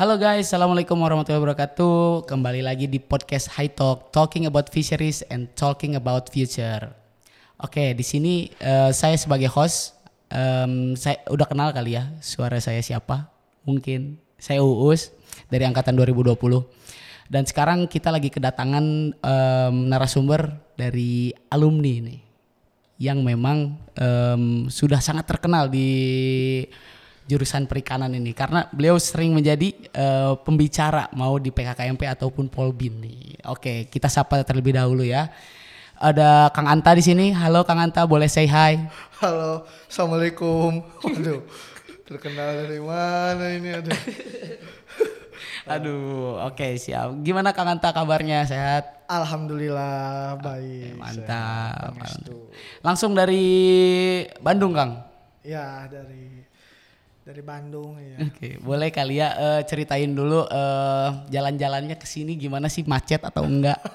[0.00, 2.24] Halo guys, assalamualaikum warahmatullahi wabarakatuh.
[2.24, 6.88] Kembali lagi di podcast High Talk, talking about fisheries and talking about future.
[7.60, 9.92] Oke, di sini eh, saya sebagai host,
[10.32, 13.28] em, saya udah kenal kali ya suara saya siapa?
[13.68, 15.12] Mungkin saya Uus
[15.52, 16.32] dari angkatan 2020.
[17.28, 22.20] Dan sekarang kita lagi kedatangan em, narasumber dari alumni nih,
[23.04, 25.92] yang memang em, sudah sangat terkenal di
[27.28, 33.42] jurusan perikanan ini karena beliau sering menjadi eh, pembicara mau di PKKMP ataupun Polbin nih.
[33.46, 35.30] Oke, kita sapa terlebih dahulu ya.
[36.00, 37.28] Ada Kang Anta di sini.
[37.36, 38.80] Halo Kang Anta, boleh say hi?
[39.20, 40.80] Halo, assalamualaikum.
[41.04, 41.44] Waduh,
[42.08, 43.92] terkenal dari mana ini ada?
[45.76, 47.20] Aduh, oke siap.
[47.20, 48.48] Gimana Kang Anta kabarnya?
[48.48, 49.04] Sehat?
[49.06, 50.96] Alhamdulillah baik.
[50.96, 51.94] Mantap.
[52.00, 52.32] sehat.
[52.80, 53.44] Langsung dari
[54.40, 55.04] Bandung, Kang.
[55.44, 56.39] Ya dari
[57.30, 58.18] dari Bandung ya.
[58.20, 63.42] Oke, boleh kali ya eh, ceritain dulu eh, jalan-jalannya ke sini gimana sih macet atau
[63.42, 63.78] enggak?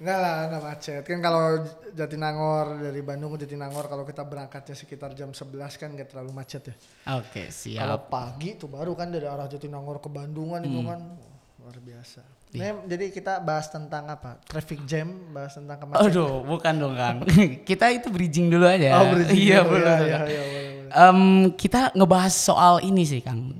[0.00, 1.02] Enggak lah, enggak macet.
[1.04, 1.60] Kan kalau
[1.92, 5.44] Jatinangor dari Bandung ke Jatinangor kalau kita berangkatnya sekitar jam 11
[5.76, 6.74] kan enggak terlalu macet ya.
[7.14, 8.08] Oke, Kalau siap.
[8.08, 10.88] pagi tuh baru kan dari arah Jatinangor ke Bandungan itu Hmm.
[10.88, 12.24] kan wah, luar biasa.
[12.50, 12.72] Iya.
[12.72, 14.40] Nah, jadi kita bahas tentang apa?
[14.42, 16.08] Traffic jam, bahas tentang kemacetan.
[16.08, 17.16] Aduh, bukan dong, Kang.
[17.68, 18.96] kita itu bridging dulu aja.
[18.96, 19.76] Oh, bridging Iya, dulu.
[19.76, 20.08] Ya, betul.
[20.08, 20.42] ya, ya,
[20.90, 23.54] Em, kita ngebahas soal ini sih, Kang.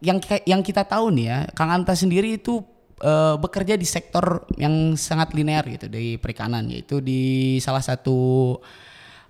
[0.00, 2.62] Yang yang kita tahu nih ya, Kang Anta sendiri itu
[3.02, 8.56] eh, bekerja di sektor yang sangat linear gitu di perikanan, yaitu di salah satu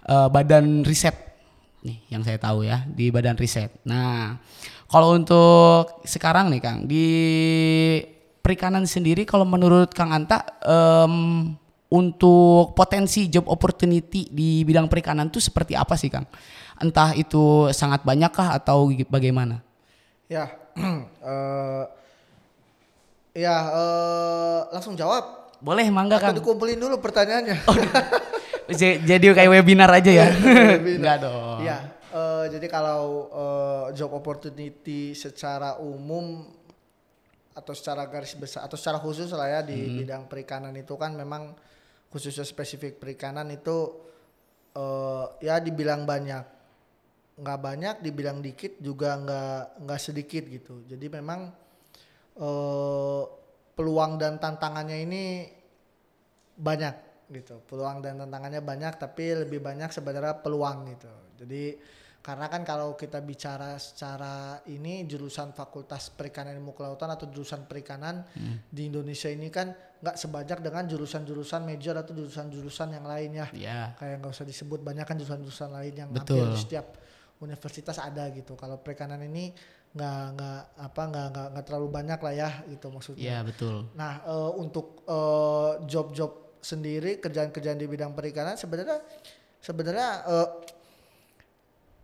[0.07, 1.29] eh, badan riset
[1.79, 3.71] nih yang saya tahu ya di badan riset.
[3.87, 4.39] Nah,
[4.91, 7.07] kalau untuk sekarang nih, Kang, di
[8.41, 11.53] perikanan sendiri, kalau menurut Kang Anta em,
[11.89, 16.29] untuk potensi job opportunity di bidang perikanan itu seperti apa sih, Kang?
[16.79, 19.61] Entah itu sangat banyakkah atau bagaimana?
[20.27, 20.53] Ya,
[21.25, 21.85] eh
[23.35, 25.51] ya eh, langsung jawab.
[25.59, 26.37] Boleh, mangga Atau Kang.
[26.39, 27.59] dikumpulin dulu pertanyaannya.
[28.79, 30.27] J- Jadi kayak webinar aja ya?
[30.99, 31.67] Enggak dong.
[31.67, 31.79] Iya,
[32.09, 36.47] eh, jadi kalau eh, job opportunity secara umum
[37.51, 39.97] atau secara garis besar atau secara khusus lah ya di Hmm.
[39.99, 41.59] bidang perikanan itu kan memang
[42.07, 43.99] khususnya spesifik perikanan itu
[44.73, 46.45] eh, ya dibilang banyak,
[47.39, 50.83] nggak banyak, dibilang dikit juga nggak nggak sedikit gitu.
[50.85, 51.55] Jadi memang
[52.37, 53.23] eh,
[53.75, 55.23] peluang dan tantangannya ini
[56.59, 56.95] banyak
[57.31, 61.77] gitu peluang dan tantangannya banyak tapi lebih banyak sebenarnya peluang gitu jadi
[62.19, 68.27] karena kan kalau kita bicara secara ini jurusan fakultas perikanan ilmu kelautan atau jurusan perikanan
[68.69, 69.71] di Indonesia ini kan
[70.03, 73.95] nggak sebanyak dengan jurusan-jurusan major atau jurusan-jurusan yang lainnya Iya.
[73.97, 76.43] kayak nggak usah disebut banyak kan jurusan-jurusan lain yang Betul.
[76.43, 76.87] hampir setiap
[77.39, 79.55] universitas ada gitu kalau perikanan ini
[79.89, 83.89] nggak nggak apa nggak nggak nggak terlalu banyak lah ya gitu maksudnya Iya, betul.
[83.97, 89.01] Nah, eh, untuk eh, job-job sendiri, kerjaan-kerjaan di bidang perikanan sebenarnya
[89.63, 90.49] sebenarnya eh,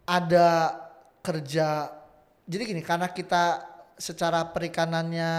[0.08, 0.48] ada
[1.20, 1.92] kerja.
[2.44, 3.64] Jadi gini, karena kita
[3.96, 5.32] secara perikanannya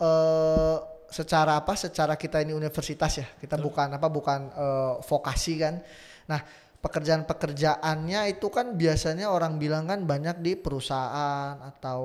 [0.00, 0.78] eh
[1.08, 1.72] secara apa?
[1.76, 3.26] Secara kita ini universitas ya.
[3.36, 4.08] Kita bukan apa?
[4.08, 5.80] Bukan eh, vokasi kan.
[6.28, 6.40] Nah,
[6.88, 12.00] pekerjaan-pekerjaannya itu kan biasanya orang bilang kan banyak di perusahaan atau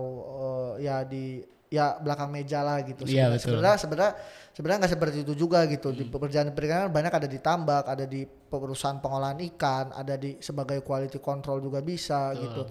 [0.78, 1.40] eh, ya di
[1.74, 3.02] ya belakang meja lah gitu.
[3.10, 3.50] Iya, Sebenarnya- betul.
[3.50, 4.12] Sebenarnya sebenarnya
[4.54, 5.90] sebenarnya nggak seperti itu juga gitu.
[5.90, 10.86] Di pekerjaan perikanan banyak ada di tambak, ada di perusahaan pengolahan ikan, ada di sebagai
[10.86, 12.70] quality control juga bisa gitu.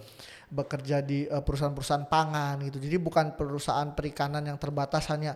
[0.48, 2.78] Bekerja di eh, perusahaan-perusahaan pangan gitu.
[2.78, 5.34] Jadi bukan perusahaan perikanan yang terbatas hanya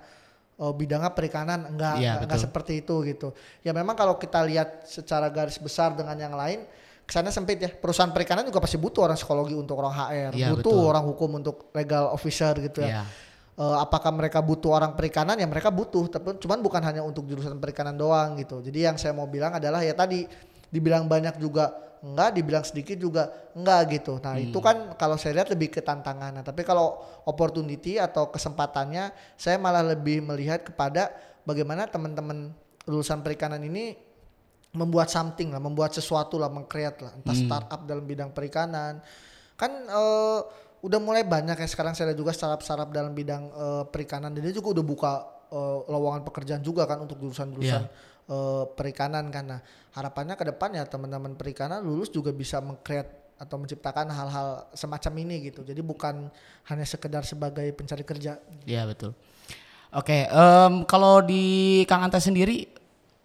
[0.56, 2.44] eh, bidangnya perikanan enggak Iya, enggak, betul.
[2.49, 3.28] seperti itu gitu.
[3.61, 6.65] Ya memang kalau kita lihat secara garis besar dengan yang lain
[7.06, 7.71] kesannya sempit ya.
[7.71, 10.91] Perusahaan perikanan juga pasti butuh orang psikologi untuk orang HR, Iya, butuh betul.
[10.91, 12.89] orang hukum untuk legal officer gitu ya.
[12.91, 13.03] Iya.
[13.56, 17.56] Eh, apakah mereka butuh orang perikanan ya mereka butuh tapi cuman bukan hanya untuk jurusan
[17.56, 20.28] perikanan doang gitu jadi yang saya mau bilang adalah ya tadi
[20.69, 21.73] dibilang banyak juga
[22.06, 24.22] enggak dibilang sedikit juga enggak gitu.
[24.22, 26.31] Nah itu kan kalau saya lihat lebih ke tantangan.
[26.31, 31.11] Nah, tapi kalau opportunity atau kesempatannya saya malah lebih melihat kepada
[31.43, 32.55] bagaimana teman-teman
[32.87, 33.99] lulusan perikanan ini
[34.70, 39.03] membuat something lah, membuat sesuatu lah, mengkreat lah, entah startup dalam bidang perikanan.
[39.58, 40.41] Kan eh,
[40.87, 44.31] udah mulai banyak ya sekarang saya lihat juga startup-startup dalam bidang eh, perikanan.
[44.31, 45.12] Dan dia juga udah buka
[45.50, 47.82] eh, lowongan pekerjaan juga kan untuk jurusan-jurusan
[48.26, 49.44] eh, perikanan kan.
[49.46, 49.61] Nah,
[49.93, 53.06] harapannya ke depan ya teman-teman perikanan lulus juga bisa mengkreat
[53.37, 55.61] atau menciptakan hal-hal semacam ini gitu.
[55.61, 56.32] Jadi bukan
[56.67, 58.40] hanya sekedar sebagai pencari kerja.
[58.64, 59.12] Iya betul.
[59.93, 62.69] Oke, em, kalau di Kang Anta sendiri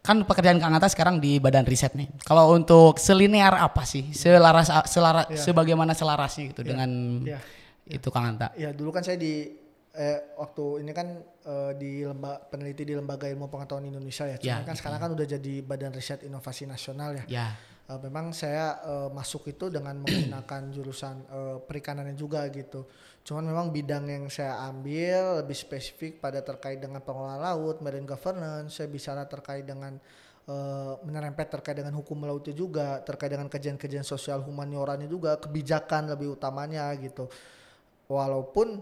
[0.02, 2.10] kan pekerjaan Kang Anta sekarang di badan riset nih.
[2.24, 4.12] Kalau untuk selinear apa sih?
[4.12, 5.42] Selaras selaras Iya.
[5.48, 6.90] sebagaimana selarasnya gitu dengan
[7.24, 7.40] Iya.
[7.88, 8.52] itu Kang Anta.
[8.60, 9.48] Ya dulu kan saya di
[9.96, 14.38] eh, waktu ini kan eh, di lembaga peneliti di lembaga ilmu pengetahuan Indonesia ya.
[14.40, 17.26] Cuma Ya, kan sekarang kan udah jadi Badan Riset Inovasi Nasional ya.
[17.28, 17.48] Ya,
[17.92, 22.88] Eh, memang saya eh, masuk itu dengan menggunakan jurusan eh, perikanannya juga gitu.
[23.28, 28.80] Cuman memang bidang yang saya ambil lebih spesifik pada terkait dengan pengelolaan laut, marine governance.
[28.80, 30.00] Saya bicara terkait dengan
[30.48, 36.40] eh, menyerempet terkait dengan hukum lautnya juga, terkait dengan kajian-kajian sosial humanioranya juga, kebijakan lebih
[36.40, 37.28] utamanya gitu.
[38.08, 38.80] Walaupun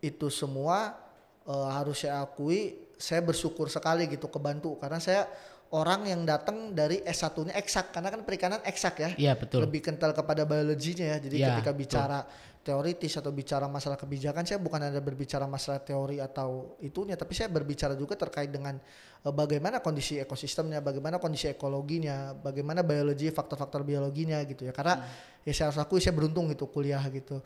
[0.00, 0.96] itu semua
[1.46, 5.24] eh, harus saya akui, saya bersyukur sekali gitu kebantu karena saya
[5.70, 9.10] orang yang datang dari S1-nya eksak karena kan perikanan eksak ya.
[9.14, 9.62] iya betul.
[9.62, 11.18] Lebih kental kepada biologinya ya.
[11.22, 11.80] Jadi Ya, ketika betul.
[11.86, 12.18] bicara
[12.60, 17.48] teoritis atau bicara masalah kebijakan saya bukan ada berbicara masalah teori atau itunya tapi saya
[17.48, 18.76] berbicara juga terkait dengan
[19.24, 24.74] eh, bagaimana kondisi ekosistemnya, bagaimana kondisi ekologinya, bagaimana biologi, faktor-faktor biologinya gitu ya.
[24.74, 25.06] Karena
[25.46, 27.38] ya saya harus akui saya beruntung gitu kuliah gitu.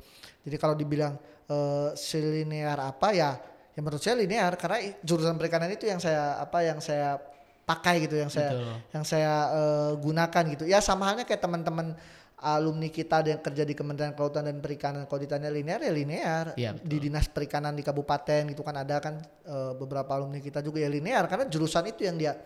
[0.49, 1.15] Jadi kalau dibilang
[1.49, 3.31] eh, selinear apa ya
[3.75, 7.19] ya menurut saya linear karena jurusan perikanan itu yang saya apa yang saya
[7.65, 8.77] pakai gitu yang saya Betul.
[8.95, 10.65] yang saya eh, gunakan gitu.
[10.69, 11.97] Ya sama halnya kayak teman-teman
[12.45, 16.85] alumni kita yang kerja di Kementerian Kelautan dan Perikanan kalau ditanya linear ya linear betul.
[16.85, 19.17] di dinas perikanan di kabupaten gitu kan ada kan
[19.49, 22.37] eh, beberapa alumni kita juga ya linear karena jurusan itu yang dia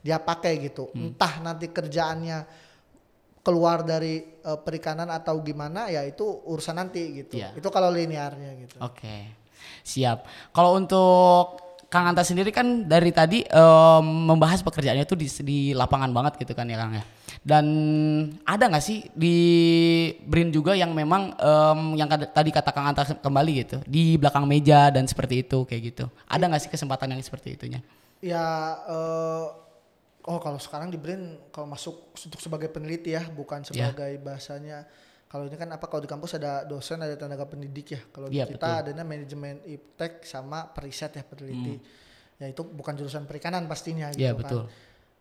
[0.00, 1.12] dia pakai gitu Hmm.
[1.12, 2.38] entah nanti kerjaannya
[3.44, 7.52] keluar dari eh, perikanan atau gimana ya itu urusan nanti gitu Iya.
[7.52, 9.28] itu kalau linearnya gitu Oke,
[9.80, 10.24] siap.
[10.50, 16.10] Kalau untuk Kang Anta sendiri kan dari tadi em, membahas pekerjaannya itu di, di lapangan
[16.10, 17.04] banget gitu kan ya Kang ya.
[17.38, 17.66] Dan
[18.42, 19.36] ada nggak sih di
[20.20, 24.42] Brin juga yang memang em, yang kad- tadi kata Kang Anta kembali gitu di belakang
[24.42, 26.04] meja dan seperti itu kayak gitu.
[26.26, 27.78] Ada nggak sih kesempatan yang seperti itunya?
[28.18, 28.40] ya
[28.88, 29.44] eh,
[30.24, 33.90] oh kalau sekarang di BRIN kalau masuk untuk sebagai peneliti ya bukan Ya.
[33.90, 34.88] sebagai bahasanya
[35.24, 38.46] kalau ini kan apa kalau di kampus ada dosen ada tenaga pendidik ya kalau Iya,
[38.46, 38.80] kita betul.
[38.86, 41.84] adanya manajemen iptek sama periset ya peneliti Hmm.
[42.36, 44.62] ya itu bukan jurusan perikanan pastinya gitu Iya kan betul.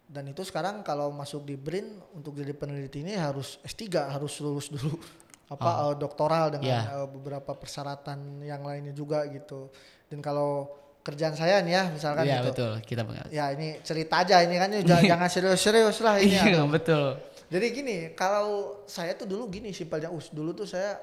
[0.05, 4.69] dan itu sekarang kalau masuk di BRIN untuk jadi peneliti ini harus S3 harus lulus
[4.69, 4.93] dulu
[5.49, 6.81] apa eh, doktoral dengan Iya.
[6.95, 9.67] eh, beberapa persyaratan yang lainnya juga gitu
[10.07, 10.69] dan kalau
[11.03, 12.71] kerjaan saya nih ya misalkan Iya gitu betul.
[12.81, 13.31] Kita mengerti.
[13.35, 16.43] ya ini cerita aja ini kan jangan, jangan serius-serius lah ini ya.
[16.47, 17.19] Iya betul.
[17.51, 20.97] Jadi gini, kalau saya tuh dulu gini simpelnya us dulu tuh saya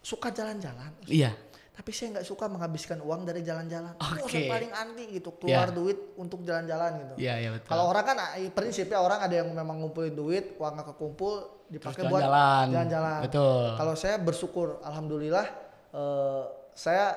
[0.00, 0.90] suka jalan-jalan.
[1.06, 1.32] Iya.
[1.70, 3.94] tapi saya nggak suka menghabiskan uang dari jalan-jalan.
[3.94, 4.34] Itu Oke.
[4.34, 5.76] saya paling anti gitu, keluar Ya.
[5.78, 7.14] duit untuk jalan-jalan gitu.
[7.22, 7.70] Iya iya betul.
[7.70, 8.16] Kalau orang kan
[8.50, 11.34] prinsipnya orang ada yang memang ngumpulin duit, uang nggak kekumpul
[11.70, 12.26] dipakai buat
[12.66, 13.22] jalan-jalan.
[13.22, 13.78] Betul.
[13.78, 15.46] Kalau saya bersyukur, alhamdulillah
[15.94, 16.42] eh,
[16.74, 17.14] saya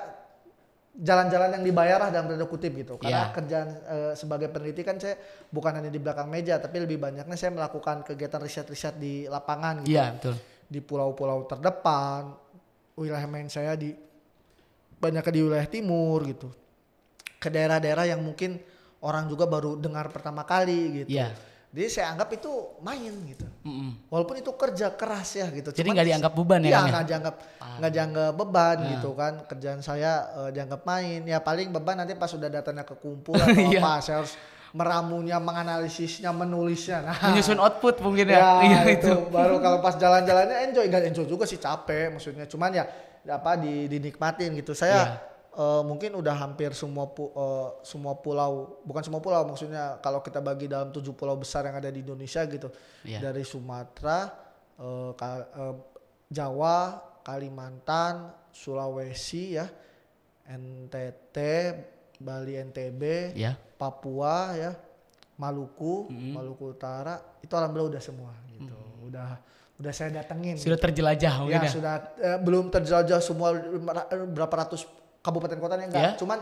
[0.92, 3.00] jalan-jalan yang dibayar lah dalam tanda kutip gitu.
[3.00, 3.34] Karena Iya.
[3.34, 5.16] kerjaan eh, sebagai peneliti kan saya
[5.48, 9.96] bukan hanya di belakang meja, tapi lebih banyaknya saya melakukan kegiatan riset-riset di lapangan gitu.
[9.96, 10.34] Iya betul.
[10.68, 12.36] Di pulau-pulau terdepan,
[12.96, 13.96] wilayah main saya di
[15.00, 16.52] banyak di wilayah timur gitu.
[17.40, 18.60] Ke daerah-daerah yang mungkin
[19.02, 21.10] orang juga baru dengar pertama kali gitu.
[21.16, 21.32] Iya.
[21.72, 23.48] Jadi saya anggap itu main gitu.
[23.64, 24.04] Mm-mm.
[24.06, 25.72] Walaupun itu kerja keras ya gitu.
[25.72, 26.84] Jadi nggak dianggap beban ya, Iya ya?
[26.86, 27.34] nggak dianggap
[27.80, 28.88] nggak dianggap beban Nah.
[28.92, 29.32] gitu kan.
[29.46, 31.24] Kerjaan saya eh, dianggap main.
[31.24, 33.80] Ya paling beban nanti pas sudah datanya kekumpul atau Iya.
[33.80, 33.92] apa.
[33.98, 34.36] Saya harus
[34.70, 36.98] meramunya, menganalisisnya, menulisnya.
[37.02, 38.36] Nah, Menyusun output mungkin ya.
[38.36, 39.12] ya, Iya itu.
[39.28, 42.44] baru kalau pas jalan-jalannya enjoy nggak enjoy juga sih capek maksudnya.
[42.44, 42.84] Cuman ya
[43.24, 44.72] apa di, dinikmatin gitu.
[44.72, 45.31] Saya Iya.
[45.52, 50.38] Eh, mungkin udah hampir semua pu- eh, semua pulau, bukan semua pulau maksudnya kalau kita
[50.38, 52.68] bagi dalam tujuh pulau besar yang ada di Indonesia gitu.
[53.02, 53.20] Iya.
[53.22, 54.32] Dari Sumatera,
[55.12, 55.74] Ka- eh,
[56.26, 56.78] Jawa,
[57.22, 59.68] Kalimantan, Sulawesi ya,
[60.46, 61.36] NTT,
[62.18, 63.02] Bali NTB,
[63.34, 63.54] Ya.
[63.74, 64.72] Papua ya,
[65.34, 66.32] Maluku, Mm-hmm.
[66.32, 68.76] Maluku Utara, itu alhamdulillah udah semua gitu.
[69.02, 69.38] Udah
[69.74, 70.54] udah saya datengin.
[70.54, 71.72] Sudah terjelajah mungkin ya, ya.
[71.72, 74.86] sudah eh, belum terjelajah semua ra- berapa ratus
[75.22, 76.02] kabupaten kotanya enggak.
[76.02, 76.12] Ya.
[76.18, 76.38] Cuman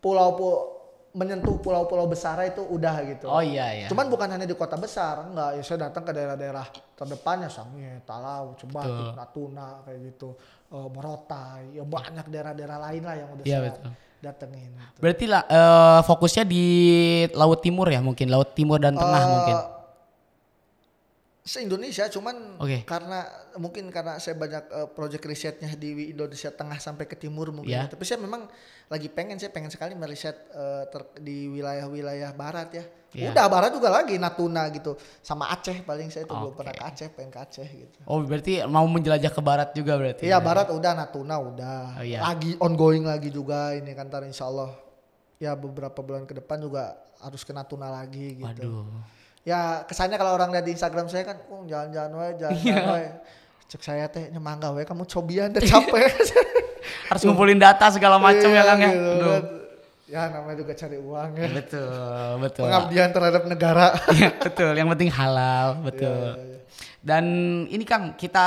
[0.00, 0.74] pulau-pulau
[1.16, 3.24] menyentuh pulau-pulau besar itu udah gitu.
[3.24, 3.86] Oh iya iya.
[3.88, 5.56] Cuman bukan hanya di kota besar, enggak.
[5.56, 9.16] Ya saya datang ke daerah-daerah terdepannya Sangihe, Talau, Cebatik, Betul.
[9.16, 10.28] Natuna kayak gitu.
[10.66, 13.90] Eh, Morotai, ya banyak daerah-daerah lain lah yang udah Iya, saya betul.
[14.20, 14.70] datengin.
[14.76, 14.98] gitu.
[15.00, 16.64] Berarti lah eh, fokusnya di
[17.32, 19.56] Laut Timur ya mungkin, Laut Timur dan Tengah Eh, mungkin.
[21.46, 22.82] Se-Indonesia cuman Oke.
[22.82, 23.22] karena
[23.54, 27.70] mungkin karena saya banyak eh, proyek risetnya di Indonesia Tengah sampai ke Timur mungkin.
[27.70, 27.86] Ya.
[27.86, 27.94] ya.
[27.94, 28.50] Tapi saya memang
[28.90, 30.34] lagi pengen saya pengen sekali meriset
[30.90, 32.84] ter- di wilayah-wilayah barat ya.
[33.16, 33.30] Ya.
[33.32, 34.98] Udah barat juga lagi Natuna gitu.
[35.22, 36.58] Sama Aceh paling saya itu belum Oke.
[36.60, 37.98] pernah ke Aceh, pengen ke Aceh gitu.
[38.04, 40.26] Oh berarti mau menjelajah ke barat juga berarti.
[40.26, 41.80] Iya barat udah Natuna udah.
[41.96, 42.26] Oh, iya.
[42.26, 44.74] Lagi ongoing lagi juga ini kan ntar insya Allah
[45.38, 48.82] ya beberapa bulan ke depan juga harus ke Natuna lagi gitu.
[48.82, 49.15] Waduh.
[49.46, 52.82] Ya kesannya kalau orang lihat di Instagram saya kan, oh, jalan-jalan wae, jalan-jalan Iya.
[52.90, 53.08] wae.
[53.66, 56.10] Cek saya teh nyemangga wae kamu cobian teh capek.
[57.10, 58.90] Harus ngumpulin data segala macam ya Iya, Kang ya.
[58.90, 59.44] gitu kan.
[60.06, 61.46] Ya namanya juga cari uang ya.
[61.50, 61.90] Betul,
[62.38, 62.62] betul.
[62.66, 63.86] Pengabdian terhadap negara.
[64.18, 64.70] Iya, betul.
[64.74, 66.26] Yang penting halal, betul.
[66.34, 66.58] Iya, iya.
[67.02, 67.24] Dan
[67.66, 68.46] ini Kang, kita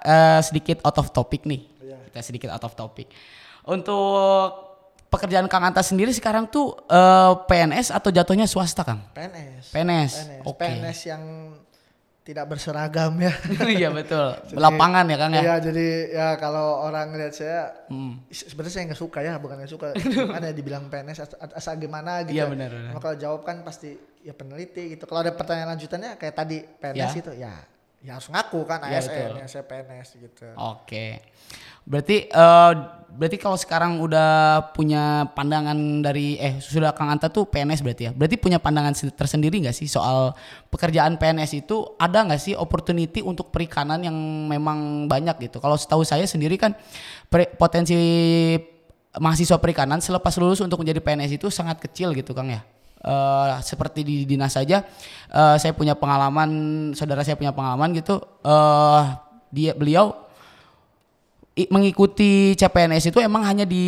[0.00, 1.60] eh, sedikit out of topic nih.
[1.80, 1.96] Iya.
[2.08, 3.08] Kita sedikit out of topic.
[3.64, 4.67] Untuk
[5.08, 9.00] pekerjaan Kang Anta sendiri sekarang tuh eh, PNS atau jatuhnya swasta Kang?
[9.10, 9.72] PNS.
[9.72, 10.12] PNS.
[10.14, 10.44] PNS.
[10.44, 10.60] Oke.
[10.62, 11.22] PNS yang
[12.22, 13.32] tidak berseragam ya.
[13.72, 14.36] Iya betul.
[14.60, 15.42] Lapangan ya Kang ya.
[15.42, 18.20] Iya jadi ya kalau orang lihat saya Hmm.
[18.28, 19.86] se- sebenarnya saya nggak suka ya bukan nggak suka
[20.36, 22.52] kan ya dibilang PNS as- as- asal gimana gitu Iya, ya.
[22.52, 22.90] benar, benar.
[22.92, 27.00] Cuma kalau jawab kan pasti ya peneliti gitu kalau ada pertanyaan lanjutannya kayak tadi PNS
[27.00, 27.08] Ya.
[27.16, 27.54] itu ya
[27.98, 31.18] ya harus ngaku kan Iya, ASN ya saya PNS gitu Oke.
[31.88, 32.72] Berarti eh,
[33.18, 38.12] berarti kalau sekarang udah punya pandangan dari eh sudah Kang Anta tuh PNS berarti ya.
[38.12, 40.36] Berarti punya pandangan sen- tersendiri nggak sih soal
[40.68, 44.14] pekerjaan PNS itu ada nggak sih opportunity untuk perikanan yang
[44.46, 45.58] memang banyak gitu.
[45.58, 46.76] Kalau setahu saya sendiri kan
[47.56, 47.96] potensi
[49.18, 52.62] mahasiswa perikanan selepas lulus untuk menjadi PNS itu sangat kecil gitu Kang ya.
[52.98, 54.82] Eh, seperti di dinas saja
[55.30, 56.50] eh, saya punya pengalaman
[56.98, 59.02] saudara saya punya pengalaman gitu eh
[59.54, 60.27] dia beliau
[61.66, 63.86] mengikuti CPNS itu emang hanya di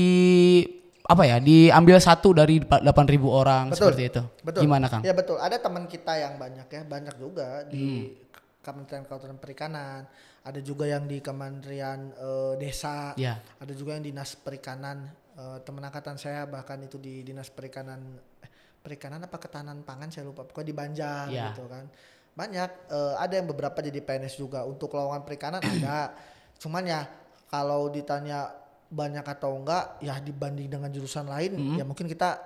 [1.02, 2.86] apa ya diambil satu dari 8.000
[3.26, 4.22] orang Betul, seperti itu.
[4.40, 5.02] betul Gimana Kang?
[5.02, 7.70] ya betul ada teman kita yang banyak ya banyak juga Hmm.
[7.70, 8.14] di
[8.60, 10.06] Kementerian Kelautan Perikanan
[10.40, 13.42] ada juga yang di Kementerian eh, Desa Ya.
[13.56, 17.98] ada juga yang dinas perikanan eh, teman angkatan saya bahkan itu di dinas perikanan
[18.38, 21.50] eh, perikanan apa ketahanan pangan saya lupa pokoknya di Banjar Ya.
[21.50, 21.90] gitu kan
[22.30, 26.14] banyak eh, ada yang beberapa jadi PNS juga untuk lowongan perikanan ada
[26.56, 27.02] cuman ya
[27.50, 28.54] kalau ditanya
[28.86, 32.38] banyak atau enggak ya dibanding dengan jurusan lain ya mungkin kita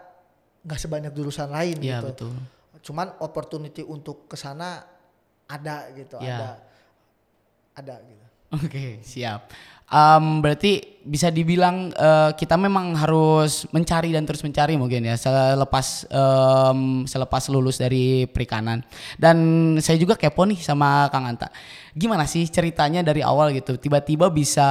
[0.61, 2.33] nggak sebanyak jurusan lain Iya gitu betul.
[2.83, 4.81] cuman opportunity untuk ke sana
[5.45, 6.37] ada gitu Ya.
[6.37, 6.49] ada
[7.75, 9.51] ada gitu Oke, siap.
[9.95, 16.09] Em, berarti bisa dibilang eh, kita memang harus mencari dan terus mencari mungkin ya selepas
[16.11, 18.83] em, selepas lulus dari perikanan.
[19.15, 19.39] Dan
[19.79, 21.47] saya juga kepo nih sama Kang Anta.
[21.95, 23.79] Gimana sih ceritanya dari awal gitu?
[23.79, 24.67] Tiba-tiba bisa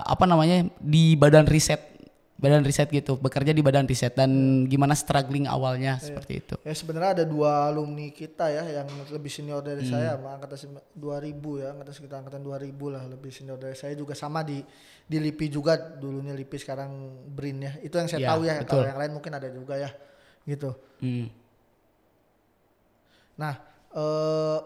[0.00, 1.91] apa namanya di badan riset,
[2.42, 4.26] badan riset gitu, bekerja di badan riset dan
[4.66, 6.54] gimana struggling awalnya seperti itu.
[6.60, 9.94] Ya sebenarnya ada dua alumni kita ya yang lebih senior dari Hmm.
[9.94, 14.12] saya, angkatan sem- 2000 ya, angkatan sekitar angkatan 2000 lah lebih senior dari saya juga
[14.12, 14.58] sama di
[15.02, 16.90] di LIPI juga dulunya LIPI sekarang
[17.30, 17.72] BRIN ya.
[17.78, 18.54] Itu yang saya Ya, tahu ya.
[18.58, 18.68] betul.
[18.74, 19.90] Kalau yang lain mungkin ada juga ya.
[20.42, 20.70] Gitu.
[20.98, 21.26] Hmm.
[23.38, 23.54] Nah,
[23.92, 24.60] eh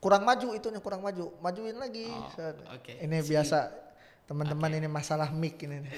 [0.00, 1.36] kurang maju itunya kurang maju.
[1.38, 2.08] Majuin lagi.
[2.08, 2.26] Oh,
[2.72, 2.92] oke.
[2.98, 3.58] Ini biasa
[4.30, 5.82] teman-teman ini masalah mic ini.
[5.82, 5.90] nih.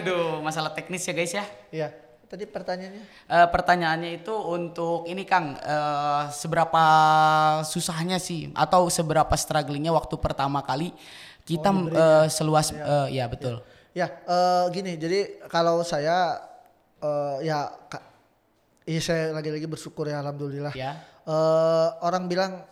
[0.00, 1.44] Aduh, masalah teknis ya guys ya.
[1.68, 1.88] Iya.
[2.24, 3.04] Tadi pertanyaannya?
[3.28, 6.84] Eh, pertanyaannya itu untuk ini Kang, eh, seberapa
[7.68, 10.96] susahnya sih atau seberapa strugglingnya waktu pertama kali
[11.44, 13.60] kita eh, seluas eh, ya betul.
[13.92, 14.96] Ya, eh, gini.
[14.96, 16.40] Jadi kalau saya
[17.04, 17.68] eh, ya
[18.88, 20.72] iya saya lagi-lagi bersyukur ya alhamdulillah.
[20.72, 21.04] Ya.
[21.28, 22.64] Eh, orang bilang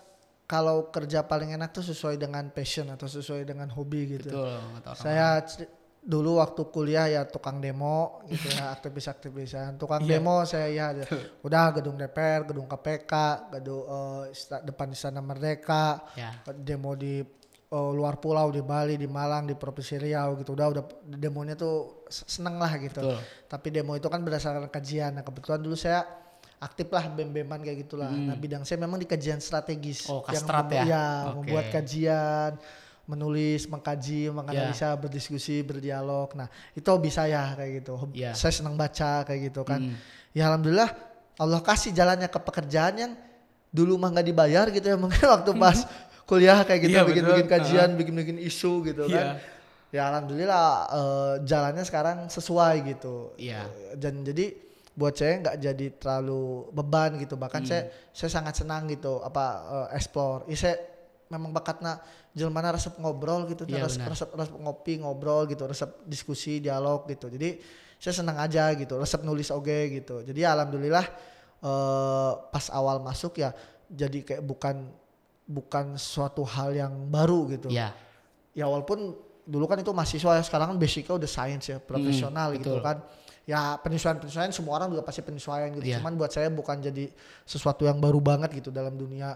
[0.53, 4.29] kalau kerja paling enak tuh sesuai dengan passion atau sesuai dengan hobi gitu.
[4.29, 4.93] Betul.
[4.93, 5.41] Saya
[6.03, 9.81] dulu waktu kuliah ya tukang demo gitu ya aktivis-aktivisan.
[9.81, 10.19] Tukang Iya.
[10.19, 10.87] demo saya ya
[11.41, 13.13] udah gedung DPR, gedung KPK,
[13.51, 13.83] gedung
[14.29, 16.37] ista- depan Istana Merdeka, Ya.
[16.53, 17.25] demo di
[17.73, 20.53] eh, luar pulau di Bali, di Malang, di Provinsi Riau gitu.
[20.53, 23.01] Udah udah demonya tuh seneng lah gitu.
[23.01, 23.17] Betul.
[23.49, 25.17] Tapi demo itu kan berdasarkan kajian.
[25.17, 26.05] Nah, kebetulan dulu saya
[26.63, 28.07] aktif lah bem-beman kayak gitulah.
[28.09, 30.07] Nah, bidang saya memang di kajian strategis.
[30.07, 30.15] Hmm.
[30.15, 30.85] Oh, yang kastrat ya?
[30.87, 31.35] ya, Oke.
[31.43, 32.53] membuat kajian,
[33.05, 34.31] menulis, mengkaji, Ya.
[34.31, 36.31] menganalisa, berdiskusi, berdialog.
[36.33, 37.93] Nah, itu hobi saya kayak gitu.
[37.97, 38.31] Hobi- Ya.
[38.33, 39.83] Saya senang baca kayak gitu kan.
[39.83, 39.99] Hmm.
[40.31, 40.91] Ya alhamdulillah
[41.35, 43.13] Allah kasih jalannya ke pekerjaan yang
[43.69, 45.83] dulu mah nggak dibayar gitu ya mungkin waktu pas
[46.23, 49.37] kuliah kayak gitu Iya, bikin-bikin kajian, bikin-bikin isu gitu kan.
[49.37, 49.51] Iya.
[49.91, 53.35] Ya alhamdulillah eh, jalannya sekarang sesuai gitu.
[53.37, 53.67] Iya.
[53.67, 54.57] Eh, Dan jadi
[54.93, 57.35] buat saya nggak jadi terlalu beban gitu.
[57.35, 57.43] Hmm.
[57.45, 57.83] Bahkan saya
[58.13, 59.45] saya sangat senang gitu apa
[59.89, 60.45] eh, explore.
[60.47, 60.75] Ya, saya
[61.33, 61.97] memang bakatnya
[62.33, 67.29] jelmana resep ngobrol gitu, Iya, resep, resep, resep ngopi ngobrol gitu, resep diskusi dialog gitu.
[67.29, 67.57] Jadi
[67.97, 70.21] saya senang aja gitu, resep nulis oge gitu.
[70.21, 71.07] Jadi alhamdulillah
[71.63, 73.53] eh, pas awal masuk ya
[73.89, 74.89] jadi kayak bukan
[75.43, 77.93] bukan suatu hal yang baru gitu Ya.
[78.53, 82.73] ya walaupun dulu kan itu mahasiswa ya sekarang kan basicnya udah sains ya profesional gitu
[82.73, 82.87] Hmm, betul.
[82.87, 82.97] kan
[83.43, 85.99] ya penyesuaian-penyesuaian semua orang juga pasti penyesuaian gitu Iya.
[85.99, 87.11] cuman buat saya bukan jadi
[87.43, 89.35] sesuatu yang baru banget gitu dalam dunia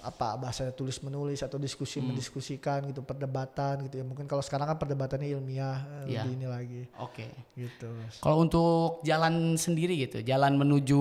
[0.00, 4.76] apa bahasa tulis menulis atau diskusi mendiskusikan gitu perdebatan gitu ya mungkin kalau sekarang kan
[4.76, 6.28] perdebatannya ilmiah eh, Iya.
[6.28, 7.24] lebih ini lagi Oke.
[7.56, 8.20] gitu Mas.
[8.20, 11.00] Kalau untuk jalan sendiri gitu, jalan menuju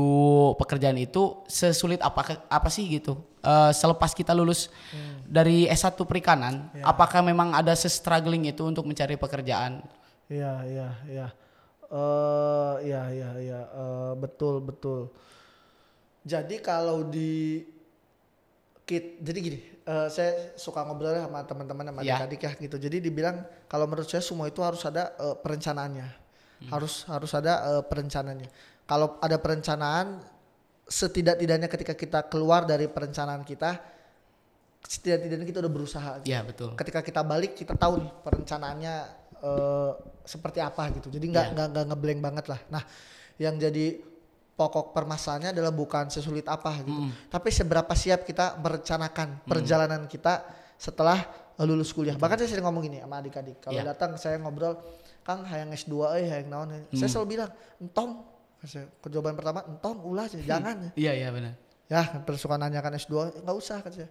[0.55, 3.19] pekerjaan itu sesulit apa apa sih gitu?
[3.43, 4.71] Eh, selepas kita lulus
[5.27, 9.83] dari S1 perikanan, apakah memang ada se-struggling itu untuk mencari pekerjaan?
[10.31, 11.27] Iya, iya, iya.
[11.93, 13.61] Eh, iya, iya, iya.
[13.69, 15.13] Eh, betul, betul.
[16.25, 17.61] Jadi kalau di
[18.81, 22.17] kit, jadi gini, eh, saya suka ngobrol sama teman-teman sama Iya.
[22.17, 22.75] adik-adik ya gitu.
[22.81, 26.07] Jadi dibilang kalau menurut saya semua itu harus ada eh, perencanaannya,
[26.73, 28.49] harus harus ada eh, perencanaannya.
[28.83, 30.19] Kalau ada perencanaan,
[30.83, 33.79] setidak-tidaknya ketika kita keluar dari perencanaan kita,
[34.83, 36.11] setidak-tidaknya kita udah berusaha.
[36.19, 36.69] gitu Iya betul.
[36.75, 38.95] ketika kita balik kita tahu nih perencanaannya
[39.43, 39.91] eh,
[40.23, 41.11] seperti apa gitu.
[41.11, 41.53] Jadi nggak Iya.
[41.53, 42.59] nggak nggak ngeblank banget lah.
[42.71, 42.83] Nah
[43.35, 43.99] yang jadi
[44.53, 46.93] pokok permasalahannya adalah bukan sesulit apa gitu.
[47.27, 50.45] Tapi seberapa siap kita merencanakan perjalanan kita
[50.77, 51.19] setelah
[51.59, 52.15] lulus kuliah.
[52.15, 53.59] Bahkan saya sering ngomong gini sama adik-adik.
[53.59, 53.93] Kalau Iya.
[53.93, 54.79] datang saya ngobrol
[55.23, 58.23] Kang hayang S2 eh hayang naon eh." saya selalu bilang entong.
[59.03, 61.59] Jawaban pertama entong ulah jangan Iya iya benar.
[61.83, 64.09] ya terus suka nanyakan S2 nggak usah kata saya.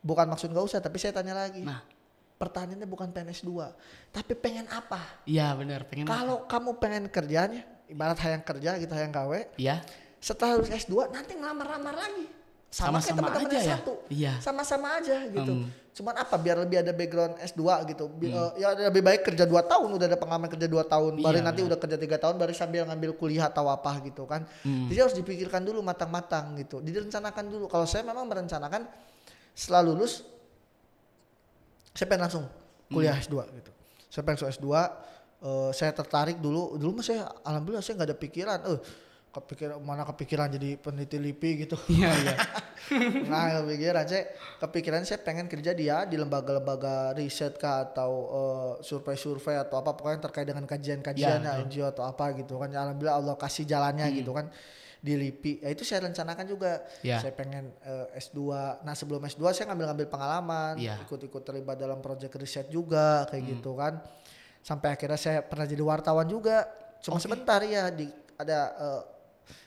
[0.00, 1.60] Bukan maksud nggak usah tapi saya tanya lagi.
[1.60, 1.84] Nah.
[2.34, 3.50] Pertanyaannya bukan pengen S2
[4.10, 5.86] tapi pengen apa Iya benar.
[5.86, 6.04] Pengen.
[6.04, 9.80] kalau kamu pengen kerjanya ibarat hayang kerja gitu hayang gawe Iya.
[10.18, 12.26] setelah lulus S2 nanti ngelamar-lamar lagi
[12.68, 13.76] sama, kayak Sama-sama teman-teman aja ya?
[13.76, 14.32] S1 Iya.
[14.40, 15.70] sama-sama aja gitu Hmm.
[15.94, 19.62] cuman apa biar lebih ada background S2 gitu Bi- eh, ya lebih baik kerja 2
[19.62, 22.50] tahun udah ada pengalaman kerja 2 tahun baru Iya, nanti udah kerja tiga tahun baru
[22.50, 24.90] sambil ngambil kuliah atau apa gitu kan Hmm.
[24.90, 28.90] jadi harus dipikirkan dulu matang-matang gitu direncanakan dulu kalau saya memang merencanakan
[29.52, 30.26] setelah lulus
[31.94, 32.44] saya pengen langsung
[32.90, 33.70] kuliah S2 gitu.
[34.10, 36.74] Saya pengen langsung S2 eh, saya tertarik dulu.
[36.74, 38.58] Dulu mah saya alhamdulillah saya nggak ada pikiran.
[38.66, 38.78] Eh
[39.34, 41.74] kepikiran mana kepikiran jadi peneliti LIPI gitu.
[41.90, 42.36] Iya iya.
[43.30, 44.30] nah kepikiran saya
[44.62, 49.94] kepikiran saya pengen kerja dia di lembaga-lembaga riset kah atau eh, survei-survei atau apa.
[49.94, 52.70] Pokoknya terkait dengan kajian-kajian Ya, ya, NGO atau apa gitu kan.
[52.70, 54.50] Ya, alhamdulillah Allah kasih jalannya gitu kan
[55.04, 57.20] di LIPI ya itu saya rencanakan juga Ya.
[57.20, 58.40] saya pengen eh, S2
[58.80, 60.96] nah sebelum S2 saya ngambil-ngambil pengalaman Ya.
[60.98, 64.00] ikut-ikut terlibat dalam proyek riset juga kayak gitu kan
[64.58, 66.64] sampai akhirnya saya pernah jadi wartawan juga
[66.98, 69.02] cuma sebentar ya di ada eh,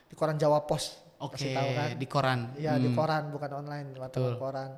[0.10, 1.50] di koran Jawa Pos Oke.
[1.50, 2.40] tahu kan Di koran.
[2.56, 2.98] Iya di Hmm.
[2.98, 4.34] koran bukan online wartawan Betul.
[4.38, 4.70] koran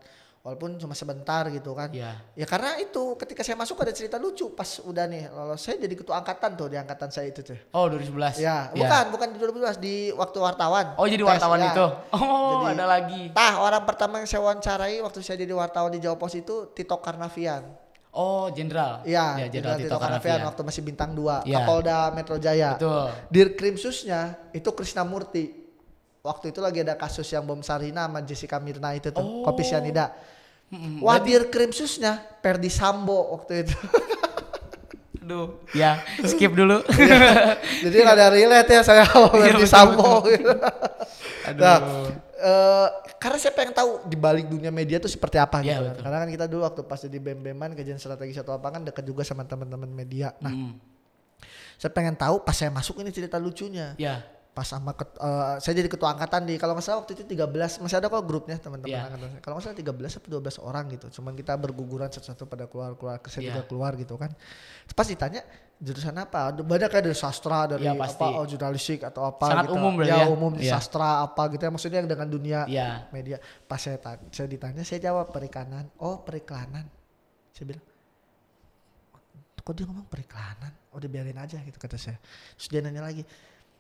[0.49, 2.17] walaupun cuma sebentar gitu kan Iya.
[2.33, 5.93] ya karena itu ketika saya masuk ada cerita lucu pas udah nih lolos saya jadi
[5.93, 8.41] ketua angkatan tuh di angkatan saya itu tuh Oh 2011.
[8.41, 8.75] ya Iya.
[8.75, 11.69] bukan bukan di 2012 di waktu wartawan Oh jadi Tes, wartawan ya.
[11.69, 11.85] itu.
[12.11, 13.21] Oh Jadi- ada lagi.
[13.29, 16.97] Tah orang pertama yang saya wawancarai waktu saya jadi wartawan di Jawa Pos itu Tito
[16.97, 17.61] Karnavian
[18.09, 19.05] Oh jenderal.
[19.05, 20.41] Iya, Ya, jenderal Tito Karnavian.
[20.43, 21.61] waktu masih bintang 2 Iya.
[21.61, 23.05] Kapolda Metro Jaya Betul.
[23.29, 25.45] Dirkrimsusnya itu Krisnamurti.
[26.19, 29.41] Waktu itu lagi ada kasus yang bom Sarina sama Jessica Mirna itu tuh, Oh.
[29.41, 30.11] kopi cyanida.
[30.69, 31.01] Mm-mm.
[31.01, 33.73] Wadir Krimsusnya Perdi Sambo waktu itu.
[35.23, 35.61] Aduh.
[35.73, 36.81] Ya skip dulu.
[37.85, 40.11] Jadi rada relate ya saya sama Iya, Perdi betul, Sambo.
[40.25, 40.49] gitu.
[41.45, 41.61] Aduh.
[41.61, 41.77] Nah,
[42.33, 45.73] eh, karena saya pengen tahu di balik dunia media itu seperti apa Iya, gitu.
[45.75, 45.83] kan.
[45.91, 46.01] betul.
[46.01, 49.21] Karena kan kita dulu waktu pas jadi bem-beman kajian strategis atau apa kan dekat juga
[49.21, 50.33] sama teman-teman media.
[50.39, 50.73] Nah, Mm.
[51.75, 53.93] saya pengen tahu pas saya masuk ini cerita lucunya.
[53.95, 54.25] Ya.
[54.59, 57.79] Pas sama ket- eh, saya jadi ketua angkatan di kalau nggak salah waktu itu 13
[57.79, 59.07] masih ada kok grupnya teman-teman Iya.
[59.07, 59.39] angkatan.
[59.39, 61.07] Kalau nggak salah 13 atau 12 orang gitu.
[61.15, 63.47] Cuman kita berguguran satu-satu pada keluar-keluar saya Iya.
[63.49, 64.35] juga keluar gitu kan.
[64.91, 65.47] Pas ditanya
[65.79, 66.51] jurusan apa?
[66.51, 68.19] Ada Banyak kayak dari sastra, dari pasti.
[68.19, 69.75] apa oh, jurnalistik atau apa Sangat gitu.
[69.79, 70.25] umum ya, ya?
[70.27, 70.71] umum Iya.
[70.75, 73.07] sastra apa gitu ya maksudnya dengan dunia Iya.
[73.09, 73.39] media.
[73.63, 75.87] Pas saya tanya, saya ditanya saya jawab perikanan.
[75.97, 76.83] Oh, periklanan.
[77.55, 77.85] Saya bilang
[79.59, 80.71] kok dia ngomong periklanan?
[80.89, 82.17] Oh, dibiarin aja gitu kata saya.
[82.57, 83.21] Terus dia nanya lagi,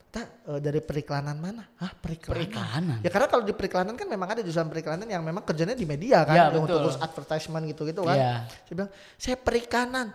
[0.09, 1.61] Tak eh, dari periklanan mana?
[1.77, 2.33] Hah periklanan?
[2.33, 2.97] Perikanan.
[3.05, 6.25] Ya karena kalau di periklanan kan memang ada jurusan periklanan yang memang kerjanya di media
[6.25, 8.17] kan, Ya, untuk urus advertisement gitu-gitu kan.
[8.17, 8.33] Iya.
[8.65, 8.91] Saya bilang,
[9.21, 10.07] saya perikanan,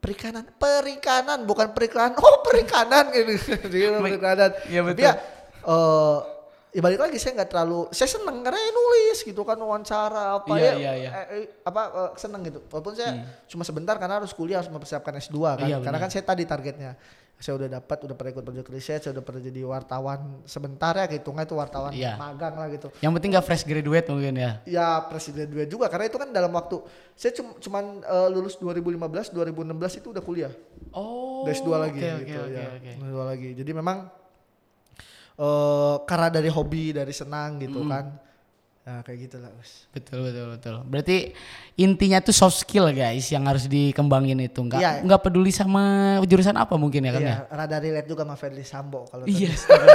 [0.00, 2.16] perikanan, perikanan bukan periklanan.
[2.24, 3.36] Oh perikanan gitu,
[4.00, 4.50] perikanan.
[4.64, 5.04] Iya, Tapi betul.
[5.04, 5.12] ya,
[5.68, 6.18] eh,
[6.72, 10.56] ya balik lagi saya nggak terlalu, saya seneng karena ya nulis gitu kan wawancara apa
[10.56, 11.10] Iya, ya, iya, iya.
[11.12, 12.64] eh, eh, apa eh, seneng gitu.
[12.72, 15.68] Walaupun saya cuma sebentar karena harus kuliah harus mempersiapkan S2 kan.
[15.68, 16.96] Iya, karena kan saya tadi targetnya
[17.36, 21.04] saya udah dapat udah pernah ikut proyek riset saya udah pernah jadi wartawan sebentar ya
[21.04, 22.14] hitungnya itu wartawan Iya.
[22.14, 24.52] magang lah gitu Yang penting gak fresh graduate mungkin ya.
[24.64, 26.80] ya presiden dua juga karena itu kan dalam waktu
[27.12, 29.60] saya cum- cuman eh, lulus 2015 2016
[29.98, 30.52] itu udah kuliah
[30.90, 31.42] Oh.
[31.42, 32.90] udah S2 lagi oke, gitu oke, ya oke.
[32.96, 33.98] S2 lagi jadi memang
[35.34, 38.14] eh karena dari hobi dari senang gitu kan
[38.84, 39.88] nah kayak gitu lah Us.
[39.90, 40.74] Betul betul betul.
[40.84, 41.32] Berarti
[41.74, 45.00] intinya tuh soft skill guys yang harus dikembangin itu nggak Iya.
[45.00, 45.82] nggak peduli sama
[46.22, 47.26] jurusan apa mungkin ya kan ya.
[47.26, 49.56] Iya, rada relate juga sama Ferdly Sambo kalau Iya.
[49.56, 49.88] tadi.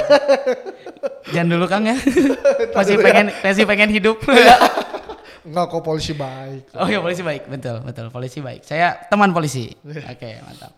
[1.38, 2.02] Jangan dulu Kang ya.
[2.78, 4.18] masih pengen masih pengen hidup.
[5.50, 6.74] Enggak kok polisi baik.
[6.74, 8.66] Oh ya polisi baik, betul betul polisi baik.
[8.66, 9.70] Saya teman polisi.
[9.86, 10.74] Oke mantap.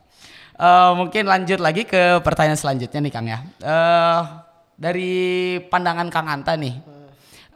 [0.53, 3.39] Eh, mungkin lanjut lagi ke pertanyaan selanjutnya nih Kang ya.
[3.57, 4.21] Eh,
[4.75, 5.11] dari
[5.63, 6.73] pandangan Kang Anta nih,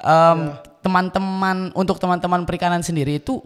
[0.05, 0.39] em,
[0.85, 3.41] teman-teman untuk teman-teman perikanan sendiri itu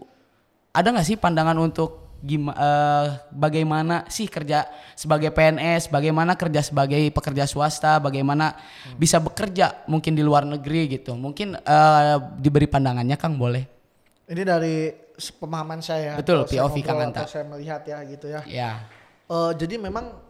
[0.70, 7.48] ada nggak sih pandangan untuk gimana bagaimana sih kerja sebagai PNS, bagaimana kerja sebagai pekerja
[7.48, 8.52] swasta, bagaimana
[9.00, 11.16] bisa bekerja mungkin di luar negeri gitu.
[11.16, 13.64] Mungkin eh, diberi pandangannya Kang boleh.
[14.28, 16.20] Ini dari pemahaman saya.
[16.20, 17.24] Betul, POV Kang Anta.
[17.24, 18.40] saya melihat ya gitu ya.
[18.44, 18.72] Ya.
[19.26, 20.29] Eh, jadi memang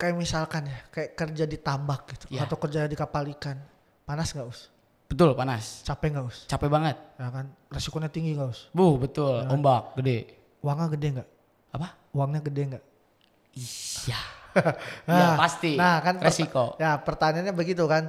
[0.00, 2.48] kayak misalkan ya, kayak kerja di tambak gitu Ya.
[2.48, 3.60] atau kerja di kapal ikan.
[4.02, 4.72] Panas nggak us?
[5.06, 5.84] Betul panas.
[5.84, 6.38] Capek nggak us?
[6.48, 6.96] Capek banget.
[7.14, 7.46] Ya kan?
[7.68, 8.72] Resikonya tinggi nggak us?
[8.72, 9.44] Bu, betul.
[9.46, 10.32] Ombak gede.
[10.60, 11.28] Uangnya gede nggak?
[11.76, 11.88] Apa?
[12.10, 12.84] Uangnya gede nggak?
[13.54, 14.20] Iya.
[15.06, 15.78] ya pasti.
[15.78, 16.64] Nah kan perta- resiko.
[16.80, 18.08] Ya pertanyaannya begitu kan.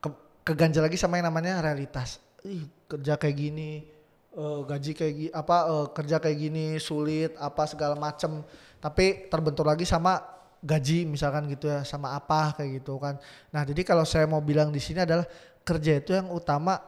[0.00, 0.08] Ke,
[0.42, 2.18] keganjal lagi sama yang namanya realitas.
[2.42, 3.86] Ih, kerja kayak gini,
[4.30, 8.42] eh, gaji kayak gini, apa eh, kerja kayak gini sulit, apa segala macem.
[8.78, 10.33] Tapi terbentur lagi sama
[10.64, 13.20] gaji misalkan gitu ya, sama apa kayak gitu kan.
[13.52, 15.28] Nah jadi kalau saya mau bilang di sini adalah
[15.60, 16.80] kerja itu yang utama.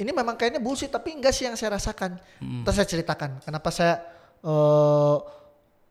[0.00, 2.18] Ini memang kayaknya bullshit tapi enggak sih yang saya rasakan.
[2.66, 4.00] Terus saya ceritakan kenapa saya
[4.42, 5.16] eh,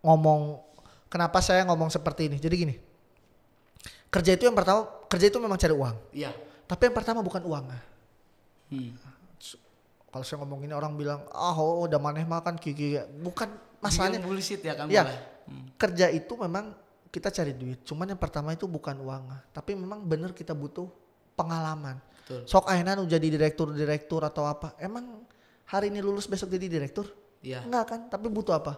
[0.04, 0.60] ngomong
[1.08, 2.38] kenapa saya ngomong seperti ini.
[2.38, 2.76] Jadi gini.
[4.10, 5.96] Kerja itu yang pertama, kerja itu memang cari uang.
[6.10, 6.34] Iya.
[6.66, 7.66] Tapi yang pertama bukan uang.
[8.74, 8.92] Hmm.
[10.10, 12.98] Kalau saya ngomong ini orang bilang, ah oh, udah maneh makan kiki.
[13.22, 13.46] Bukan
[13.78, 14.18] masalahnya.
[14.26, 15.06] Bullshit ya kan Iya.
[15.06, 15.20] boleh.
[15.78, 16.74] Kerja itu memang
[17.10, 17.82] kita cari duit.
[17.86, 19.54] Cuman yang pertama itu bukan uang.
[19.54, 20.90] Tapi memang bener kita butuh
[21.34, 21.98] pengalaman.
[22.24, 22.46] Betul.
[22.46, 24.78] Sok akhirnya nu jadi direktur-direktur atau apa.
[24.78, 25.26] Emang
[25.66, 27.10] hari ini lulus besok jadi direktur?
[27.42, 27.66] Iya.
[27.66, 28.00] Enggak kan?
[28.14, 28.78] Tapi butuh apa?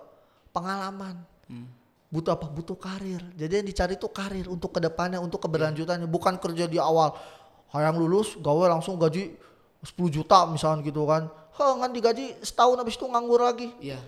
[0.56, 1.28] Pengalaman.
[1.52, 1.68] Hmm.
[2.12, 2.48] butuh apa?
[2.52, 3.24] Butuh karir.
[3.40, 7.16] Jadi yang dicari itu karir untuk ke depannya, untuk keberlanjutannya, bukan kerja di awal.
[7.72, 9.32] Hayang lulus, gawe langsung gaji
[9.80, 11.32] 10 juta misalnya gitu kan.
[11.56, 13.72] Hah, kan digaji setahun habis itu nganggur lagi.
[13.80, 14.00] Iya.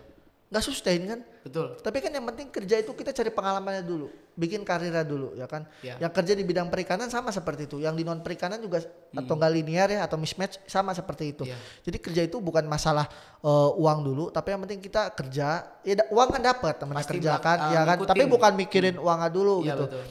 [0.54, 1.20] Nggak sustain kan?
[1.42, 1.82] Betul.
[1.82, 5.66] Tapi kan yang penting kerja itu kita cari pengalamannya dulu, bikin karirnya dulu ya kan.
[5.82, 5.98] Iya.
[5.98, 8.86] Yang kerja di bidang perikanan sama seperti itu, yang di non perikanan juga
[9.18, 11.44] atau nggak linear ya atau mismatch sama seperti itu.
[11.50, 11.58] Iya.
[11.90, 13.10] Jadi kerja itu bukan masalah
[13.42, 17.58] eh, uang dulu, tapi yang penting kita kerja, ya uang kan dapat teman kerja kan,
[17.74, 17.98] ya kan.
[17.98, 18.12] ngikutin.
[18.14, 19.86] Tapi bukan mikirin uangnya dulu Iya gitu.
[19.90, 20.06] betul.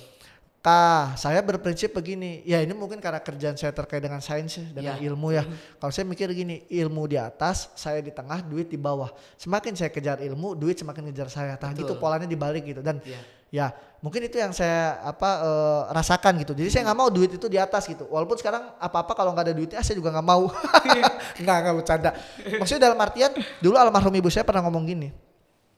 [0.62, 2.38] Kak, saya berprinsip begini.
[2.46, 5.10] Ya ini mungkin karena kerjaan saya terkait dengan sains ya, dengan Iya.
[5.10, 5.42] ilmu ya.
[5.82, 9.10] Kalau saya mikir gini, ilmu di atas, saya di tengah, duit di bawah.
[9.34, 11.58] Semakin saya kejar ilmu, duit semakin ngejar saya.
[11.58, 12.78] Nah, gitu polanya dibalik gitu.
[12.78, 13.18] Dan Iya.
[13.50, 13.66] ya
[14.06, 16.54] mungkin itu yang saya apa eh, rasakan gitu.
[16.54, 18.06] Jadi saya nggak mau duit itu di atas gitu.
[18.06, 20.46] Walaupun sekarang apa-apa kalau nggak ada duitnya saya juga nggak mau.
[21.42, 22.14] nggak nggak bercanda.
[22.38, 25.10] Maksudnya dalam artian dulu almarhum ibu saya pernah ngomong gini.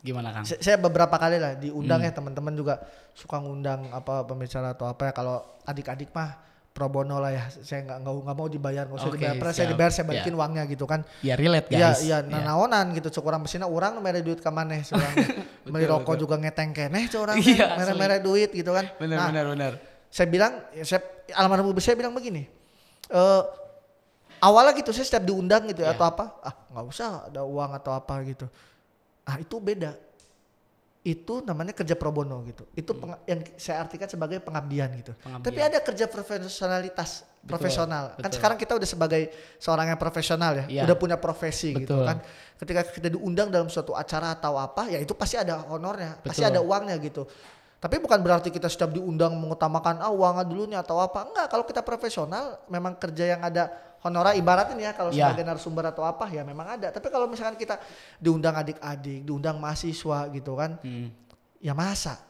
[0.05, 0.45] Gimana Kang?
[0.45, 2.07] Saya, saya beberapa kali lah diundang Hmm.
[2.07, 2.75] ya teman-teman juga
[3.11, 6.37] suka ngundang apa pembicara atau apa ya kalau adik-adik mah
[6.71, 9.55] pro bono lah ya saya nggak nggak nggak mau dibayar nggak usah Oke, dibayar Pernah
[9.55, 10.09] saya dibayar saya Ya.
[10.11, 11.99] balikin uangnya gitu kan Ya relate Iya guys.
[12.03, 15.15] iya nah naonan gitu cek orang mesinnya orang mere duit ke maneh seorang
[15.65, 19.27] beli rokok juga ngeteng keneh cek orang Iya, mere mere duit gitu kan Benar nah
[19.31, 19.73] benar benar.
[20.11, 21.01] saya bilang ya saya
[21.33, 22.45] almarhum saya bilang begini
[23.07, 23.43] eh
[24.39, 25.97] awalnya gitu saya setiap diundang gitu ya, Iya.
[25.97, 28.51] atau apa ah nggak usah ada uang atau apa gitu
[29.25, 29.93] ah itu beda
[31.03, 35.37] itu namanya kerja pro bono gitu itu peng- yang saya artikan sebagai pengabdian gitu Hmm.
[35.37, 35.45] Pengabdian.
[35.45, 37.11] tapi ada kerja profesionalitas
[37.45, 38.37] profesional kan betul.
[38.41, 39.23] sekarang kita udah sebagai
[39.59, 40.83] seorang yang profesional ya Iya.
[40.85, 42.09] udah punya profesi gitu Betul.
[42.09, 42.19] kan
[42.57, 46.57] ketika kita diundang dalam suatu acara atau apa ya itu pasti ada honornya pasti Betul.
[46.57, 47.29] ada uangnya gitu
[47.77, 51.65] tapi bukan berarti kita setiap diundang mengutamakan ah uangnya dulu nih atau apa enggak kalau
[51.65, 53.69] kita profesional memang kerja yang ada
[54.05, 55.33] honorar ibaratnya nih ya kalau Iya.
[55.33, 57.81] sebagai narasumber atau apa ya memang ada tapi kalau misalkan kita
[58.17, 61.09] diundang adik-adik diundang mahasiswa gitu kan Hmm.
[61.59, 62.21] ya masa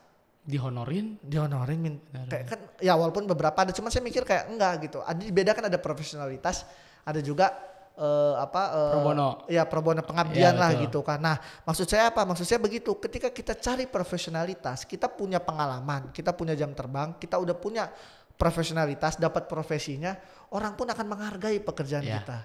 [0.40, 1.16] Dihonorin?
[1.18, 1.94] dihonorin min
[2.28, 5.80] kayak kan ya walaupun beberapa ada cuman saya mikir kayak enggak gitu ada dibedakan ada
[5.80, 6.68] profesionalitas
[7.00, 7.48] ada juga
[7.94, 9.28] eh, apa eh, Pro bono.
[9.48, 10.84] ya pro bono pengabdian Iya, lah betul.
[10.84, 15.40] gitu kan nah maksud saya apa maksud saya begitu ketika kita cari profesionalitas kita punya
[15.40, 17.88] pengalaman kita punya jam terbang kita udah punya
[18.34, 20.18] profesionalitas dapat profesinya
[20.50, 22.20] orang pun akan menghargai pekerjaan Iya.
[22.22, 22.38] kita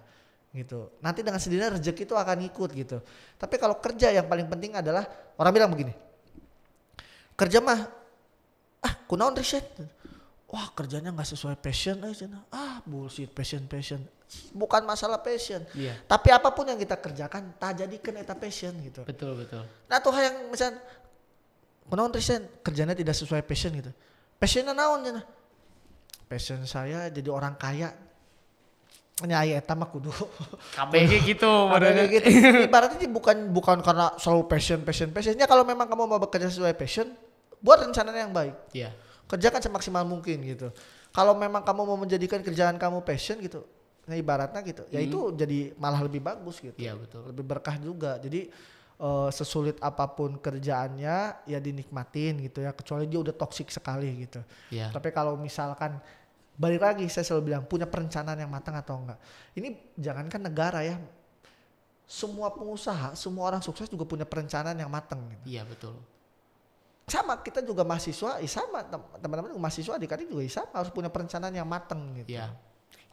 [0.49, 0.89] gitu.
[1.05, 2.97] Nanti dengan sendirinya rezeki itu akan ikut gitu.
[3.37, 5.05] Tapi kalau kerja yang paling penting adalah
[5.37, 5.93] orang bilang begini
[7.39, 7.87] kerja mah
[8.83, 9.63] ah kunaon riset?
[10.49, 14.03] Wah kerjanya nggak sesuai passion aja ah bullshit passion passion.
[14.51, 15.63] Bukan masalah passion.
[15.73, 15.95] Iya.
[16.05, 19.07] tapi apa pun yang kita kerjakan tak jadikan eta passion gitu.
[19.07, 19.63] Betul betul.
[19.87, 20.75] nah tuh yang misal
[21.87, 22.59] kunaon riset?
[22.59, 23.91] Kerjanya tidak sesuai passion gitu.
[24.35, 25.38] Passionnya naon cenah
[26.29, 27.89] passion saya jadi orang kaya
[29.19, 30.13] nyai eta mah kudu
[30.77, 32.05] KBG gitu ada badannya.
[32.07, 32.27] gitu.
[32.71, 37.11] Ibaratnya bukan bukan karena selalu passion passion passionnya kalau memang kamu mau bekerja sesuai passion,
[37.59, 38.55] buat rencananya yang baik.
[38.71, 38.95] Iya.
[39.27, 40.71] Kerjakan semaksimal mungkin gitu.
[41.11, 43.65] Kalau memang kamu mau menjadikan kerjaan kamu passion gitu,
[44.09, 44.83] Nah ibaratnya gitu.
[44.89, 46.73] Ya itu jadi malah lebih bagus gitu.
[46.73, 47.29] Iya betul.
[47.29, 48.17] Lebih berkah juga.
[48.17, 48.49] Jadi
[48.97, 52.73] eh, sesulit apa pun kerjaannya ya dinikmatin gitu ya.
[52.73, 54.41] Kecuali dia udah toksik sekali gitu.
[54.73, 54.89] Iya.
[54.89, 56.01] Tapi kalau misalkan
[56.59, 59.15] balik lagi saya selalu bilang punya perencanaan yang matang atau enggak.
[59.55, 60.99] Ini jangankan negara ya.
[62.03, 65.23] Semua pengusaha, semua orang sukses juga punya perencanaan yang matang.
[65.31, 65.55] Gitu.
[65.55, 65.95] Iya betul.
[67.07, 71.07] Sama kita juga mahasiswa, ya sama tem- teman-teman mahasiswa adik-adik juga ya sama harus punya
[71.09, 72.35] perencanaan yang matang gitu.
[72.35, 72.53] Iya.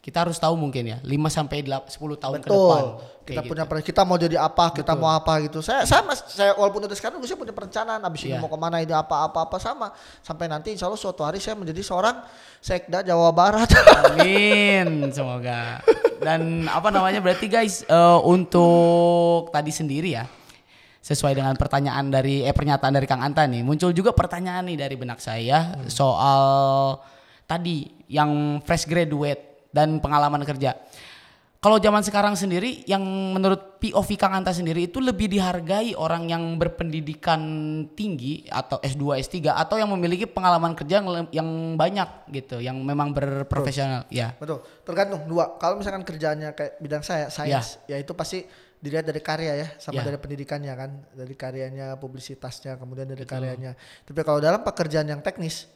[0.06, 2.54] Kita harus tahu mungkin ya 5 sampai 10 tahun ke Betul.
[2.54, 2.84] depan.
[3.26, 3.82] Kita Kayak punya gitu.
[3.90, 5.58] kita mau jadi apa, kita mau apa gitu.
[5.58, 8.38] Saya sama saya walaupun udah sekarang saya punya perencanaan abis ini Iya.
[8.38, 9.90] mau ke mana ini apa apa apa sama
[10.22, 12.22] sampai nanti insya Allah suatu hari saya menjadi seorang
[12.62, 13.66] sekda Jawa Barat.
[14.14, 15.82] Amin, semoga.
[16.22, 20.30] Dan apa namanya berarti guys eh, untuk tadi sendiri ya
[21.02, 24.94] sesuai dengan pertanyaan dari eh pernyataan dari Kang Anta nih muncul juga pertanyaan nih dari
[24.94, 26.98] benak saya soal
[27.46, 30.72] tadi yang fresh graduate dan pengalaman kerja.
[31.56, 33.02] Kalau zaman sekarang sendiri yang
[33.34, 37.42] menurut POV Kang Anta sendiri itu lebih dihargai orang yang berpendidikan
[37.96, 41.02] tinggi atau S2, S3 atau yang memiliki pengalaman kerja
[41.34, 44.06] yang banyak gitu, yang memang berprofesional.
[44.14, 44.36] Ya.
[44.38, 44.62] Betul.
[44.86, 45.58] Tergantung dua.
[45.58, 48.46] Kalau misalkan kerjaannya kayak bidang saya, sains, ya itu pasti
[48.78, 50.12] dilihat dari karya ya, sama Ya.
[50.12, 53.74] dari pendidikannya kan, dari karyanya, publisitasnya, kemudian dari karyanya.
[54.06, 55.66] Tapi kalau dalam pekerjaan yang teknis,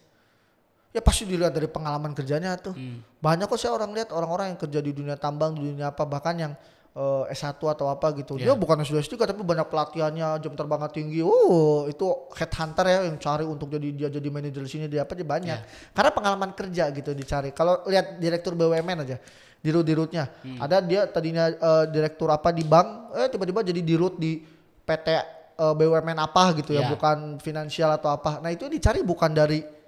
[0.90, 2.74] ya pasti dilihat dari pengalaman kerjanya tuh.
[2.74, 3.02] Hmm.
[3.22, 6.34] Banyak kok saya orang lihat orang-orang yang kerja di dunia tambang, di dunia apa, bahkan
[6.34, 6.52] yang
[6.98, 8.34] eh, S1 atau apa gitu.
[8.42, 8.50] Ya.
[8.50, 11.22] Dia bukan S2 S3 tapi banyak pelatihannya, jam terbangnya tinggi.
[11.22, 15.14] Oh, itu headhunter ya yang cari untuk jadi dia jadi manajer di sini dia apa
[15.14, 15.58] dia banyak.
[15.62, 15.66] Ya.
[15.94, 17.54] Karena pengalaman kerja gitu dicari.
[17.54, 19.22] Kalau lihat direktur BUMN aja,
[19.62, 20.26] dirut-dirutnya.
[20.42, 20.58] Hmm.
[20.58, 24.42] Ada dia tadinya eh, direktur apa di bank, eh tiba-tiba jadi dirut di
[24.82, 25.22] PT eh,
[25.54, 26.90] BUMN apa gitu ya, Ya.
[26.90, 28.42] bukan finansial atau apa.
[28.42, 29.78] Nah, itu dicari bukan dari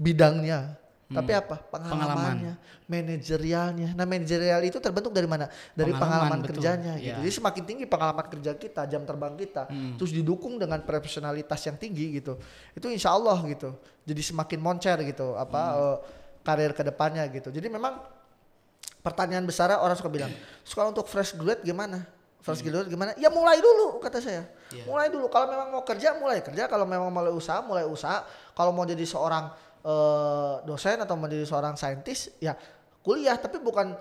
[0.00, 1.60] bidangnya, tapi apa?
[1.68, 2.54] Pengalamannya,
[2.88, 3.92] manajerialnya.
[3.92, 5.50] Nah, manajerial itu terbentuk dari mana?
[5.76, 6.48] Dari Pengalaman, pengalaman, betul.
[6.56, 7.02] kerjanya Iya.
[7.02, 7.18] gitu.
[7.20, 9.68] Jadi semakin tinggi pengalaman kerja kita, jam terbang kita,
[10.00, 12.40] terus didukung dengan profesionalitas yang tinggi gitu.
[12.72, 13.76] Itu insya Allah gitu.
[14.08, 15.96] Jadi semakin moncer gitu apa eh,
[16.40, 17.52] karir ke depannya gitu.
[17.52, 18.00] Jadi memang
[19.04, 20.32] pertanyaan besar orang suka bilang,
[20.64, 22.06] sekolah untuk fresh grade gimana?
[22.40, 23.12] Fresh graduate gimana?
[23.20, 24.48] Ya mulai dulu kata saya.
[24.72, 24.88] Iya.
[24.88, 25.28] Mulai dulu.
[25.28, 26.64] Kalau memang mau kerja mulai kerja.
[26.72, 28.24] Kalau memang mulai usaha mulai usaha.
[28.56, 32.56] Kalau mau jadi seorang eh, dosen atau mau jadi seorang saintis ya
[33.00, 33.36] kuliah.
[33.36, 33.96] Tapi bukan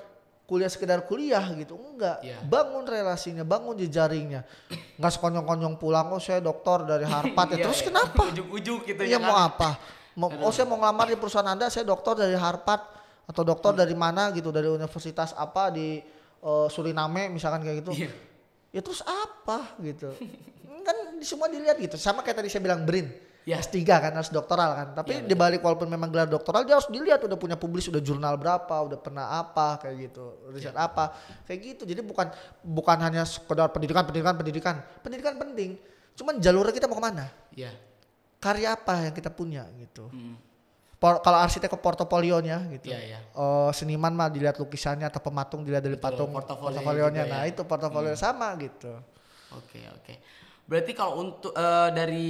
[0.50, 1.78] kuliah sekedar kuliah gitu.
[1.78, 2.26] Enggak.
[2.26, 2.42] Iya.
[2.42, 4.44] Bangun relasinya, bangun jejaringnya.
[4.98, 6.10] Enggak sekonyong-konyong pulang.
[6.10, 7.50] Oh saya dokter dari Harvard.
[7.58, 7.70] ya.
[7.70, 7.88] Terus iya.
[7.94, 8.22] kenapa?
[8.34, 9.50] Ujuk-ujuk gitu Iya ya mau kan?
[9.54, 9.70] apa?
[10.20, 12.84] Mau, oh saya mau ngelamar di perusahaan anda, saya dokter dari Harvard
[13.30, 16.02] atau dokter dari mana gitu dari universitas apa di
[16.42, 17.94] eh, Suriname misalkan kayak gitu.
[17.94, 18.12] Iya.
[18.70, 20.12] Ya terus apa gitu?
[20.90, 21.96] kan semua dilihat gitu.
[22.02, 23.29] Sama kayak tadi saya bilang Brin.
[23.44, 23.58] Ya.
[23.58, 24.88] S3 kan harus doktoral kan.
[24.94, 27.98] Tapi Iya, di balik walaupun memang gelar doktoral dia harus dilihat udah punya publis, udah
[27.98, 30.86] jurnal berapa, udah pernah apa kayak gitu, riset Iya.
[30.86, 31.16] apa.
[31.44, 31.84] Kayak gitu.
[31.84, 32.28] Jadi bukan
[32.62, 34.76] bukan hanya sekedar pendidikan, pendidikan, pendidikan.
[35.00, 35.80] Pendidikan penting.
[36.14, 37.26] Cuman jalurnya kita mau ke mana?
[37.52, 37.72] Iya.
[38.38, 40.08] karya apa yang kita punya gitu.
[40.08, 40.40] Hmm.
[40.96, 42.88] Por- kalau arsitek ke portofolionya gitu.
[42.88, 43.20] Iya, iya.
[43.26, 47.24] Eh, seniman mah dilihat lukisannya atau pematung dilihat dari Betul, patung portofolio portofolionya.
[47.24, 47.52] juga Nah, ya.
[47.52, 48.96] itu portofolio sama gitu.
[49.52, 50.14] Oke oke.
[50.70, 52.30] Berarti kalau untuk eh, dari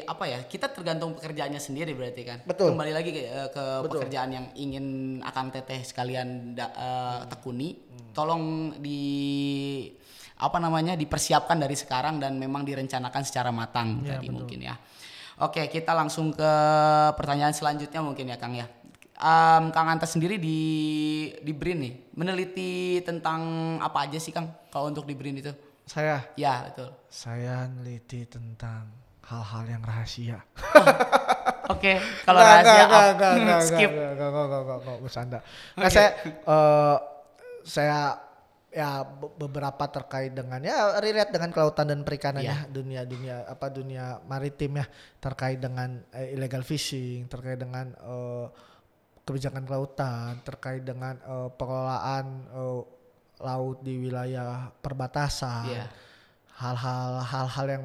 [0.00, 2.38] apa ya kita tergantung pekerjaannya sendiri berarti kan.
[2.42, 2.72] Betul.
[2.72, 4.00] Kembali lagi ke, eh, ke Betul.
[4.00, 4.86] pekerjaan yang ingin
[5.20, 7.28] akan teteh sekalian da- Hmm.
[7.28, 7.76] tekuni.
[8.10, 8.44] Tolong
[8.80, 9.02] di
[10.34, 14.36] apa namanya dipersiapkan dari sekarang dan memang direncanakan secara matang Ya, tadi betul.
[14.40, 14.74] mungkin ya.
[15.36, 16.52] Oke kita langsung ke
[17.12, 18.64] pertanyaan selanjutnya mungkin ya Kang ya.
[19.14, 20.58] Em, Kang Anta sendiri di
[21.36, 23.40] di BRIN nih meneliti tentang
[23.78, 25.52] apa aja sih Kang kalau untuk di BRIN itu?
[25.84, 26.88] Saya Ya betul.
[27.06, 28.88] saya neliti tentang
[29.24, 30.40] hal-hal yang rahasia.
[31.72, 33.90] Oke, kalau rahasia nggak, skip.
[33.90, 35.38] nggak, nggak, nggak, nggak, nggak, nggak, bercanda.
[35.76, 36.96] Nah, saya eh,
[37.64, 38.00] saya
[38.68, 42.66] ya be- beberapa terkait dengan ya relate dengan kelautan dan perikanan Iya.
[42.66, 44.86] ya dunia dunia apa dunia maritim ya
[45.22, 48.46] terkait dengan eh, illegal fishing terkait dengan eh,
[49.22, 52.80] kebijakan kelautan terkait dengan eh, pengelolaan eh,
[53.44, 55.86] laut di wilayah perbatasan Iya.
[56.54, 57.84] hal-hal hal-hal yang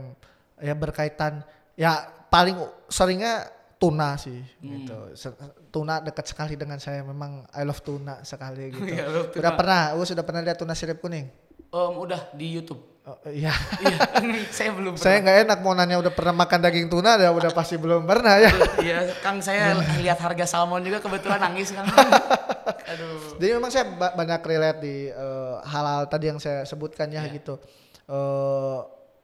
[0.58, 1.44] ya berkaitan
[1.76, 2.56] ya paling
[2.88, 5.36] seringnya tuna sih gitu Se-
[5.70, 9.40] tuna dekat sekali dengan saya memang I love tuna sekali gitu Iya, love tuna.
[9.40, 11.28] udah pernah gue sudah pernah lihat tuna sirip kuning
[11.70, 12.82] Em, udah di YouTube.
[13.06, 13.98] Oh, iya Iya,
[14.52, 17.76] saya belum saya nggak enak mau nanya udah pernah makan daging tuna ya udah pasti
[17.76, 21.86] belum pernah ya Iya, Kang saya lihat harga salmon juga kebetulan nangis Kang.
[22.90, 23.38] Aduh.
[23.38, 27.34] Jadi memang saya ba- banyak relate di eh, hal-hal tadi yang saya sebutkan ya Iya.
[27.36, 27.56] gitu.
[28.06, 28.80] Eh,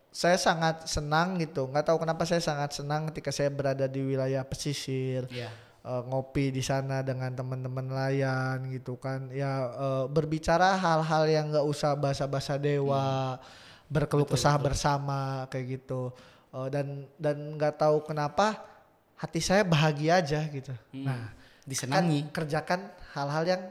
[0.10, 1.66] saya sangat senang gitu.
[1.66, 5.26] Nggak tahu kenapa saya sangat senang ketika saya berada di wilayah pesisir.
[5.28, 5.50] Iya.
[5.84, 11.62] eh, ngopi di sana dengan teman-teman nelayan gitu kan ya eh, berbicara hal-hal yang nggak
[11.64, 13.38] usah bahasa-bahasa dewa
[13.86, 16.10] berkeluh kesah bersama kayak gitu
[16.50, 18.66] Eh, dan dan nggak tahu kenapa
[19.14, 22.32] hati saya bahagia aja gitu nah kan Disenangi.
[22.32, 23.62] kerjakan hal-hal yang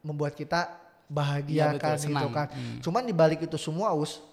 [0.00, 0.72] membuat kita
[1.10, 2.46] bahagia betul, kan gitu kan.
[2.48, 2.78] Hmm.
[2.80, 4.24] cuman di balik itu semua us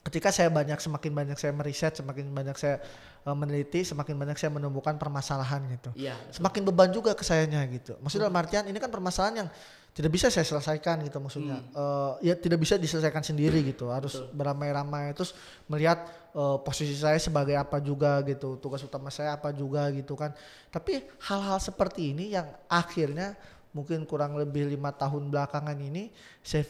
[0.00, 2.80] ketika saya banyak semakin banyak saya meriset semakin banyak saya
[3.28, 5.90] eh, meneliti semakin banyak saya menemukan permasalahan gitu.
[5.92, 6.16] Iya.
[6.32, 8.00] semakin beban juga ke sayanya gitu.
[8.00, 9.48] Maksudnya dalam artian ini kan permasalahan yang
[9.90, 11.60] tidak bisa saya selesaikan gitu maksudnya.
[11.60, 13.92] Eh, ya tidak bisa diselesaikan sendiri gitu.
[13.92, 15.36] Harus beramai-ramai terus
[15.68, 18.56] melihat eh, posisi saya sebagai apa juga gitu.
[18.56, 20.32] Tugas utama saya apa juga gitu kan.
[20.72, 23.36] Tapi hal-hal seperti ini yang akhirnya
[23.70, 26.10] mungkin kurang lebih lima tahun belakangan ini
[26.42, 26.66] saya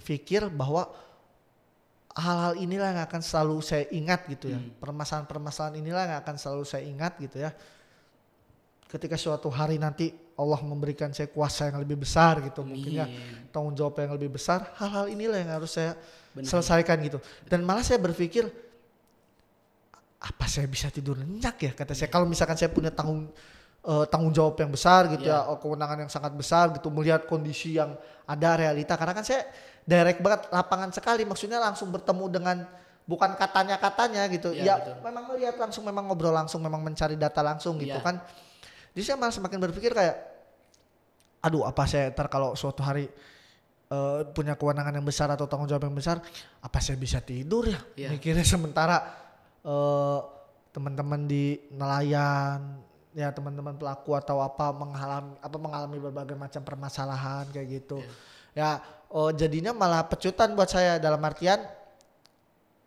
[0.00, 0.88] fikir bahwa
[2.12, 4.60] hal-hal inilah yang akan selalu saya ingat gitu ya.
[4.80, 7.50] Permasalahan-permasalahan inilah yang akan selalu saya ingat gitu ya.
[8.84, 13.06] Ketika suatu hari nanti Allah memberikan saya kuasa yang lebih besar gitu mungkin ya
[13.52, 15.96] tanggung jawab yang lebih besar hal-hal inilah yang harus saya
[16.36, 16.48] Benar.
[16.52, 17.16] selesaikan gitu.
[17.48, 18.44] Dan malah saya berpikir
[20.22, 21.72] apa saya bisa tidur nyenyak ya?
[21.72, 22.12] kata saya.
[22.12, 23.32] Kalau misalkan saya punya tanggung
[23.82, 25.42] eh, tanggung jawab yang besar gitu Iya.
[25.42, 29.42] ya oh, kewenangan yang sangat besar gitu melihat kondisi yang ada realita karena kan saya
[29.82, 32.56] direct banget lapangan sekali maksudnya langsung bertemu dengan
[33.02, 34.94] bukan katanya katanya gitu Iya, ya betul.
[35.02, 38.06] memang melihat langsung memang ngobrol langsung memang mencari data langsung gitu Iya.
[38.06, 38.22] kan
[38.94, 40.16] jadi saya malah semakin berpikir kayak
[41.42, 43.10] aduh apa saya ntar kalau suatu hari
[43.90, 46.22] eh, punya kewenangan yang besar atau tanggung jawab yang besar
[46.62, 48.08] apa saya bisa tidur ya Iya.
[48.14, 49.02] mikirnya sementara
[49.66, 50.18] eh,
[50.70, 52.78] teman-teman di nelayan
[53.12, 58.00] ya teman-teman pelaku atau apa mengalami apa mengalami berbagai macam permasalahan kayak gitu
[58.56, 58.80] ya
[59.12, 61.60] eh, jadinya malah pecutan buat saya dalam artian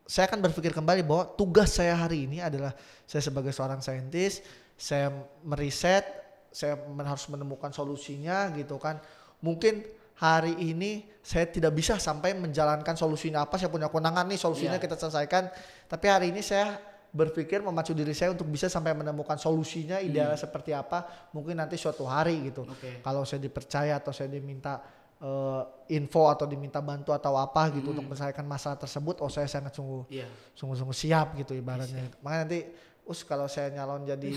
[0.05, 2.77] saya akan berpikir kembali bahwa tugas saya hari ini adalah
[3.09, 4.45] saya sebagai seorang saintis,
[4.77, 5.09] saya
[5.41, 6.05] meriset,
[6.53, 9.01] saya harus menemukan solusinya gitu kan.
[9.41, 9.81] Mungkin
[10.21, 14.83] hari ini saya tidak bisa sampai menjalankan solusinya apa, saya punya kewenangan nih solusinya Iya.
[14.85, 15.49] kita selesaikan.
[15.89, 16.77] Tapi hari ini saya
[17.15, 21.31] berpikir memacu diri saya untuk bisa sampai menemukan solusinya idealnya seperti apa.
[21.31, 22.67] Mungkin nanti suatu hari gitu.
[22.67, 22.99] Oke.
[22.99, 24.83] Kalau saya dipercaya atau saya diminta
[25.15, 25.61] eh,
[25.95, 30.03] info atau diminta bantu atau apa gitu untuk menyelesaikan masalah tersebut, oh saya sangat sungguh
[30.11, 30.27] Iya.
[30.59, 32.11] sungguh-sungguh siap gitu ibaratnya.
[32.19, 32.59] Makanya nanti
[33.07, 34.35] us kalau saya nyalon jadi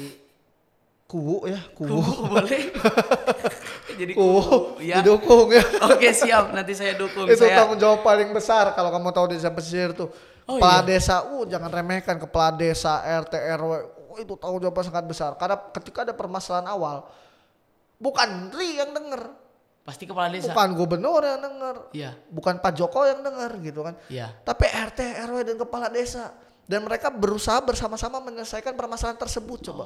[1.11, 1.99] kuwu ya, Kubu
[2.31, 2.63] boleh.
[3.99, 4.79] Jadi kubu.
[4.79, 5.03] Ya.
[5.03, 5.65] didukung ya.
[5.91, 6.55] Oke siap.
[6.55, 7.27] Nanti saya dukung.
[7.27, 7.67] Itu saya.
[7.67, 10.07] tanggung jawab paling besar kalau kamu tahu desa pesisir tuh.
[10.49, 10.97] Oh, kepala iya.
[10.97, 13.73] desa, uh jangan remehkan kepala desa, RT RW,
[14.09, 15.37] uh, itu tanggung jawab sangat besar.
[15.37, 17.05] Karena ketika ada permasalahan awal,
[18.01, 19.29] bukan Ri yang denger,
[19.85, 20.49] Pasti kepala desa.
[20.49, 22.11] bukan gubernur yang denger, Iya.
[22.33, 23.95] bukan Pak Joko yang denger gitu kan.
[24.09, 24.33] Iya.
[24.41, 26.33] tapi RT RW dan kepala desa
[26.65, 29.85] dan mereka berusaha bersama-sama menyelesaikan permasalahan tersebut coba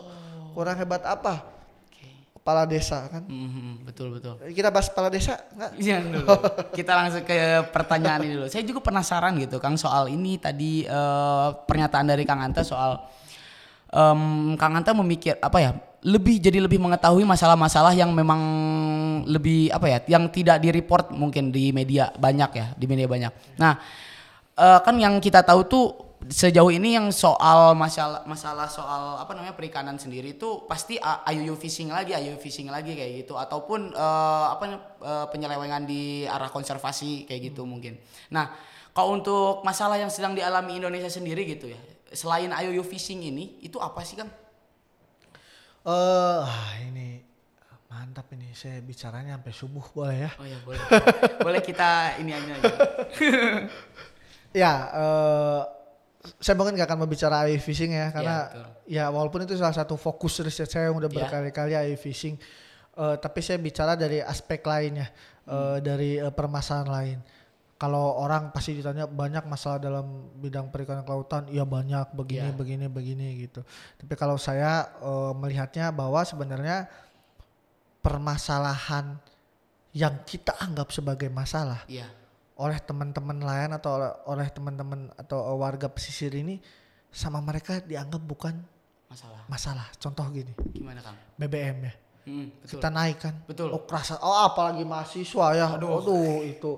[0.55, 1.62] kurang hebat apa.
[2.43, 4.35] Kepala desa kan Mhm, betul betul.
[4.51, 6.27] kita bahas kepala desa nggak Jangan dulu.
[6.75, 7.35] Kita langsung ke
[7.71, 8.47] pertanyaan ini dulu.
[8.47, 12.99] Saya juga penasaran gitu Kang soal ini tadi eh, pernyataan dari Kang Anta soal
[13.89, 14.21] em,
[14.59, 15.73] Kang Anta memikir apa ya?
[16.03, 18.43] Lebih jadi lebih mengetahui masalah-masalah yang memang
[19.23, 19.99] lebih apa ya?
[20.11, 23.33] Yang tidak di-report mungkin di media banyak ya, di media banyak.
[23.55, 23.79] Nah,
[24.59, 25.87] eh, kan yang kita tahu tuh
[26.31, 31.59] sejauh ini yang soal masalah masalah soal apa namanya perikanan sendiri itu pasti a- IUU
[31.59, 34.65] fishing lagi, IUU fishing lagi kayak gitu ataupun eh, apa
[35.03, 37.99] eh, penyelewengan di arah konservasi kayak gitu mungkin.
[38.31, 38.55] Nah,
[38.93, 41.81] kalau untuk masalah yang sedang dialami Indonesia sendiri gitu ya,
[42.13, 44.31] selain IUU fishing ini itu apa sih Kang?
[45.83, 45.91] eh
[46.39, 47.19] ah, ini
[47.91, 50.79] mantap ini saya bicaranya sampai subuh boleh ya Oh ya boleh.
[51.43, 52.55] boleh kita ini aja.
[54.63, 55.82] ya eh
[56.39, 58.67] saya mungkin gak akan membicara AI fishing ya karena betul.
[58.87, 61.17] ya walaupun itu salah satu fokus riset saya yang udah Ya.
[61.19, 62.39] berkali-kali AI fishing
[62.95, 65.11] eh, tapi saya bicara dari aspek lainnya
[65.45, 67.19] eh, dari eh, permasalahan lain
[67.75, 70.07] kalau orang pasti ditanya banyak masalah dalam
[70.39, 72.55] bidang perikanan kelautan iya banyak begini Ya.
[72.55, 73.67] begini begini gitu
[73.99, 76.87] tapi kalau saya eh, melihatnya bahwa sebenarnya
[78.01, 79.19] permasalahan
[79.93, 82.07] yang kita anggap sebagai masalah Iya.
[82.63, 86.63] Oleh teman-teman nelayan atau oleh, teman-teman atau warga pesisir ini
[87.11, 88.55] sama mereka dianggap bukan
[89.11, 89.43] Masalah.
[89.51, 89.87] masalah.
[89.99, 91.19] Contoh gini, Gimana Kang?
[91.37, 91.95] BBM ya.
[92.23, 92.79] Hmm, betul.
[92.79, 93.35] Kita naik kan.
[93.45, 93.69] Betul.
[93.75, 94.15] Oh kerasa.
[94.23, 95.67] Oh apalagi mahasiswa ya.
[95.75, 95.99] Aduh,
[96.47, 96.73] itu.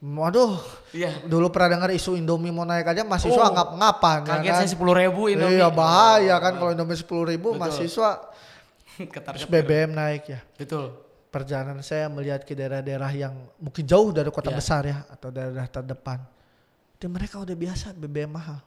[0.00, 0.56] Waduh,
[0.90, 1.28] Iya.
[1.28, 4.58] dulu pernah dengar isu Indomie mau naik aja mahasiswa Oh, anggap ngapan ya Kaget kan.
[4.64, 5.60] saya sepuluh ribu Indomie.
[5.60, 7.60] Iya bahaya kan kalau Indomie sepuluh ribu Betul.
[7.60, 8.10] mahasiswa
[9.14, 10.40] Ketar terus BBM naik ya.
[10.56, 10.96] Betul.
[11.30, 14.58] Perjalanan saya melihat ke daerah-daerah yang mungkin jauh dari kota Iya.
[14.58, 16.18] besar ya atau daerah terdepan.
[16.98, 18.58] Dan mereka udah biasa BBM mahal.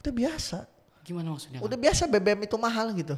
[0.00, 0.64] Udah biasa.
[1.04, 1.60] Gimana maksudnya?
[1.60, 3.14] Udah biasa BBM itu mahal gitu.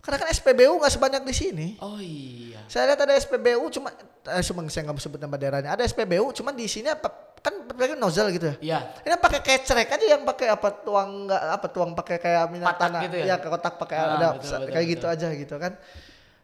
[0.00, 1.68] Karena kan SPBU nggak sebanyak di sini.
[1.78, 2.64] Oh iya.
[2.66, 3.92] Saya lihat ada SPBU cuma
[4.24, 5.70] eh, cuma saya nggak sebut nama daerahnya.
[5.74, 8.56] Ada SPBU cuma di sini apa kan pakai nozzle gitu ya.
[8.64, 8.78] Iya.
[9.04, 13.00] Ini pakai kecrek aja yang pakai apa tuang nggak apa tuang pakai kayak minyak tanah
[13.04, 13.36] gitu ya?
[13.36, 14.92] ke kotak pakai Ah, ada betul, betul, kayak betul.
[14.96, 15.72] gitu aja gitu kan.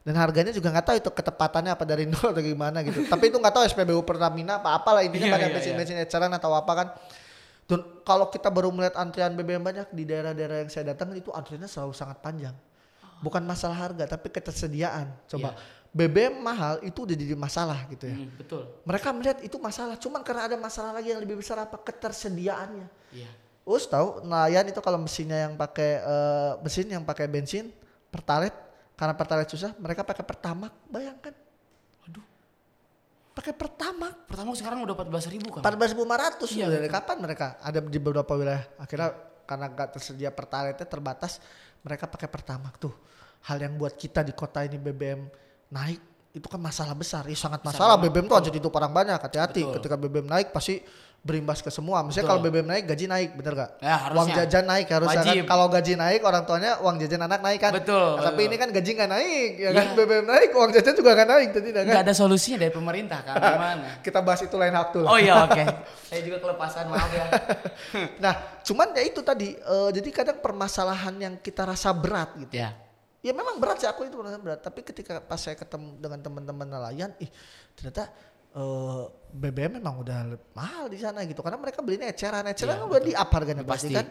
[0.05, 3.09] Dan harganya juga nggak tahu itu ketepatannya apa dari nol atau gimana gitu.
[3.09, 6.53] Tapi itu nggak tahu SPBU Pertamina apa apalah intinya Iya, banyak iya, bensin-bensin eceran atau
[6.53, 6.89] apa kan.
[7.65, 11.65] Dan kalau kita baru melihat antrian BBM banyak di daerah-daerah yang saya datang itu antriannya
[11.65, 12.53] selalu sangat panjang.
[13.25, 15.09] Bukan masalah harga tapi ketersediaan.
[15.25, 15.57] Coba
[15.95, 18.19] BBM mahal itu udah jadi masalah gitu ya.
[18.19, 18.67] Hmm, betul.
[18.83, 22.91] Mereka melihat itu masalah, cuman karena ada masalah lagi yang lebih besar apa ketersediaannya.
[23.15, 23.31] Iya.
[23.65, 27.71] Us tahu nelayan itu kalau mesinnya yang pakai eh, mesin yang pakai bensin
[28.11, 28.59] pertalite
[28.95, 30.73] karena pertalite susah, mereka pakai pertamak.
[30.87, 31.35] Bayangkan.
[32.07, 32.25] Waduh.
[33.35, 34.31] Pakai pertamak.
[34.31, 35.63] Pertama sekarang udah 14 ribu kan?
[35.67, 39.11] 14.500 Iya, dari kapan mereka ada di beberapa wilayah akhirnya
[39.45, 41.37] karena nggak tersedia pertalite terbatas
[41.85, 42.95] mereka pakai pertamak tuh
[43.45, 45.29] hal yang buat kita di kota ini BBM
[45.69, 46.01] naik
[46.35, 49.63] itu kan masalah besar ya sangat masalah banget, BBM tuh aja hidup orang banyak hati-hati
[49.71, 50.83] ketika BBM naik pasti
[51.25, 54.45] berimbas ke semua misalnya kalau BBM naik gaji naik bener gak Ya, uang harusnya.
[54.45, 55.45] jajan naik harusnya kan Wajib.
[55.47, 58.49] kalau gaji naik orang tuanya uang jajan anak naik kan Betul, Nah, tapi betul.
[58.51, 59.71] ini kan gaji nggak naik ya Iya.
[59.73, 63.35] kan BBM naik uang jajan juga nggak naik jadi kan ada solusinya dari pemerintah kan?
[63.39, 63.89] Gimana?
[64.05, 65.65] kita bahas itu lain waktu lah Oh iya oke.
[66.11, 67.25] Saya juga kelepasan maaf ya.
[68.21, 72.59] Nah, cuman ya itu tadi, eh, jadi kadang permasalahan yang kita rasa berat gitu.
[72.59, 72.75] ya.
[73.25, 74.61] Ya memang berat sih aku itu berat.
[74.61, 77.31] Tapi ketika pas saya ketemu dengan teman-teman nelayan, ih
[77.73, 78.13] ternyata
[78.53, 79.03] eh,
[79.33, 81.41] BBM memang udah mahal di sana gitu.
[81.41, 83.89] Karena mereka belinya eceran, eceran Iya, kan udah di up harganya Pasti.
[83.89, 84.07] pasti kan.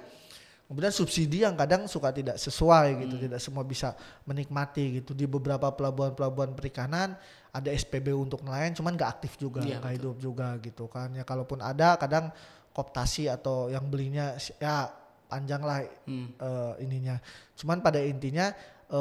[0.64, 3.94] Kemudian subsidi yang kadang suka tidak sesuai gitu, tidak semua bisa
[4.26, 5.14] menikmati gitu.
[5.14, 7.14] Di beberapa pelabuhan-pelabuhan perikanan
[7.54, 11.14] ada SPBU untuk nelayan, cuman nggak aktif juga, Iya, nggak hidup juga gitu kan.
[11.14, 12.34] Ya kalaupun ada, kadang
[12.74, 14.90] koptasi atau yang belinya ya
[15.30, 16.34] panjang lah Hmm.
[16.34, 17.22] eh, ininya.
[17.54, 18.50] Cuman pada intinya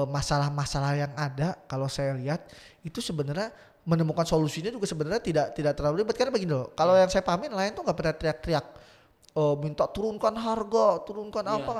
[0.09, 2.49] masalah-masalah yang ada kalau saya lihat
[2.81, 6.71] itu sebenarnya menemukan solusinya juga sebenarnya tidak tidak terlalu ribet karena begini loh.
[6.73, 7.05] Kalau Iya.
[7.05, 8.67] yang saya pahamin lain tuh nggak pernah teriak-teriak
[9.33, 11.57] eh, minta turunkan harga, turunkan Iya.
[11.61, 11.73] apa.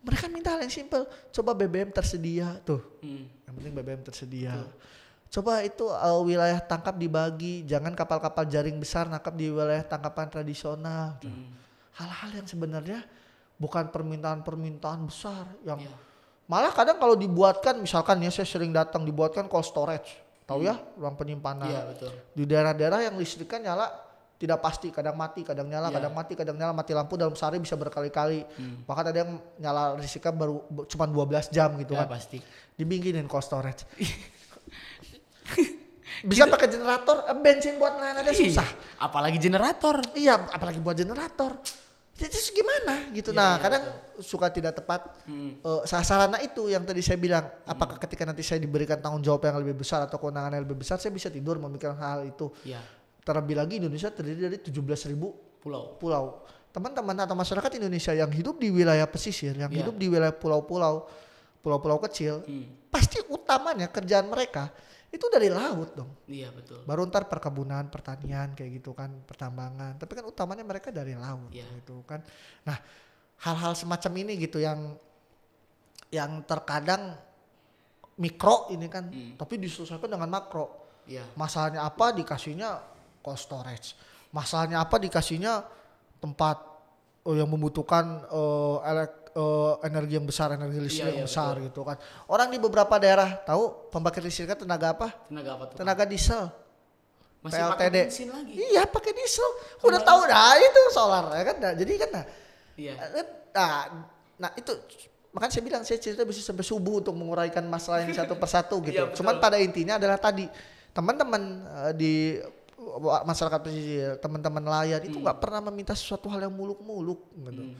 [0.00, 1.04] Mereka minta hal yang simpel.
[1.28, 2.80] Coba BBM tersedia tuh.
[3.04, 3.24] Hmm.
[3.44, 4.52] Yang penting BBM tersedia.
[5.28, 11.16] Coba itu eh, wilayah tangkap dibagi, jangan kapal-kapal jaring besar nangkap di wilayah tangkapan tradisional.
[11.20, 11.52] Hmm.
[11.98, 13.04] Hal-hal yang sebenarnya
[13.60, 15.94] bukan permintaan-permintaan besar yang Iya.
[16.50, 20.10] Malah kadang kalau dibuatkan misalkan ya saya sering datang dibuatkan cold storage,
[20.42, 22.10] tahu ya ruang penyimpanan Iya betul.
[22.32, 23.86] di daerah-daerah yang listriknya nyala
[24.34, 25.96] tidak pasti kadang mati kadang nyala Iya.
[25.96, 28.82] kadang mati kadang nyala mati lampu dalam sehari bisa berkali-kali Hmm.
[28.82, 32.42] bahkan ada yang nyala listriknya baru cuma 12 jam gitu Ya kan pasti.
[32.74, 33.86] dibingkinin cold storage
[36.22, 38.68] bisa pakai generator eh, bensin buat nelayan aja susah.
[38.98, 40.02] Apalagi generator.
[40.14, 41.56] iya apalagi buat generator
[42.28, 43.82] terus gimana gitu nah iya, kadang
[44.20, 45.56] suka tidak tepat Hmm.
[45.56, 49.56] eh, sarana itu yang tadi saya bilang apakah ketika nanti saya diberikan tanggung jawab yang
[49.56, 52.82] lebih besar atau kewenangan yang lebih besar saya bisa tidur memikirkan hal itu Ya.
[53.22, 55.96] terlebih lagi Indonesia terdiri dari 17.000 ribu Pulau.
[55.96, 59.84] pulau teman-teman atau masyarakat Indonesia yang hidup di wilayah pesisir yang Iya.
[59.84, 61.04] hidup di wilayah pulau-pulau
[61.60, 62.68] pulau-pulau kecil Hmm.
[62.88, 64.72] pasti utamanya kerjaan mereka
[65.10, 66.86] itu dari laut dong Iya betul.
[66.86, 71.66] baru ntar perkebunan pertanian kayak gitu kan pertambangan tapi kan utamanya mereka dari laut Iya.
[71.82, 72.22] gitu kan
[72.62, 72.78] nah
[73.40, 74.94] hal-hal semacam ini gitu yang
[76.10, 77.14] yang terkadang
[78.16, 79.34] mikro ini kan Hmm.
[79.34, 80.68] tapi diselesaikan dengan makro
[81.06, 81.26] Iya.
[81.34, 82.70] masalahnya apa dikasihnya
[83.18, 83.96] cold storage
[84.30, 85.64] masalahnya apa dikasihnya
[86.20, 86.56] tempat
[87.26, 91.54] eh, yang membutuhkan eh, elek- eh, energi yang besar energi listrik Iya, yang iya, besar
[91.58, 95.76] gitu kan orang di beberapa daerah tahu pembangkit listriknya tenaga apa Tenaga apa tuh?
[95.76, 96.44] tenaga diesel
[97.40, 97.72] Masih PLTD.
[97.72, 98.52] pakai bensin lagi.
[98.52, 99.50] iya pakai diesel
[99.80, 102.24] udah tahu dah itu solar ya kan Nah, jadi kan nah,
[102.74, 102.92] Iya.
[103.50, 103.72] nah,
[104.38, 104.72] nah itu
[105.30, 108.92] makanya saya bilang saya cerita bisa sampai subuh untuk menguraikan masalah ini satu persatu gitu.
[108.94, 109.16] Iya, betul.
[109.16, 110.48] Cuman pada intinya adalah tadi
[110.90, 111.42] teman-teman
[111.86, 112.12] eh, di
[113.22, 117.62] masyarakat pesisir, teman-teman nelayan itu nggak pernah meminta sesuatu hal yang muluk-muluk gitu.
[117.62, 117.76] Hmm.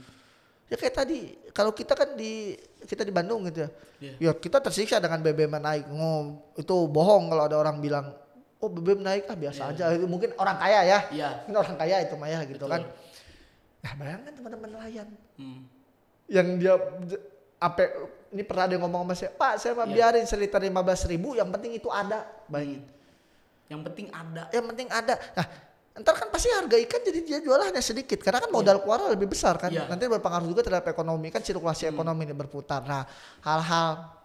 [0.70, 2.54] Ya kayak tadi, kalau kita kan di
[2.86, 3.70] kita di Bandung gitu ya.
[3.98, 4.14] Iya.
[4.22, 5.84] Ya kita tersiksa dengan BBM naik.
[5.90, 8.14] Oh, itu bohong kalau ada orang bilang,
[8.62, 10.98] "Oh, BBM naik ah biasa aja." Itu mungkin orang kaya ya.
[11.10, 11.28] Iya.
[11.42, 12.70] Mungkin orang kaya itu Maya gitu Betul.
[12.70, 12.82] kan.
[13.80, 15.60] Nah, bayangkan teman-teman nelayan Hmm.
[16.30, 16.78] yang dia
[17.58, 17.82] apa
[18.30, 19.94] ini pernah ada yang ngomong sama saya, "Pak, saya mah Iya.
[19.98, 22.86] biarin seliter 15 ribu, yang penting itu ada." Bayangin.
[23.66, 24.46] Yang penting ada.
[24.54, 25.14] Yang penting ada.
[25.34, 25.46] Nah,
[25.90, 29.26] ntar kan pasti harga ikan jadi dia jual hanya sedikit karena kan modal keluar lebih
[29.26, 29.74] besar kan.
[29.74, 29.90] Iya.
[29.90, 32.86] Nanti berpengaruh juga terhadap ekonomi kan sirkulasi ekonomi ini berputar.
[32.86, 33.02] Nah,
[33.42, 34.19] hal-hal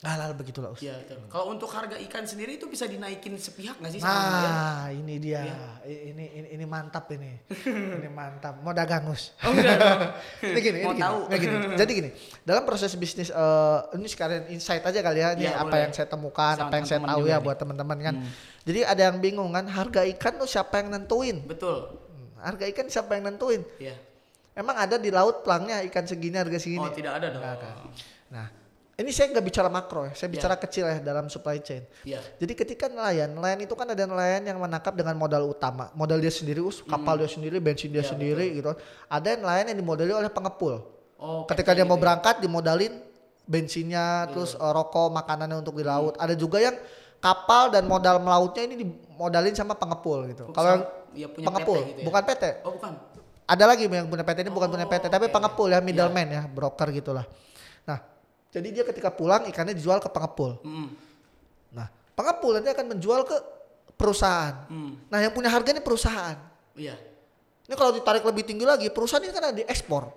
[0.00, 0.72] Hal-hal begitulah.
[0.72, 0.80] Us.
[0.80, 1.20] Iya, betul.
[1.28, 4.16] Kalau untuk harga ikan sendiri itu bisa dinaikin sepihak nggak sih sama?
[4.16, 5.44] Nah, ini dia.
[5.84, 7.36] I- Ini, ini ini mantap ini.
[7.68, 8.56] ini mantap.
[8.58, 9.36] Mau dagang, Us.
[9.44, 9.76] Oh enggak
[10.46, 11.18] ini gini, Mau ini gini, tahu.
[11.22, 11.56] ini gini.
[11.76, 15.80] Jadi gini, dalam proses bisnis eh, ini sekalian insight aja kali ya, Iya, apa boleh.
[15.84, 17.44] yang saya temukan, Sama apa yang saya tahu ya nih.
[17.44, 18.14] buat teman-teman kan.
[18.16, 18.30] Hmm.
[18.62, 21.44] Jadi ada yang bingung kan, harga ikan tuh siapa yang nentuin?
[21.44, 21.76] Betul.
[21.92, 23.60] Hmm, Harga ikan siapa yang nentuin?
[23.76, 24.00] Iya.
[24.52, 26.80] Emang ada di laut pelangnya ikan segini harga segini?
[26.80, 27.44] Oh, tidak ada dong.
[27.44, 27.76] Kan.
[28.30, 28.46] Nah,
[29.00, 30.34] ini saya nggak bicara makro ya, saya Iya.
[30.36, 31.82] bicara kecil ya dalam supply chain.
[32.04, 32.20] Iya.
[32.36, 36.28] Jadi ketika nelayan, nelayan itu kan ada nelayan yang menangkap dengan modal utama, modal dia
[36.28, 38.76] sendiri, us, kapal dia sendiri, bensin dia Iya, sendiri gitu.
[39.08, 40.84] Ada nelayan yang dimodali oleh pengepul.
[41.16, 42.02] Oh, Ketika dia mau gitu ya.
[42.04, 42.92] berangkat dimodalin
[43.44, 46.14] bensinnya, terus eh, rokok, makanannya untuk di laut.
[46.16, 46.76] Ada juga yang
[47.18, 50.48] kapal dan modal melautnya ini dimodalin sama pengepul gitu.
[50.52, 52.06] Kalau ya punya pengepul, PT gitu ya?
[52.06, 52.44] bukan PT.
[52.64, 52.92] Oh, bukan.
[53.50, 55.34] Ada lagi yang punya PT ini bukan punya PT, tapi oke.
[55.34, 57.26] pengepul ya, middleman ya, broker gitulah.
[58.50, 60.58] Nah, jadi dia ketika pulang ikannya dijual ke pengepul.
[60.66, 60.90] Mm.
[61.70, 61.86] Nah,
[62.18, 63.36] pengepul nanti akan menjual ke
[63.94, 64.66] perusahaan.
[64.66, 64.92] Mm.
[65.06, 66.34] Nah, yang punya harga ini perusahaan.
[66.74, 66.98] Iya.
[67.70, 70.10] Ini kalau ditarik lebih tinggi lagi, perusahaan ini kan ada diekspor.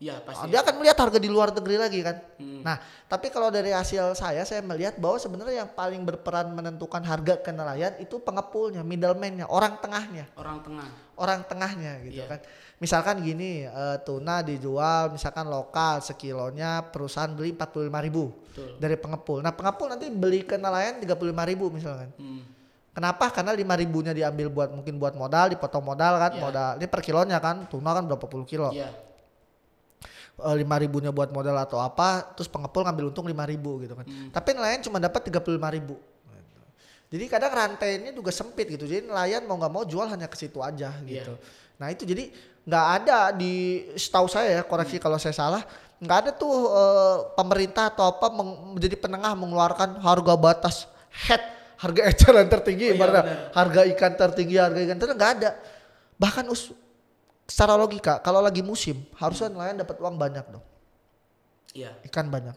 [0.00, 0.48] Iya, pasti.
[0.48, 2.16] Dia akan melihat harga di luar negeri lagi kan.
[2.40, 2.62] Hmm.
[2.64, 7.36] Nah, tapi kalau dari hasil saya, saya melihat bahwa sebenarnya yang paling berperan menentukan harga
[7.42, 10.88] ke nelayan itu pengepulnya, middleman-nya, orang tengahnya, Orang tengah.
[11.20, 12.32] orang tengahnya gitu Iya.
[12.32, 12.40] kan.
[12.80, 18.80] Misalkan gini, eh, tuna dijual misalkan lokal sekilonya perusahaan beli 45.000 ribu Betul.
[18.80, 19.44] dari pengepul.
[19.44, 22.08] Nah, pengepul nanti beli ke nelayan 35.000 ribu misalkan.
[22.16, 22.40] Mm.
[22.90, 23.30] Kenapa?
[23.30, 26.40] Karena lima ribunya diambil buat mungkin buat modal, dipotong modal kan, Iya.
[26.42, 26.70] modal.
[26.80, 28.72] Ini per kilonya kan, tuna kan berapa puluh kilo.
[28.74, 28.90] Iya.
[30.40, 34.08] Eh, lima ribunya buat modal atau apa, terus pengepul ngambil untung lima ribu gitu kan.
[34.08, 34.32] Hmm.
[34.32, 36.00] Tapi nelayan cuma dapat tiga puluh ribu.
[36.00, 36.60] Gitu.
[37.12, 38.88] Jadi kadang rantainya juga sempit gitu.
[38.88, 41.28] Jadi nelayan mau nggak mau jual hanya ke situ aja Iya.
[41.28, 41.34] gitu.
[41.78, 42.28] Nah itu jadi
[42.70, 43.52] nggak ada di
[43.98, 45.04] setahu saya ya koreksi Hmm.
[45.04, 45.66] kalau saya salah
[45.98, 50.76] nggak ada tuh eh, pemerintah atau apa meng- menjadi penengah mengeluarkan harga batas
[51.26, 51.42] head
[51.76, 55.50] harga eceran tertinggi Oh, iya, harga ikan tertinggi harga ikan tertinggi nggak ada
[56.14, 56.70] bahkan us
[57.44, 60.62] secara logika kalau lagi musim harusnya nelayan dapat uang banyak dong
[61.70, 61.90] Iya.
[62.06, 62.54] ikan banyak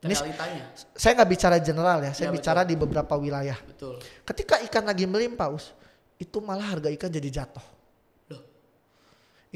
[0.00, 0.64] ini Realitanya.
[0.92, 3.96] saya nggak bicara general ya saya Iya, bicara di beberapa wilayah Betul.
[4.22, 5.72] ketika ikan lagi melimpah us
[6.16, 7.64] itu malah harga ikan jadi jatuh.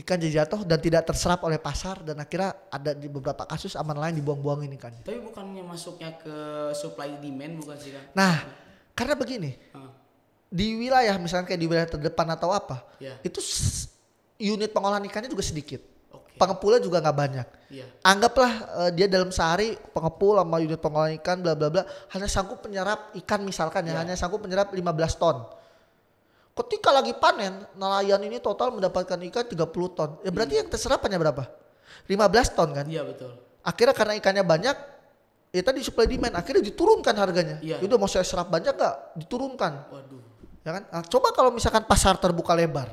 [0.01, 3.97] Ikan jadi jatuh dan tidak terserap oleh pasar dan akhirnya ada di beberapa kasus aman
[3.97, 6.35] lain dibuang-buangin ikan Tapi bukannya masuknya ke
[6.73, 8.05] supply demand bukan sih kan?
[8.13, 8.35] nah
[8.93, 9.91] karena begini Ah,
[10.47, 13.19] di wilayah misalnya kayak di wilayah terdepan atau apa Iya.
[13.23, 13.39] itu
[14.41, 15.79] unit pengolahan ikannya juga sedikit
[16.11, 16.35] Oke.
[16.35, 17.87] pengepulnya juga nggak banyak Iya.
[18.03, 22.59] anggaplah eh, dia dalam sehari pengepul sama unit pengolahan ikan bla bla bla hanya sanggup
[22.65, 24.01] menyerap ikan misalkan ya Iya.
[24.03, 25.45] hanya sanggup menyerap 15 ton.
[26.61, 30.21] Ketika lagi panen, nelayan ini total mendapatkan ikan 30 ton.
[30.21, 31.49] Ya berarti yang terserap hanya berapa?
[32.05, 32.85] 15 ton kan.
[32.85, 33.33] Iya betul.
[33.65, 34.77] Akhirnya karena ikannya banyak,
[35.57, 37.57] ya tadi supply demand akhirnya diturunkan harganya.
[37.65, 37.81] Iya.
[37.81, 38.95] Ya Udah mau saya serap banyak nggak?
[39.25, 39.73] Diturunkan.
[39.89, 40.21] Waduh.
[40.61, 40.83] Ya kan?
[40.93, 42.93] Nah, coba kalau misalkan pasar terbuka lebar,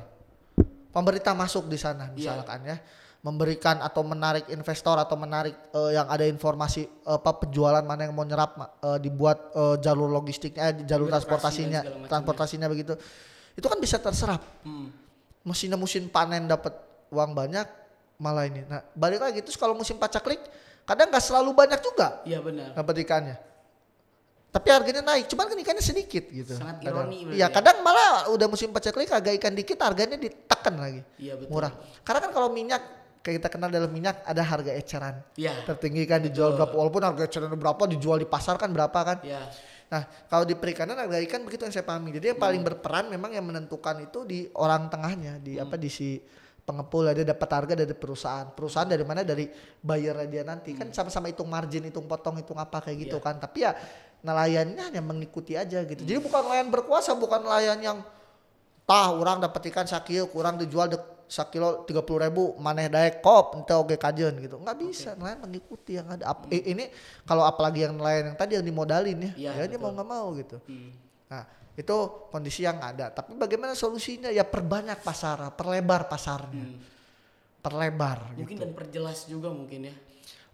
[0.96, 2.16] pemerintah masuk di sana Iya.
[2.16, 2.80] misalkan ya,
[3.20, 8.16] memberikan atau menarik investor atau menarik eh, yang ada informasi eh, apa penjualan mana yang
[8.16, 12.96] mau nyerap eh, dibuat eh, jalur logistiknya, eh, jalur transportasinya, transportasinya begitu,
[13.58, 14.40] itu kan bisa terserap.
[14.62, 14.94] Hmm.
[15.42, 16.78] Musim panen dapat
[17.10, 17.66] uang banyak,
[18.22, 18.62] malah ini.
[18.70, 20.38] Nah balik lagi terus kalau musim pacaklik,
[20.86, 22.78] kadang nggak selalu banyak juga Iya benar.
[22.78, 23.38] dapat ikannya.
[24.48, 26.56] Tapi harganya naik, cuman kan ikannya sedikit gitu.
[26.56, 27.12] Sangat Kadang.
[27.12, 27.48] ironi Iya, ya.
[27.52, 31.02] kadang malah udah musim pacaklik agak ikan dikit harganya ditekan lagi.
[31.20, 31.52] Iya betul.
[31.52, 31.74] Murah.
[32.02, 32.82] Karena kan kalau minyak
[33.22, 35.20] kayak kita kenal dalam minyak ada harga eceran.
[35.36, 35.52] Iya.
[35.68, 39.18] Tertinggi kan dijual berapa walaupun harga eceran berapa dijual di pasar kan berapa kan.
[39.22, 39.42] Iya.
[39.88, 42.12] Nah, kalau di perikanan harga ikan begitu yang saya pahami.
[42.20, 46.20] Jadi yang paling berperan memang yang menentukan itu di orang tengahnya, di apa di si
[46.68, 48.52] pengepul dia dapat harga dari perusahaan.
[48.52, 49.24] Perusahaan dari mana?
[49.24, 49.48] Dari
[49.80, 50.76] buyer dia nanti.
[50.76, 53.24] Kan sama-sama hitung margin, hitung potong, hitung apa kayak gitu Iya.
[53.24, 53.36] kan.
[53.40, 53.72] Tapi ya
[54.28, 56.04] nelayannya hanya mengikuti aja gitu.
[56.04, 57.98] Jadi bukan nelayan berkuasa, bukan nelayan yang
[58.84, 63.60] tah orang dapat ikan sakil, kurang dijual dek sakilo tiga puluh ribu, maneh daek kop,
[63.60, 64.56] ente oge kajen gitu.
[64.58, 66.24] Nggak bisa, nelayan mengikuti yang ada.
[66.32, 66.88] Ap- i- ini
[67.24, 69.84] kalau apalagi yang nelayan yang tadi yang dimodalin ya, Iya, ya dia betul.
[69.84, 70.58] mau nggak mau gitu.
[70.64, 70.90] Hmm.
[71.28, 71.44] Nah
[71.76, 71.96] itu
[72.32, 73.12] kondisi yang ada.
[73.12, 74.32] Tapi bagaimana solusinya?
[74.32, 76.80] Ya perbanyak pasar, perlebar pasarnya, Hmm.
[77.60, 78.32] perlebar.
[78.34, 78.64] Mungkin gitu.
[78.64, 79.96] dan perjelas juga mungkin ya.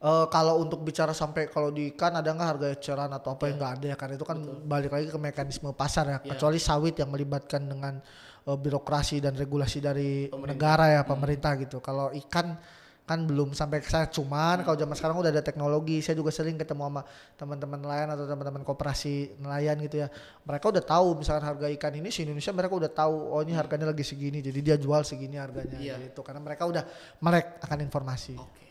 [0.04, 3.56] Eh, kalau untuk bicara sampai kalau di ikan ada nggak harga eceran atau apa yang
[3.56, 4.12] nggak ada ya kan?
[4.12, 4.36] Itu kan
[4.68, 6.20] balik lagi ke mekanisme pasar ya.
[6.20, 6.36] Iya.
[6.36, 8.04] kecuali sawit yang melibatkan dengan
[8.44, 10.52] eh, birokrasi dan regulasi dari Pemerintah.
[10.52, 11.80] negara ya pemerintah gitu.
[11.80, 12.60] Kalau ikan
[13.04, 14.12] kan belum sampai ke sana.
[14.12, 16.00] Cuman kalau zaman sekarang udah ada teknologi.
[16.00, 17.02] Saya juga sering ketemu sama
[17.36, 20.12] teman-teman nelayan atau teman-teman koperasi nelayan gitu ya.
[20.44, 23.88] Mereka udah tahu misalkan harga ikan ini di Indonesia mereka udah tahu oh ini harganya
[23.88, 25.96] lagi segini jadi dia jual segini harganya Iya.
[26.12, 26.24] gitu.
[26.24, 26.84] Karena mereka udah
[27.20, 28.36] melek akan informasi.
[28.36, 28.63] Oke, mantap.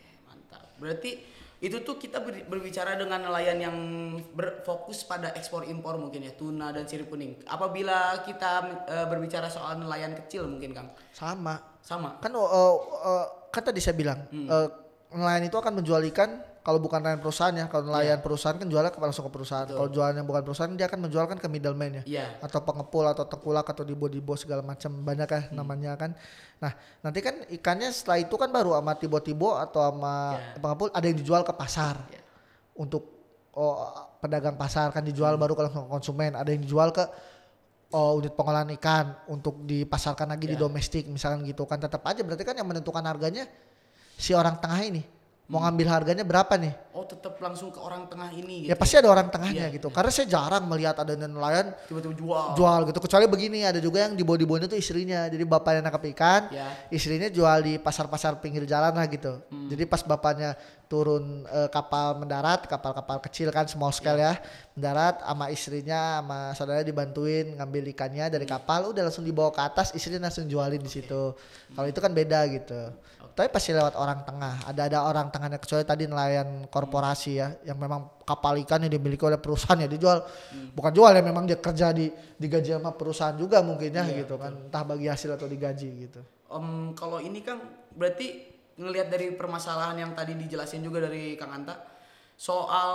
[0.83, 1.23] Berarti
[1.63, 3.75] itu tuh kita ber- berbicara dengan nelayan yang
[4.35, 7.39] berfokus pada ekspor impor mungkin ya tuna dan sirip kuning.
[7.47, 11.79] Apabila kita eh, berbicara soal nelayan kecil mungkin Kang Sama.
[11.79, 12.19] sama.
[12.19, 14.67] Kan uh, uh, kan tadi saya bilang uh,
[15.15, 17.67] nelayan itu akan menjual ikan kalau bukan nelayan perusahaan ya.
[17.67, 19.67] Kalau nelayan perusahaan kan jualnya ke langsung ke perusahaan.
[19.67, 22.03] Kalau jualan yang bukan perusahaan dia akan menjualkan ke middleman ya.
[22.07, 22.25] Iya.
[22.39, 26.15] Atau pengepul atau tengkulak atau dibo-dibo segala macam banyak ya namanya kan.
[26.63, 26.71] Nah,
[27.03, 30.63] nanti kan ikannya setelah itu kan baru sama tibo-tibo atau sama Iya.
[30.63, 31.99] pengepul ada yang dijual ke pasar.
[32.07, 32.23] Iya.
[32.79, 33.03] Untuk
[33.59, 33.83] oh,
[34.23, 36.31] pedagang pasar kan dijual baru ke langsung ke konsumen.
[36.39, 37.03] Ada yang dijual ke
[37.91, 40.63] oh, unit pengolahan ikan untuk dipasarkan lagi di Ya.
[40.63, 43.45] domestik misalkan gitu kan tetap aja berarti kan yang menentukan harganya
[44.17, 45.03] si orang tengah ini
[45.45, 48.69] mau ngambil harganya berapa nih Oh tetap langsung ke orang tengah ini gitu.
[48.69, 52.45] ya pasti ada orang tengahnya Iya, gitu karena saya jarang melihat ada nelayan tiba-tiba jual.
[52.53, 56.03] jual gitu kecuali begini ada juga yang di body body itu istrinya jadi bapaknya nangkap
[56.09, 56.69] ikan Ya.
[56.87, 59.67] istrinya jual di pasar-pasar pinggir jalan lah gitu Hmm.
[59.67, 60.55] jadi pas bapaknya
[60.93, 64.37] turun eh, kapal mendarat kapal-kapal kecil kan small scale ya
[64.77, 68.53] mendarat sama istrinya sama saudaranya dibantuin ngambil ikannya dari Hmm.
[68.53, 71.33] kapal udah langsung dibawa ke atas istrinya langsung jualin di situ.
[71.73, 72.93] Kalau itu kan beda gitu.
[73.33, 77.81] Tapi pasti lewat orang tengah ada ada orang tengahnya kecuali tadi nelayan korporasi ya yang
[77.81, 80.21] memang kapal ikan yang dimiliki oleh perusahaan ya dijual
[80.53, 80.69] Hmm.
[80.77, 84.37] bukan jual ya memang dia kerja di digaji sama perusahaan juga mungkin ya Iya, gitu
[84.37, 86.21] kan entah bagi hasil atau digaji gitu.
[86.45, 87.57] Om, kalau ini kan
[87.97, 91.75] berarti ngelihat dari permasalahan yang tadi dijelasin juga dari Kang Anta
[92.33, 92.91] soal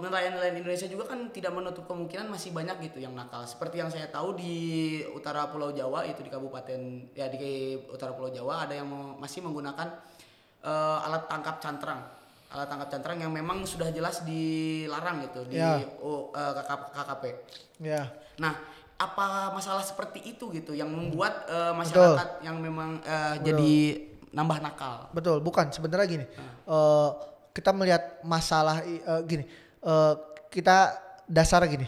[0.00, 3.44] nelayan-nelayan Indonesia juga kan tidak menutup kemungkinan masih banyak gitu yang nakal.
[3.44, 4.54] Seperti yang saya tahu di
[5.06, 6.80] utara Pulau Jawa itu di kabupaten
[7.12, 7.38] ya di
[7.86, 8.88] utara Pulau Jawa ada yang
[9.20, 9.92] masih menggunakan
[10.64, 12.00] eh, alat tangkap cantrang.
[12.48, 15.84] Alat tangkap cantrang yang memang sudah jelas dilarang gitu di Ya.
[16.00, 17.24] O- eh, KK- KKP.
[17.82, 18.02] ya
[18.40, 18.56] Nah,
[18.96, 23.72] apa masalah seperti itu gitu yang membuat eh, masyarakat yang memang eh, jadi
[24.32, 25.12] nambah nakal?
[25.12, 25.68] betul bukan.
[25.70, 26.26] Sebenarnya gini
[26.66, 27.10] eh,
[27.52, 29.44] kita melihat masalah eh, gini
[29.84, 30.14] eh,
[30.48, 30.96] kita
[31.28, 31.86] dasar gini.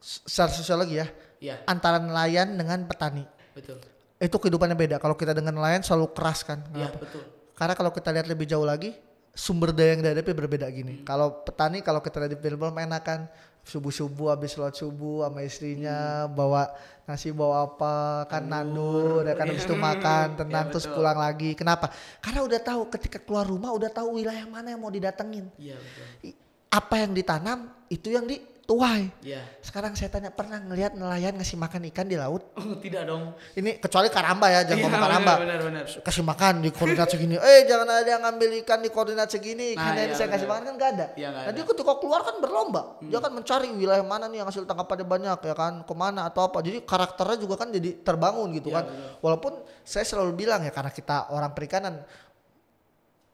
[0.00, 1.08] Secara sosiologi ya
[1.40, 3.24] Iya, antara nelayan dengan petani.
[3.56, 3.80] Betul.
[4.20, 4.96] itu kehidupannya beda.
[5.00, 6.60] Kalau kita dengan nelayan selalu keras kan.
[6.76, 7.24] Iya, betul.
[7.56, 8.92] Karena kalau kita lihat lebih jauh lagi,
[9.32, 11.00] sumber daya yang dihadapi berbeda gini.
[11.08, 13.24] Kalau petani kalau kita lihat di film enakan
[13.64, 16.72] subuh-subuh habis sholat subuh sama istrinya bawa
[17.04, 21.58] nasi bawa apa kan nandur ya kan habis itu makan tenang Ya, terus pulang lagi.
[21.58, 21.90] Kenapa?
[22.22, 25.50] Karena udah tahu ketika keluar rumah udah tahu wilayah mana yang mau didatengin.
[25.58, 26.38] Iya, betul.
[26.70, 28.30] Apa yang ditanam itu yang
[28.70, 29.42] dituai Iya.
[29.60, 33.34] sekarang saya tanya pernah ngelihat nelayan ngasih makan ikan di laut Oh, tidak dong.
[33.58, 35.84] ini kecuali karamba ya jangan Iya, ngomong benar, karamba benar, benar.
[36.06, 37.34] kasih makan di koordinat segini.
[37.34, 39.74] Eh jangan ada yang ngambil ikan di koordinat segini.
[39.74, 40.54] Nah, Karena ini iya, saya kasih benar.
[40.54, 41.06] makan kan gak ada.
[41.18, 42.82] Iya, nggak Nah dia ketika keluar kan berlomba.
[43.02, 45.74] Dia kan mencari wilayah mana nih yang hasil tangkapannya banyak ya kan.
[45.82, 46.62] Ke mana atau apa.
[46.62, 48.84] Jadi karakternya juga kan jadi terbangun gitu Iya, kan.
[49.18, 49.52] Walaupun
[49.82, 52.06] saya selalu bilang ya karena kita orang perikanan.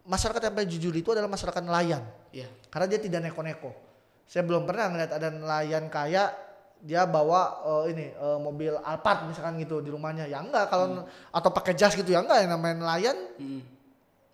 [0.07, 2.03] Masyarakat yang paling jujur itu adalah masyarakat nelayan.
[2.31, 2.47] Iya.
[2.71, 3.86] Karena dia tidak neko-neko.
[4.27, 6.35] Saya belum pernah ngeliat ada nelayan kaya
[6.83, 10.27] dia bawa eh, ini eh, mobil Alphard misalkan gitu di rumahnya.
[10.27, 13.63] Ya enggak kalau atau pakai jas gitu ya enggak yang namanya nelayan Hmm.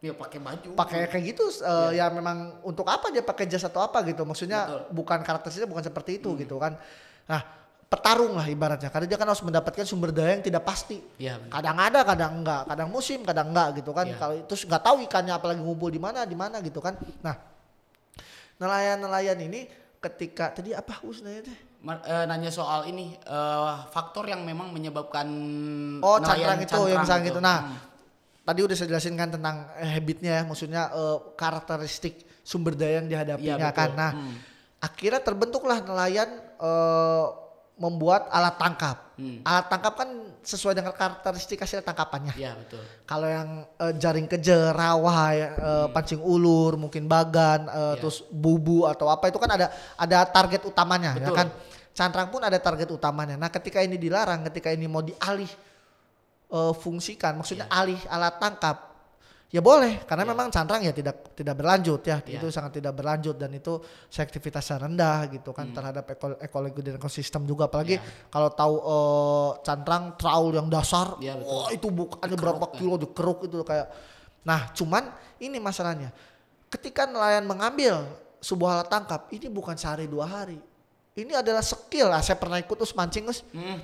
[0.03, 0.75] Ya pakai baju.
[0.75, 4.27] pakai kayak gitu eh, ya memang untuk apa dia pakai jas atau apa gitu.
[4.27, 4.83] Maksudnya Betul.
[4.99, 6.75] bukan karakteristiknya bukan seperti itu gitu kan.
[7.31, 7.39] Nah,
[7.87, 10.99] petarung lah ibaratnya karena dia kan harus mendapatkan sumber daya yang tidak pasti.
[11.21, 11.47] Benar.
[11.53, 14.11] Kadang ada, kadang enggak, kadang musim, kadang enggak gitu kan.
[14.11, 14.17] Iya.
[14.19, 16.99] Kalau terus nggak tahu ikannya apalagi ngumpul di mana, di mana gitu kan.
[17.23, 17.37] Nah,
[18.59, 19.71] nelayan-nelayan ini
[20.03, 21.59] ketika tadi apa usnanya teh?
[21.83, 25.27] Ma- eh, nanya soal ini eh, faktor yang memang menyebabkan
[25.99, 27.31] Oh, cantrang itu yang misalnya itu.
[27.31, 27.41] gitu.
[27.41, 27.79] Nah, Hmm.
[28.43, 33.07] tadi udah saya jelasin kan tentang eh, habitnya ya, maksudnya eh, karakteristik sumber daya yang
[33.07, 33.79] dihadapinya betul.
[33.79, 33.91] kan.
[33.95, 34.35] Nah, Hmm.
[34.81, 37.25] akhirnya terbentuklah nelayan eh,
[37.75, 38.99] membuat alat tangkap.
[39.15, 39.43] Hmm.
[39.43, 40.11] Alat tangkap kan
[40.43, 42.35] sesuai dengan karakteristik hasil tangkapannya.
[42.35, 42.83] Iya, betul.
[43.07, 48.01] Kalau yang eh, jaring kejer, rawa, ya, eh, pancing ulur, mungkin bagan, eh, Iya.
[48.03, 51.39] terus bubu atau apa itu kan ada ada target utamanya ya Betul.
[51.39, 51.49] kan.
[51.93, 53.37] Cantrang pun ada target utamanya.
[53.37, 55.49] Nah, ketika ini dilarang, ketika ini mau dialih
[56.53, 57.81] eh, fungsikan, maksudnya Iya.
[57.81, 58.77] alih alat tangkap,
[59.53, 62.41] ya boleh karena memang cantrang ya tidak tidak berlanjut ya, Iya.
[62.41, 63.77] itu sangat tidak berlanjut dan itu
[64.11, 68.03] aktivitasnya rendah gitu kan terhadap eko- ekologi dan ekosistem juga apalagi Hmm.
[68.03, 68.33] Iya.
[68.33, 71.45] kalau tahu eh, cantrang traul yang dasar, betul.
[71.45, 72.77] wah itu bukannya Dikeruk berapa kan.
[72.81, 73.87] kilo dikeruk itu kayak.
[74.43, 75.05] Nah, cuman
[75.39, 76.11] ini masalahnya.
[76.67, 78.09] Ketika nelayan mengambil
[78.41, 80.57] sebuah alat tangkap, ini bukan sehari dua hari.
[81.13, 82.09] Ini adalah skill.
[82.09, 83.77] Ah, saya pernah ikut terus mancing terus Hmm.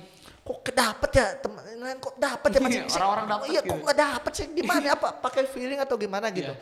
[0.49, 3.69] Kok kedapet ya teman nelayan kok dapat ya mancing Saya- Orang-orang dapet iya gitu.
[3.69, 4.45] kok nggak dapet sih?
[4.49, 6.53] Gimana apa pakai feeling atau gimana gitu?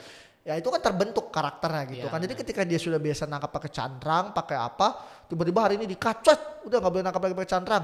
[0.44, 2.20] Ya itu kan terbentuk karakternya gitu Iya, kan.
[2.20, 4.88] Jadi ketika dia sudah biasa nangkap pakai cantrang pakai apa
[5.26, 7.84] tiba-tiba hari ini dikacet udah nggak boleh nangkap lagi pakai cantrang.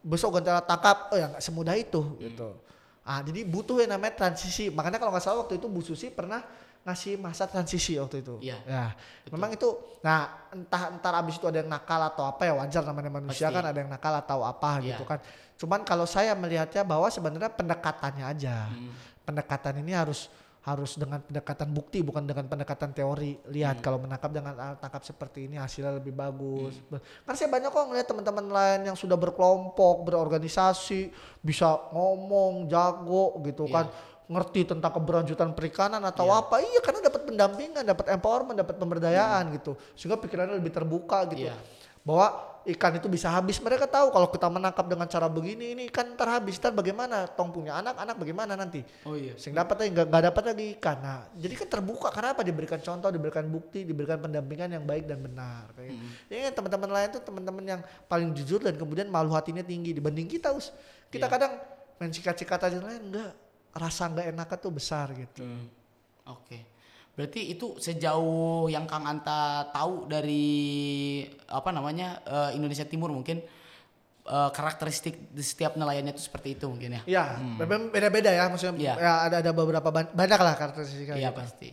[0.00, 1.12] Besok ganti alat tangkap.
[1.12, 2.56] Oh ya nggak semudah itu gitu.
[3.02, 4.66] Ah, jadi butuh yang namanya transisi.
[4.68, 6.40] Makanya kalau nggak salah waktu itu Bu Susi pernah
[6.86, 8.38] ngasih masa transisi waktu itu.
[8.38, 8.84] Iya, Ya,
[9.28, 9.66] memang itu.
[10.00, 13.56] Nah, entah entar abis itu ada yang nakal atau apa ya wajar namanya manusia Pasti.
[13.58, 14.94] kan ada yang nakal atau apa Iya.
[14.94, 15.18] gitu kan.
[15.58, 18.70] Cuman kalau saya melihatnya bahwa sebenarnya pendekatannya aja.
[18.70, 18.94] Hmm.
[19.22, 20.30] Pendekatan ini harus
[20.62, 23.38] harus dengan pendekatan bukti bukan dengan pendekatan teori.
[23.46, 23.82] Lihat Hmm.
[23.82, 26.78] kalau menangkap dengan alat tangkap seperti ini hasilnya lebih bagus.
[27.22, 31.10] Kan saya banyak kok ngeliat teman-teman lain yang sudah berkelompok, berorganisasi,
[31.40, 33.74] bisa ngomong, jago gitu Iya.
[33.74, 33.86] kan.
[34.26, 36.42] Ngerti tentang keberlanjutan perikanan atau Iya.
[36.42, 36.58] apa.
[36.58, 39.78] Iya karena dapat pendampingan, dapat empowerment, dapat pemberdayaan gitu.
[39.94, 41.46] Sehingga pikirannya lebih terbuka gitu.
[41.46, 41.54] Iya.
[42.02, 43.62] Bahwa ikan itu bisa habis.
[43.62, 46.58] Mereka tahu kalau kita menangkap dengan cara begini ini ikan ntar habis.
[46.58, 47.30] Ntar bagaimana?
[47.30, 48.82] Tong punya anak, anak bagaimana nanti?
[49.06, 49.38] Oh iya.
[49.38, 50.98] Sehingga dapat nggak nggak dapat lagi ikan.
[50.98, 52.42] Nah, jadi kan terbuka karena apa?
[52.42, 55.70] Diberikan contoh, diberikan bukti, diberikan pendampingan yang baik dan benar.
[55.78, 56.06] Kayak gitu.
[56.26, 60.50] Jadi teman-teman lain tuh teman-teman yang paling jujur dan kemudian malu hatinya tinggi dibanding kita
[60.50, 60.74] us.
[61.06, 61.34] Kita Iya.
[61.38, 61.52] kadang
[62.02, 63.45] main sikat-sikat aja lain enggak
[63.76, 65.44] rasa nggak enaknya tuh besar gitu.
[65.44, 65.68] Hmm.
[66.26, 66.58] Oke.
[67.12, 70.44] Berarti itu sejauh yang Kang Anta tahu dari
[71.48, 73.40] apa namanya eh, Indonesia Timur mungkin
[74.26, 77.02] eh, karakteristik di setiap nelayannya itu seperti itu mungkin ya.
[77.08, 78.94] Iya, memang beda-beda ya maksudnya Iya.
[79.00, 81.40] ya ada ada beberapa ban- banyak lah karakteristik Iya gitu.
[81.40, 81.68] pasti.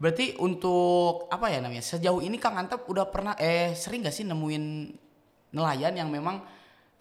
[0.00, 1.84] Berarti untuk apa ya namanya?
[1.84, 4.64] Sejauh ini Kang Anta udah pernah eh sering gak sih nemuin
[5.52, 6.40] nelayan yang memang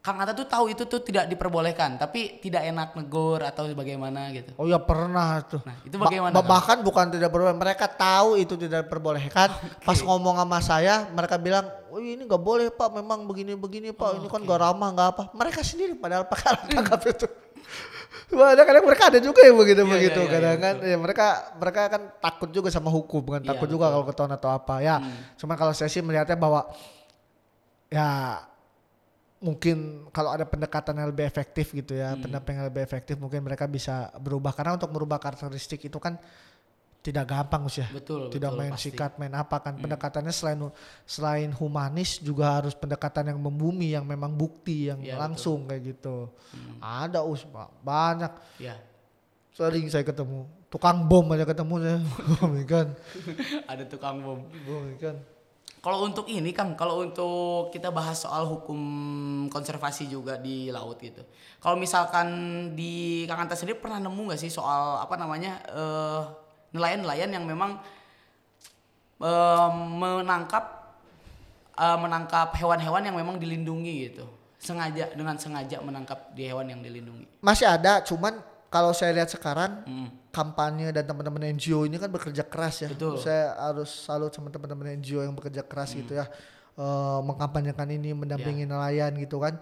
[0.10, 4.58] Kang Anta tuh tahu itu tuh tidak diperbolehkan, tapi tidak enak negur atau bagaimana gitu.
[4.58, 5.62] Oh ya pernah tuh.
[5.62, 9.54] Nah, itu Ba- bagaimana, ba- bahkan bukan tidak perlu mereka tahu itu tidak diperbolehkan.
[9.86, 14.26] Pas ngomong sama saya, mereka bilang, "Oh ini nggak boleh pak, memang begini-begini pak, ini
[14.26, 17.30] kan nggak ramah nggak apa." Mereka sendiri padahal alat tangkap itu.
[18.34, 20.76] Wah, ada kadang mereka ada juga yang begitu Iya, begitu iya, iya, kadang iya, kan
[20.82, 21.26] ya mereka
[21.58, 23.94] mereka kan takut juga sama hukum bukan Iya, takut juga betul.
[23.94, 24.96] kalau ketahuan atau apa ya
[25.38, 26.70] cuman kalau saya sih melihatnya bahwa
[27.90, 28.38] ya
[29.40, 32.22] mungkin kalau ada pendekatan yang lebih efektif gitu ya, Hmm.
[32.22, 36.20] pendampingan yang lebih efektif mungkin mereka bisa berubah karena untuk merubah karakteristik itu kan
[37.00, 37.88] tidak gampang Gus ya.
[37.88, 38.92] Betul, tidak betul, main pasti.
[38.92, 40.60] sikat, main apa kan pendekatannya selain
[41.06, 46.28] selain humanis juga harus pendekatan yang membumi yang memang bukti yang Iya, langsung kayak gitu.
[46.78, 47.48] Ada us
[47.80, 48.76] banyak Ya.
[49.50, 51.98] sering saya ketemu tukang bom aja ketemu saya.
[52.68, 52.88] Ikan,
[53.66, 54.44] Ada tukang bom.
[54.68, 55.16] bom ikan.
[55.80, 58.80] Kalau untuk ini Kang, kalau untuk kita bahas soal hukum
[59.48, 61.24] konservasi juga di laut gitu.
[61.64, 62.28] Kalau misalkan
[62.76, 66.22] di Kang Anta sendiri pernah nemu nggak sih soal apa namanya eh,
[66.76, 67.80] nelayan-nelayan yang memang
[69.24, 71.00] eh, menangkap
[71.80, 74.28] eh, menangkap hewan-hewan yang memang dilindungi gitu,
[74.60, 77.40] sengaja dengan sengaja menangkap di hewan yang dilindungi.
[77.40, 80.19] Masih ada, cuman kalau saya lihat sekarang Mm.
[80.30, 82.90] Kampanye dan teman-teman NGO ini kan bekerja keras ya.
[82.90, 83.18] Betul.
[83.18, 86.30] Saya harus salut sama teman-teman NGO yang bekerja keras gitu ya.
[86.80, 89.58] Eh, mengkampanyekan ini, mendampingi nelayan gitu kan.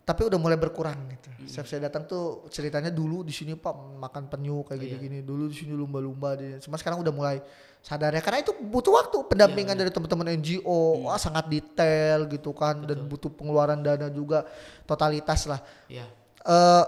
[0.00, 1.30] Tapi udah mulai berkurang gitu.
[1.46, 5.18] Setiap saya datang tuh ceritanya dulu di sini Pak makan penyu kayak gini-gini.
[5.22, 7.38] Dulu di sini lumba-lumba di Cuma sekarang udah mulai
[7.80, 11.06] sadar ya karena itu butuh waktu pendampingan dari teman-teman NGO.
[11.06, 14.42] Wah, sangat detail gitu kan dan butuh pengeluaran dana juga
[14.84, 16.04] totalitas lah Ya.
[16.42, 16.84] eh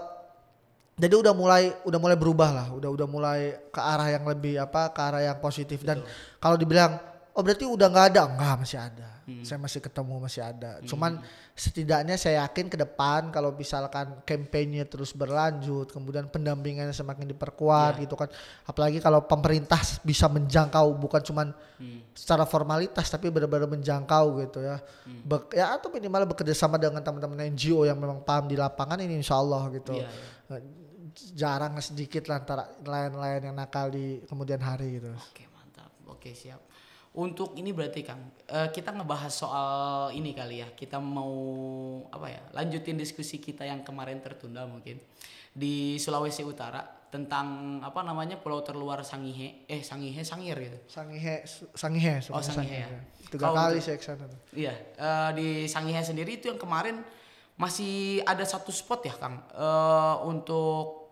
[0.93, 4.93] jadi udah mulai udah mulai berubah lah, udah udah mulai ke arah yang lebih apa,
[4.93, 6.05] ke arah yang positif dan
[6.37, 7.01] kalau dibilang
[7.33, 9.07] oh berarti udah nggak ada, enggak masih ada.
[9.41, 10.83] Saya masih ketemu masih ada.
[10.85, 11.15] Cuman
[11.55, 18.19] setidaknya saya yakin ke depan kalau misalkan kampanye terus berlanjut, kemudian pendampingannya semakin diperkuat gitu
[18.19, 18.27] kan.
[18.67, 21.47] Apalagi kalau pemerintah bisa menjangkau bukan cuman
[22.11, 24.83] secara formalitas tapi benar-benar menjangkau gitu ya.
[25.23, 29.17] Bek- ya atau minimal bekerja sama dengan teman-teman NGO yang memang paham di lapangan ini
[29.17, 29.95] insya Allah gitu.
[29.95, 30.11] Iya,
[30.59, 30.82] iya.
[31.13, 35.13] Jarang sedikit lah antara nelayan-nelayan yang nakal di kemudian hari gitu.
[35.13, 36.61] Oke mantap, oke siap.
[37.13, 40.73] Untuk ini berarti Kang, eh, kita ngebahas soal ini kali ya.
[40.73, 41.29] Kita mau
[42.09, 42.41] apa ya?
[42.57, 44.97] Lanjutin diskusi kita yang kemarin tertunda mungkin
[45.53, 46.81] di Sulawesi Utara
[47.13, 50.77] tentang apa namanya pulau terluar Sangihe, eh Sangihe Sangir gitu.
[50.89, 51.45] Sangihe,
[51.77, 52.89] Sangihe, Oh, Sangihe ya.
[53.29, 54.39] Tiga Kalau kali saya ke sana tuh.
[54.57, 57.05] Iya, eh, di Sangihe sendiri itu yang kemarin
[57.53, 61.02] masih ada satu spot ya Kang eh, untuk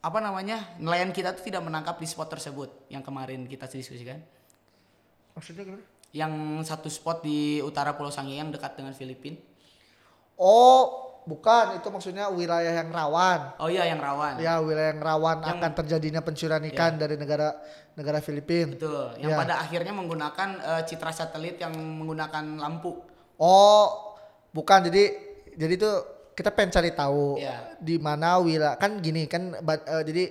[0.00, 4.20] apa namanya nelayan kita tuh tidak menangkap di spot tersebut yang kemarin kita diskusikan.
[5.36, 5.84] Maksudnya gimana?
[6.10, 9.38] yang satu spot di utara Pulau Sangihe yang dekat dengan Filipina.
[10.34, 13.54] Oh, bukan itu maksudnya wilayah yang rawan.
[13.62, 14.40] Oh iya yang rawan.
[14.42, 17.54] Ya, wilayah yang rawan Yang- akan terjadinya pencurian ikan dari negara
[17.94, 18.74] negara Filipina.
[18.74, 19.22] Betul.
[19.22, 19.38] Yang Ya.
[19.38, 23.04] pada akhirnya menggunakan eh, citra satelit yang menggunakan lampu.
[23.38, 24.16] Oh,
[24.50, 24.90] bukan.
[24.90, 25.14] Jadi
[25.54, 27.76] jadi tuh kita pengen cari tahu Iya.
[27.76, 30.22] di mana wilayah kan gini kan ba- eh, jadi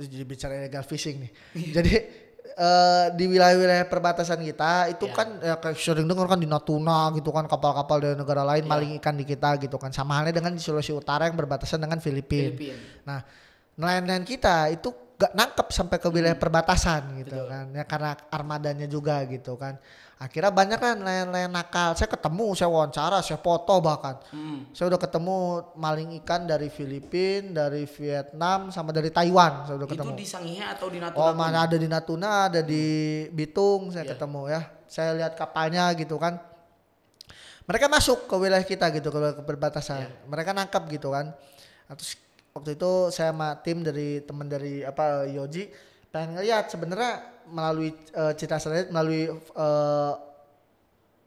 [0.00, 1.32] jadi bicara illegal fishing nih.
[1.74, 1.94] jadi
[2.52, 5.14] eh, di wilayah-wilayah perbatasan kita itu Iya.
[5.14, 8.70] kan ya kayak sering dengar kan di Natuna gitu kan kapal-kapal dari negara lain Iya.
[8.70, 11.98] maling ikan di kita gitu kan sama halnya dengan di Sulawesi Utara yang berbatasan dengan
[11.98, 12.52] Filipina.
[12.52, 12.76] Filipina.
[13.04, 13.20] Nah,
[13.74, 17.44] nelayan-nelayan kita itu gak nangkep sampai ke wilayah perbatasan gitu Hmm.
[17.44, 17.46] Betul.
[17.46, 19.76] kan ya karena armadanya juga gitu kan
[20.16, 24.64] akhirnya banyak kan nelayan-nelayan nakal saya ketemu saya wawancara saya foto bahkan Hmm.
[24.70, 25.36] saya udah ketemu
[25.74, 30.64] maling ikan dari Filipina dari Vietnam sama dari Taiwan saya udah Itu ketemu di Sangihe
[30.66, 31.20] atau di Natuna?
[31.20, 32.84] oh mana ada di Natuna ada di
[33.28, 34.12] Bitung saya Iya.
[34.12, 36.40] ketemu ya saya lihat kapalnya gitu kan
[37.62, 40.10] mereka masuk ke wilayah kita gitu ke, ke perbatasan Iya.
[40.26, 41.36] mereka nangkap gitu kan
[41.86, 42.14] Nah, terus
[42.50, 45.70] waktu itu saya sama tim dari teman dari apa Yoji
[46.08, 47.12] pengen ngeliat sebenarnya
[47.46, 50.12] melalui eh, cita satelit melalui eh,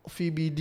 [0.03, 0.59] VBD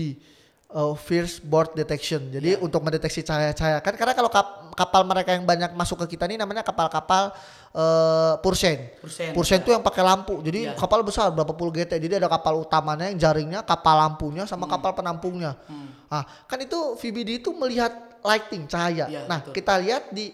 [0.71, 2.31] eh, Fierce Board Detection.
[2.31, 2.63] Jadi Iya.
[2.63, 6.39] untuk mendeteksi cahaya-cahaya kan karena kalau kap- kapal mereka yang banyak masuk ke kita ini
[6.39, 7.35] namanya kapal-kapal
[7.75, 8.79] eh, Pursen.
[9.03, 9.33] Persen.
[9.35, 10.39] Pursen itu yang pakai lampu.
[10.41, 10.79] Jadi Iya.
[10.79, 11.99] kapal besar berapa puluh GT.
[11.99, 15.59] Jadi ada kapal utamanya yang jaringnya, kapal lampunya sama kapal penampungnya.
[15.67, 15.91] Hmm.
[16.07, 17.91] Ah, kan itu VBD itu melihat
[18.23, 19.09] lighting cahaya.
[19.11, 19.57] Iya, nah, betul.
[19.57, 20.31] kita lihat di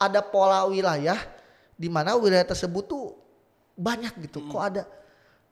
[0.00, 1.20] ada pola wilayah
[1.76, 3.12] di mana wilayah tersebut tuh
[3.76, 4.40] banyak gitu.
[4.40, 4.48] Hmm.
[4.48, 4.82] Kok ada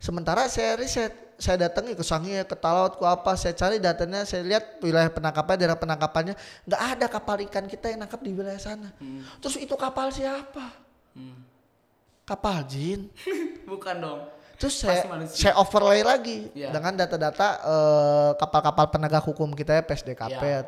[0.00, 4.40] sementara saya riset, saya datangi ke Sangihe, ke Talaut, ke apa, saya cari datanya, saya
[4.42, 6.34] lihat wilayah penangkapannya, daerah penangkapannya,
[6.64, 8.88] nggak ada kapal ikan kita yang nangkap di wilayah sana.
[8.96, 9.22] Hmm.
[9.44, 10.72] Terus itu kapal siapa?
[11.12, 11.44] Hmm.
[12.24, 13.12] Kapal jin.
[13.70, 14.20] Bukan dong.
[14.58, 16.74] Terus saya saya overlay lagi Iya.
[16.74, 20.42] dengan data-data eh, kapal-kapal penegak hukum kita ya PSDKP.
[20.42, 20.60] Iya.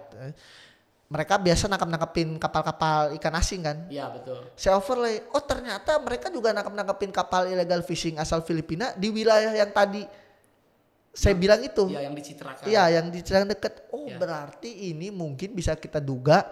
[1.11, 3.83] Mereka biasa nangkap-nangkapin kapal-kapal ikan asing kan.
[3.91, 4.47] Iya betul.
[4.55, 9.75] Saya overlay, oh ternyata mereka juga nangkap-nangkapin kapal illegal fishing asal Filipina di wilayah yang
[9.75, 10.07] tadi
[11.11, 11.91] saya bilang itu.
[11.91, 12.63] Iya yang dicitrakan.
[12.63, 13.91] Iya, yang di Cirang deket.
[13.91, 14.23] Oh, Iya.
[14.23, 16.47] berarti ini mungkin bisa kita duga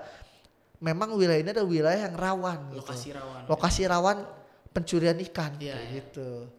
[0.82, 2.82] memang wilayah ini adalah wilayah yang rawan gitu.
[2.82, 3.42] Lokasi rawan.
[3.46, 4.18] Lokasi rawan
[4.74, 6.02] pencurian ikan Iya, iya.
[6.02, 6.50] gitu.
[6.50, 6.57] Oke.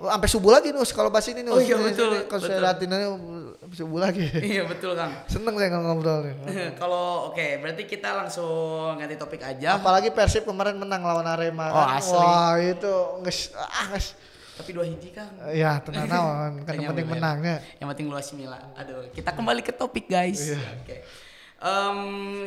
[0.00, 1.52] Sampai subuh lagi nus kalau bahas ini nus.
[1.52, 3.06] Oh iya, betul, Kalau saya aja
[3.60, 4.24] sampai subuh lagi.
[4.34, 5.12] Iya betul Kang.
[5.32, 6.34] Seneng saya ngobrol nih.
[6.80, 9.76] Kalau oke, berarti kita langsung ganti topik aja.
[9.76, 11.70] Apalagi Persib kemarin menang lawan Arema.
[11.70, 12.00] Oh, kan.
[12.00, 12.16] asli.
[12.16, 14.06] Wah itu nges, ah nges.
[14.58, 15.30] Tapi dua hiji Kang.
[15.54, 17.62] Ya tenang naon, kan yang penting menangnya.
[17.78, 18.58] Yang penting luas mila.
[18.74, 20.50] Aduh, kita kembali ke topik guys.
[20.50, 20.58] Iya.
[20.80, 20.96] Oke.
[21.60, 21.98] Em,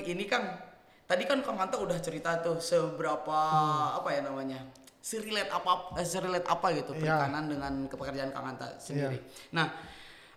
[0.03, 0.43] ini Kang,
[1.05, 3.97] tadi kan Kang Manta udah cerita tuh seberapa Hmm.
[4.01, 4.59] apa ya namanya?
[5.03, 7.19] Serilet apa eh, serilet apa gitu Iya.
[7.19, 9.19] perikanan dengan kepekerjaan Kang Anta sendiri.
[9.51, 9.67] Nah,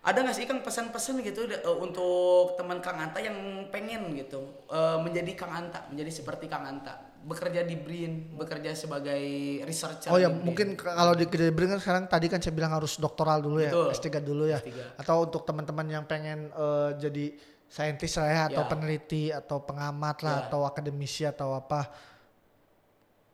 [0.02, 3.38] ada nggak sih Kang pesan-pesan gitu eh, untuk teman Kang Anta yang
[3.70, 9.22] pengen gitu eh, menjadi Kang Anta, menjadi seperti Kang Anta, bekerja di BRIN, bekerja sebagai
[9.62, 10.10] researcher.
[10.10, 10.42] Oh ya BRIN.
[10.42, 13.94] mungkin kalau di Kedebring kan sekarang tadi kan saya bilang harus doktoral dulu ya, Betul.
[13.94, 14.58] S3 dulu ya.
[14.58, 14.98] S3.
[14.98, 18.68] Atau untuk teman-teman yang pengen eh, jadi saintis lah ya atau Ya.
[18.68, 20.42] peneliti atau pengamat lah Ya.
[20.50, 21.86] atau akademisi atau apa.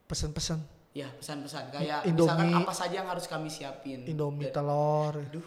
[0.05, 0.61] Pesen-pesen
[0.93, 2.29] Ya pesan-pesan kayak Indomie.
[2.29, 4.05] misalkan apa saja yang harus kami siapin.
[4.05, 5.15] Indomie Dan- telur.
[5.19, 5.47] Aduh.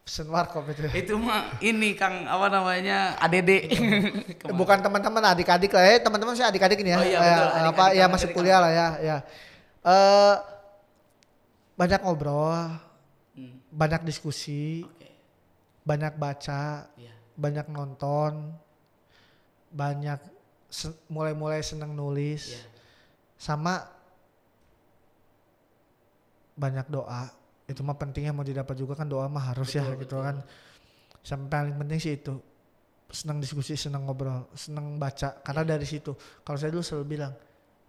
[0.00, 0.86] Pesen warkop itu.
[0.94, 3.50] itu mah ini Kang apa namanya ADD.
[4.46, 6.96] Eh, Bukan teman-teman adik-adik lah ya, teman-teman saya adik-adik ini ya.
[6.96, 9.16] Oh iya, Eh, betul, apa adik-adik ya masih dari kuliah lah ya, ya.
[9.82, 10.34] Eh
[11.74, 12.54] banyak ngobrol,
[13.34, 15.10] Hmm, banyak diskusi, Oke.
[15.82, 17.12] banyak baca, Iya.
[17.34, 18.54] banyak nonton,
[19.68, 20.22] banyak
[20.68, 22.62] se- mulai-mulai seneng nulis, Iya.
[23.36, 23.74] sama
[26.56, 27.28] banyak doa.
[27.68, 30.20] Itu mah pentingnya mau didapat juga kan doa mah harus ya Betul, gitu betul.
[30.24, 30.36] kan.
[31.20, 32.34] Sampai paling penting sih itu.
[33.06, 35.38] Senang diskusi, senang ngobrol, senang baca.
[35.44, 35.70] Karena Iya.
[35.78, 36.10] dari situ.
[36.42, 37.32] Kalau saya dulu selalu bilang,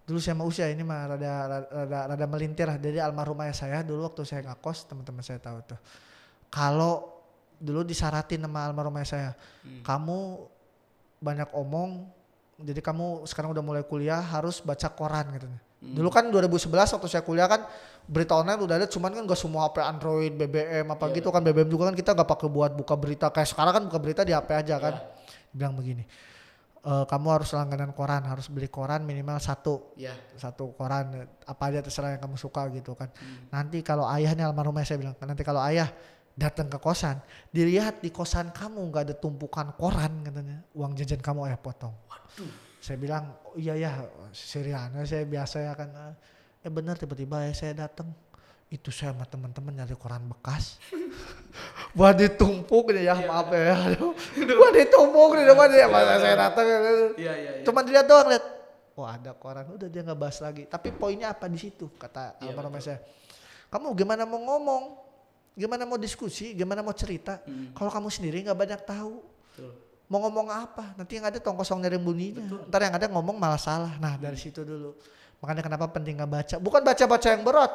[0.06, 2.78] dulu saya mau usia ini mah rada rada, rada, rada melintir lah.
[2.78, 5.78] Dari almarhum ayah saya dulu waktu saya ngakos, teman-teman saya tahu tuh.
[6.48, 7.18] Kalau
[7.58, 9.30] dulu disaratin sama almarhum ayah saya,
[9.66, 9.82] Hmm.
[9.82, 10.18] kamu
[11.18, 12.06] banyak omong,
[12.62, 15.58] jadi kamu sekarang udah mulai kuliah harus baca koran katanya.
[15.78, 15.94] Hmm.
[15.94, 17.62] Dulu kan 2011 waktu saya kuliah kan
[18.08, 21.44] berita online udah ada, cuman kan gak semua HP Android, BBM apa Iya, gitu kan
[21.44, 24.34] BBM juga kan kita gak pakai buat buka berita kayak sekarang kan buka berita di
[24.34, 24.94] HP aja kan.
[24.98, 25.06] Iya.
[25.54, 26.02] Bilang begini,
[26.82, 30.16] "E, kamu harus langganan koran, harus beli koran minimal satu Iya.
[30.34, 33.12] satu koran apa aja terserah yang kamu suka gitu kan.
[33.14, 33.46] Hmm.
[33.54, 35.86] Nanti kalau ayah nih almarhum ayah saya bilang, nanti kalau ayah
[36.34, 37.18] datang ke kosan,
[37.54, 41.94] dilihat di kosan kamu nggak ada tumpukan koran katanya, uang jajan kamu ayah potong.
[42.08, 42.67] Waduh.
[42.78, 43.90] Saya bilang, oh, iya ya,
[44.30, 45.90] Siriana saya biasa ya kan.
[46.62, 48.10] Eh benar tiba-tiba ya saya datang.
[48.68, 50.76] Itu saya sama teman-teman nyari koran bekas.
[51.96, 53.24] Buat ditumpuk nih ya, Iya.
[53.26, 53.76] maaf ya.
[54.36, 55.86] Buat ditumpuk di depan dia.
[55.88, 56.66] Masa saya datang.
[56.68, 56.82] Iya
[57.16, 57.64] iya iya.
[57.64, 58.44] Cuma dilihat doang lihat.
[58.98, 60.66] Oh ada koran, udah dia nggak bahas lagi.
[60.66, 62.98] Tapi poinnya apa di situ kata Iya, almarhum saya.
[63.70, 64.82] Kamu gimana mau ngomong,
[65.54, 67.38] gimana mau diskusi, gimana mau cerita.
[67.46, 67.70] Hmm.
[67.78, 69.22] Kalau kamu sendiri nggak banyak tahu,
[69.54, 69.72] Betul.
[70.08, 70.96] Mau ngomong apa?
[70.96, 72.40] Nanti yang ada tong kosong dari bunyinya.
[72.66, 73.92] Ntar yang ada ngomong malah salah.
[74.00, 74.96] Nah dari situ dulu.
[75.38, 76.54] Makanya kenapa penting nggak baca?
[76.58, 77.72] Bukan baca-baca yang berat.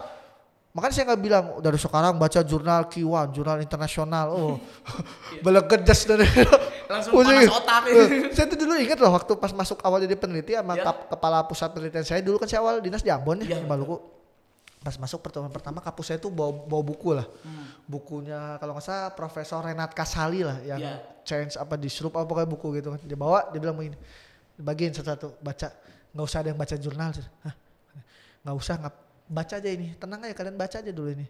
[0.74, 4.26] Makanya saya nggak bilang dari sekarang baca jurnal Q1, jurnal internasional.
[4.34, 4.58] Oh,
[5.46, 6.26] belegedes dari
[6.92, 7.82] Langsung panas otak.
[7.94, 10.90] Eh, saya tuh dulu ingat loh waktu pas masuk awal jadi peneliti sama Ya.
[10.90, 14.02] kepala pusat penelitian saya dulu kan saya awal dinas di Ambon ya, Ya, di Maluku.
[14.84, 17.24] Pas masuk pertemuan pertama kapus saya tuh bawa, bawa buku lah.
[17.24, 17.66] Hmm.
[17.88, 21.00] Bukunya kalau nggak salah Profesor Renat Kasali lah yang Ya.
[21.24, 23.00] change apa disrupt apa pokoknya buku gitu kan.
[23.08, 23.96] Dia bawa dia bilang begini.
[24.60, 25.72] Bagiin satu-satu baca.
[26.14, 27.10] nggak usah ada yang baca jurnal.
[28.44, 28.96] Nggak usah nggak
[29.32, 29.88] baca aja ini.
[29.96, 31.26] Tenang aja kalian baca aja dulu ini.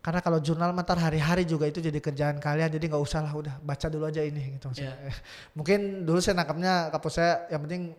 [0.00, 3.54] Karena kalau jurnal mantar hari-hari juga itu jadi kerjaan kalian jadi nggak usah lah udah
[3.60, 4.92] baca dulu aja ini gitu maksudnya.
[4.96, 5.12] Ya.
[5.56, 7.92] Mungkin dulu saya nangkapnya kapus saya yang penting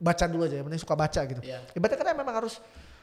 [0.00, 1.40] baca dulu aja, yang penting suka baca gitu.
[1.42, 1.58] Iya.
[1.74, 2.58] Ibaratnya kan memang harus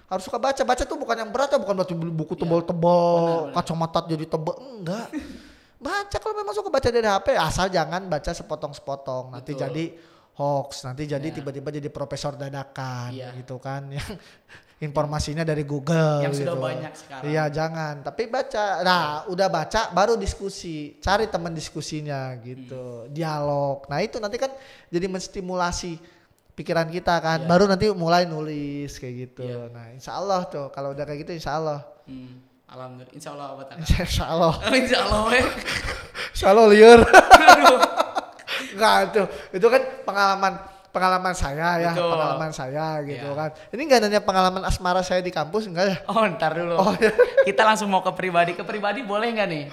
[0.07, 0.61] harus suka baca.
[0.63, 2.41] Baca tuh bukan yang berat ya, bukan berarti buku Iya.
[2.41, 3.11] tebal-tebal,
[3.51, 3.55] benar.
[3.59, 5.07] kacamata jadi tebal, enggak.
[5.77, 9.29] baca kalau memang suka baca dari HP, asal jangan baca sepotong-sepotong.
[9.29, 9.61] Nanti Betul.
[9.67, 9.85] jadi
[10.33, 11.35] hoax, nanti jadi Iya.
[11.37, 13.35] tiba-tiba jadi profesor dadakan Iya.
[13.37, 13.85] gitu kan.
[13.95, 14.17] Yang
[14.77, 16.61] informasinya dari Google Yang sudah gitu.
[16.61, 17.23] banyak sekarang.
[17.25, 17.93] Iya, jangan.
[18.05, 18.65] Tapi baca.
[18.85, 21.01] Nah, udah baca baru diskusi.
[21.01, 23.05] Cari teman diskusinya gitu.
[23.05, 23.09] Hmm.
[23.09, 23.89] Dialog.
[23.89, 24.53] Nah, itu nanti kan
[24.87, 25.97] jadi menstimulasi
[26.57, 27.45] pikiran kita kan.
[27.45, 27.47] Iya.
[27.47, 29.45] Baru nanti mulai nulis kayak gitu.
[29.45, 29.69] Iya.
[29.69, 31.85] Nah, insya Allah tuh kalau udah kayak gitu insya Allah.
[32.09, 32.41] Hmm.
[32.67, 33.13] Alhamdulillah.
[33.13, 33.75] Insya Allah apa tak?
[34.03, 34.53] insya Allah.
[34.75, 35.21] Insya Allah.
[35.31, 35.45] eh.
[36.33, 36.99] Insya Allah liur.
[38.73, 39.25] Enggak tuh.
[39.53, 40.53] Itu kan pengalaman
[40.87, 42.09] pengalaman saya ya, Betul.
[42.09, 43.37] pengalaman saya gitu Iya.
[43.37, 43.49] kan.
[43.69, 45.97] Ini enggak nanya pengalaman asmara saya di kampus enggak ya?
[46.09, 46.73] Oh ntar dulu.
[46.73, 47.13] Oh, iya.
[47.45, 48.57] Kita langsung mau ke pribadi.
[48.57, 49.63] Ke pribadi boleh nggak nih?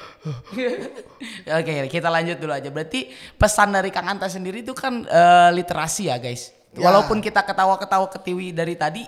[1.48, 2.68] Oke kita lanjut dulu aja.
[2.68, 6.52] Berarti pesan dari Kang Anta sendiri itu kan eh, literasi ya guys.
[6.74, 6.90] Ya.
[6.90, 9.02] Walaupun kita ketawa-ketawa ketiwi dari tadi,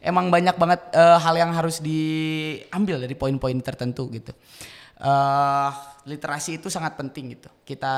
[0.00, 4.32] emang banyak banget eh, hal yang harus diambil dari poin-poin tertentu gitu.
[5.00, 7.48] eh literasi itu sangat penting gitu.
[7.62, 7.94] Kita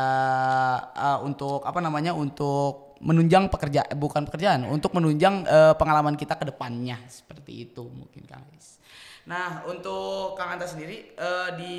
[0.90, 6.46] eh, untuk apa namanya untuk menunjang pekerja bukan pekerjaan, untuk menunjang eh, pengalaman kita ke
[6.46, 8.78] depannya seperti itu mungkin guys.
[9.22, 11.76] Nah untuk Kang Anta sendiri eh, di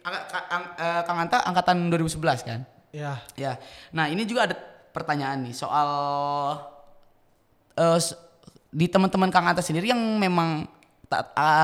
[0.00, 2.60] angka- ka- ang- eh, Kang Anta angkatan 2011 kan?
[2.90, 3.22] Ya.
[3.38, 3.54] Ya.
[3.94, 4.56] Nah, ini juga ada
[4.90, 5.88] pertanyaan nih soal
[7.96, 8.16] s-
[8.68, 10.66] di teman-teman Kang Anta sendiri yang memang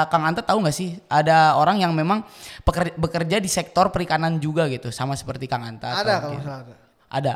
[0.08, 2.26] Kang Anta tahu nggak sih ada orang yang memang
[2.60, 5.92] peker- bekerja di sektor perikanan juga gitu sama seperti Kang Anta?
[5.92, 6.74] atau Ada kalau ada.
[7.06, 7.32] Ada.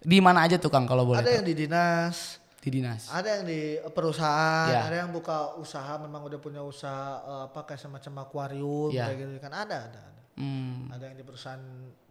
[0.00, 1.18] Di mana aja tuh Kang kalau boleh?
[1.18, 1.36] Ada tahu?
[1.36, 3.06] yang di dinas, di dinas.
[3.08, 4.82] ada yang di perusahaan, Ya.
[4.84, 9.06] ada yang buka usaha memang udah punya usaha eh, apa kayak semacam akuarium Ya.
[9.06, 10.22] kayak gitu kan ada ada ada.
[10.34, 10.90] Hmm.
[10.90, 11.62] Ada yang di perusahaan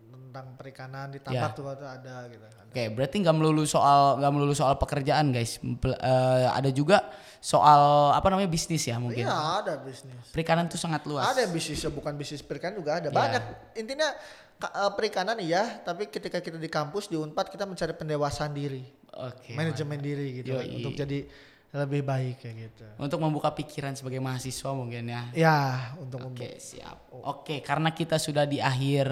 [0.07, 1.55] tentang perikanan di tambak Ya.
[1.55, 2.39] tuh ada gitu.
[2.41, 2.64] Ada.
[2.76, 5.63] Oke, berarti nggak melulu soal nggak melulu soal pekerjaan guys.
[5.63, 7.07] Eh, ada juga
[7.39, 9.23] soal apa namanya bisnis ya mungkin.
[9.23, 9.32] Iya
[9.63, 10.11] ada bisnis.
[10.36, 11.23] Perikanan tuh sangat luas.
[11.23, 13.15] Ada bisnisnya bukan bisnis perikanan juga ada Iya.
[13.15, 13.43] banyak.
[13.80, 14.11] Intinya
[14.59, 18.84] eh, perikanan iya, tapi ketika kita di kampus di Unpad kita mencari pendewasaan diri,
[19.23, 19.55] Oke.
[19.55, 20.76] manajemen diri gitu Yoi.
[20.76, 21.32] untuk jadi
[21.76, 22.84] lebih baik kayak gitu.
[22.99, 25.23] Untuk membuka pikiran sebagai mahasiswa mungkin ya.
[25.32, 25.59] Ya
[25.95, 27.07] untuk Oke, siap.
[27.23, 29.07] Oke, karena kita sudah di akhir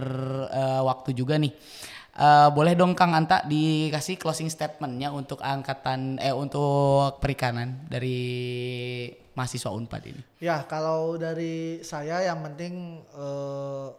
[0.52, 1.56] eh, waktu juga nih.
[2.14, 8.22] Eh, boleh dong Kang Anta dikasih closing statementnya untuk angkatan eh untuk perikanan dari
[9.34, 10.22] mahasiswa Unpad ini.
[10.38, 13.90] Ya kalau dari saya yang penting eh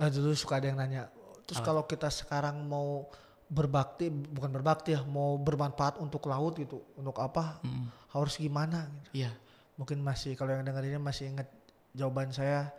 [0.00, 1.12] eh, dulu suka ada yang nanya.
[1.44, 3.04] Terus kalau kita sekarang mau
[3.52, 7.60] berbakti bukan berbakti ya, mau bermanfaat untuk laut gitu, untuk apa?
[8.16, 8.88] Harus gimana?
[8.88, 9.28] Gitu.
[9.28, 9.36] Iya.
[9.76, 11.52] Mungkin masih kalau yang dengar ini masih ingat
[11.92, 12.72] jawaban saya.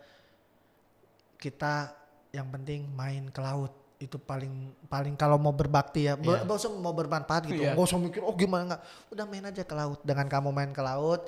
[1.38, 1.94] Kita
[2.34, 4.52] yang penting main ke laut itu paling
[4.84, 6.20] paling kalau mau berbakti ya, Iya.
[6.20, 7.72] Ber- nggak usah mau bermanfaat gitu, Iya.
[7.72, 8.80] nggak usah mikir oh gimana nggak,
[9.10, 9.98] udah main aja ke laut.
[10.00, 11.24] Dengan kamu main ke laut,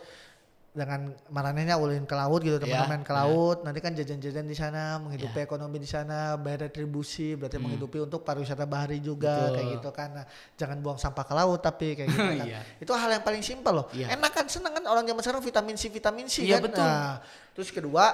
[0.70, 3.24] dengan maranehnya ulin ke laut gitu teman-teman Iya, main ke benar.
[3.24, 8.20] laut nanti kan jajan-jajan di sana menghidupi ekonomi di sana bayar retribusi berarti menghidupi untuk
[8.20, 9.40] pariwisata bahari juga Hmm.
[9.40, 9.56] Betul.
[9.56, 12.60] kayak gitu kan nah, jangan buang sampah ke laut tapi kayak gitu kan Iya.
[12.76, 14.12] itu hal yang paling simpel loh Iya.
[14.12, 16.84] enak kan seneng kan orang zaman sekarang vitamin C vitamin C Iya, kan betul.
[16.84, 18.04] nah terus kedua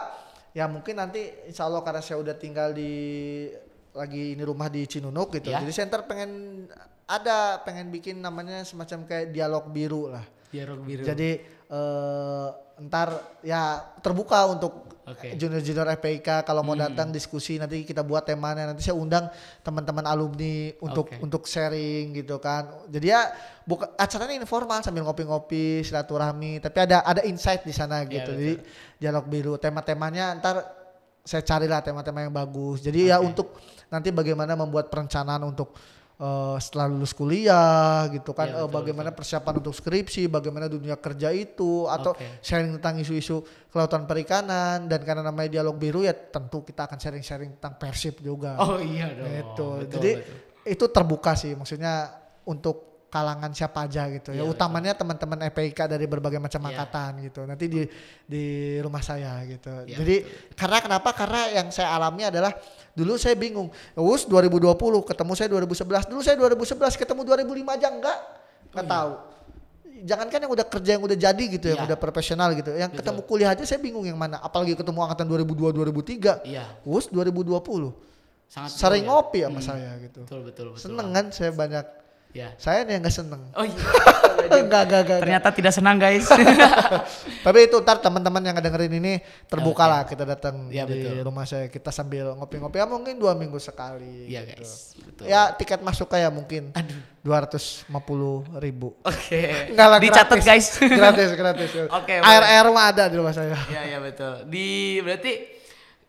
[0.53, 3.51] ya mungkin nanti insya Allah karena saya udah tinggal di
[3.93, 5.61] lagi ini rumah di Cinunuk gitu Iya.
[5.61, 6.65] jadi center pengen
[7.05, 11.03] ada pengen bikin namanya semacam kayak dialog biru lah Dialog biru.
[11.03, 11.31] jadi
[11.69, 12.49] eh,
[12.83, 13.09] ntar
[13.41, 13.63] ya
[13.99, 15.35] terbuka untuk Oke.
[15.35, 16.87] junior-junior FPIK kalau mau Hmm.
[16.87, 19.27] datang diskusi nanti kita buat temanya nanti saya undang
[19.61, 21.19] teman-teman alumni untuk Oke.
[21.19, 22.87] untuk sharing gitu kan.
[22.87, 23.29] Jadi ya
[23.63, 28.31] buka acaranya informal sambil ngopi-ngopi silaturahmi tapi ada ada insight di sana Iya, gitu.
[28.31, 28.39] betul.
[28.39, 28.55] Jadi
[28.97, 30.57] dialog biru tema-temanya ntar
[31.21, 32.79] saya carilah tema-tema yang bagus.
[32.81, 33.27] Jadi ya Oke.
[33.27, 33.49] untuk
[33.93, 35.77] nanti bagaimana membuat perencanaan untuk
[36.17, 41.29] eh, setelah lulus kuliah gitu kan eh, betul, bagaimana persiapan untuk skripsi, bagaimana dunia kerja
[41.29, 42.41] itu atau Oke.
[42.41, 47.61] sharing tentang isu-isu kelautan perikanan dan karena namanya dialog biru ya tentu kita akan sharing-sharing
[47.61, 48.57] tentang persib juga.
[48.57, 49.29] Oh iya dong.
[49.29, 49.69] Itu.
[49.85, 50.73] Betul, Jadi betul.
[50.73, 52.17] itu terbuka sih maksudnya
[52.49, 54.41] untuk kalangan siapa aja gitu ya.
[54.41, 56.69] Iya, Utamanya teman-teman FPIK dari berbagai macam Iya.
[56.73, 57.41] angkatan gitu.
[57.45, 57.83] Nanti di
[58.25, 58.45] di
[58.81, 59.69] rumah saya gitu.
[59.85, 60.17] Iya, Jadi
[60.57, 61.13] karena kenapa?
[61.13, 62.57] Karena yang saya alami adalah
[62.97, 63.69] dulu saya bingung.
[63.93, 66.09] Us 2020 ketemu saya 2011.
[66.09, 68.19] Dulu saya 2011 ketemu 2005 aja enggak.
[68.73, 69.13] Enggak tahu.
[70.03, 71.89] Jangankan yang udah kerja yang udah jadi gitu, yang Iya.
[71.93, 72.73] udah profesional gitu.
[72.73, 74.41] Yang ketemu kuliah aja saya bingung yang mana.
[74.41, 76.41] Apalagi ketemu angkatan 2002 2003.
[76.49, 77.93] Iya, Us 2020.
[78.49, 79.09] sangat Sering ya.
[79.09, 80.25] ngopi sama saya gitu.
[80.25, 80.81] Betul betul betul.
[80.81, 82.02] Seneng kan saya banyak.
[82.33, 82.57] Ya.
[82.57, 83.43] Saya nih yang nggak seneng.
[83.53, 83.77] Oh iya.
[84.53, 85.19] Enggak, enggak, enggak.
[85.25, 86.29] Ternyata tidak senang guys.
[87.47, 89.13] Tapi itu ntar teman-teman yang dengerin ini
[89.47, 89.93] terbuka Oke.
[89.93, 91.25] lah kita datang Iya, di betul.
[91.25, 94.29] rumah saya kita sambil ngopi-ngopi ya mungkin dua minggu sekali.
[94.29, 94.61] Iya gitu.
[94.61, 94.73] guys.
[94.99, 95.25] Betul.
[95.25, 96.75] Ya tiket masuk kayak mungkin
[97.23, 98.93] dua ratus lima puluh ribu.
[99.05, 99.41] Oke.
[99.73, 100.67] Enggak lah Dicatat guys.
[100.81, 101.71] gratis gratis.
[101.89, 102.53] Oke, Air boleh.
[102.53, 103.57] air mah ada di rumah saya.
[103.71, 104.45] Iya iya betul.
[104.49, 104.67] Di
[105.01, 105.33] berarti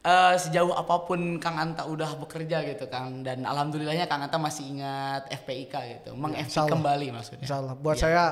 [0.04, 4.68] eh, sejauh apa pun Kang Anta udah bekerja gitu Kang dan alhamdulillahnya Kang Anta masih
[4.70, 6.68] ingat FPIK gitu, meng Allah.
[6.68, 7.44] kembali maksudnya.
[7.44, 7.74] Insya Allah.
[7.74, 8.04] Buat Iya.
[8.04, 8.24] saya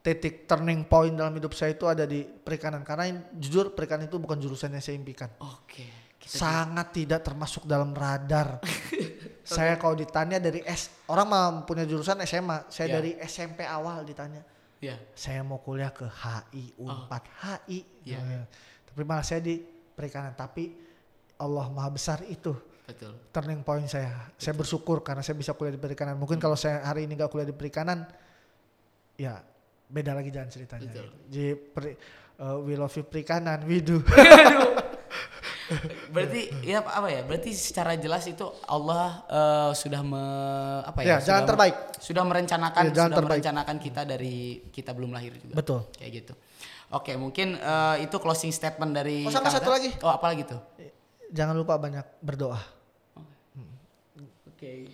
[0.00, 4.16] titik turning point dalam hidup saya itu ada di perikanan karena in- jujur perikanan itu
[4.16, 5.28] bukan jurusan yang saya impikan.
[5.36, 5.84] Oke.
[6.16, 8.60] Kita sangat tidak termasuk dalam radar.
[9.44, 12.94] saya kalau ditanya dari S orang mah punya jurusan SMA, saya Ya.
[12.96, 14.40] dari SMP awal ditanya,
[14.78, 14.96] Iya.
[15.12, 17.80] saya mau kuliah ke HI Unpad HI.
[18.04, 18.20] Ya.
[18.20, 18.44] Eh,
[18.86, 19.58] Tapi malah saya di
[19.90, 20.89] perikanan, tapi
[21.40, 22.52] Allah Maha Besar itu
[22.84, 23.16] Betul.
[23.30, 24.28] turning point saya.
[24.36, 26.14] Saya bersyukur karena saya bisa kuliah di perikanan.
[26.14, 28.04] Mungkin kalau saya hari ini gak kuliah di perikanan,
[29.16, 29.40] ya
[29.86, 30.86] beda lagi jalan ceritanya.
[30.86, 31.08] Betul.
[31.26, 31.98] Jadi peri-
[32.36, 34.04] eh, we love you perikanan, we do.
[36.10, 37.22] Berarti ya apa ya?
[37.22, 40.22] Berarti secara jelas itu Allah eh, sudah me,
[40.82, 41.06] apa ya?
[41.06, 41.76] Ya, jalan sudah- terbaik.
[42.00, 43.30] Sudah merencanakan Ya, jalan sudah terbaik.
[43.38, 44.36] merencanakan kita dari
[44.68, 45.54] kita belum lahir juga.
[45.54, 45.86] Betul.
[45.94, 46.34] Kayak gitu.
[46.90, 49.94] Oke, mungkin eh, itu closing statement dari Oh, sama satu lagi.
[50.02, 50.58] Oh, apa lagi tuh?
[51.30, 52.58] Jangan lupa banyak berdoa.
[54.50, 54.66] Oke.
[54.84, 54.88] eh,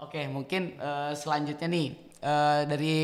[0.00, 1.86] Oke, mungkin eh, selanjutnya nih
[2.18, 2.96] eh, dari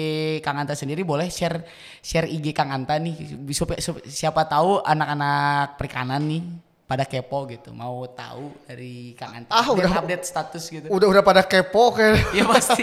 [0.42, 1.62] Kang Anta sendiri boleh share
[2.00, 6.42] share IG Kang Anta nih supaya sup- siapa tahu anak-anak perikanan nih
[6.90, 10.90] pada kepo gitu mau tahu dari Kang Anta Ah, udah- update status gitu.
[10.90, 12.18] Udah udah pada kepo kayak.
[12.42, 12.82] ya pasti.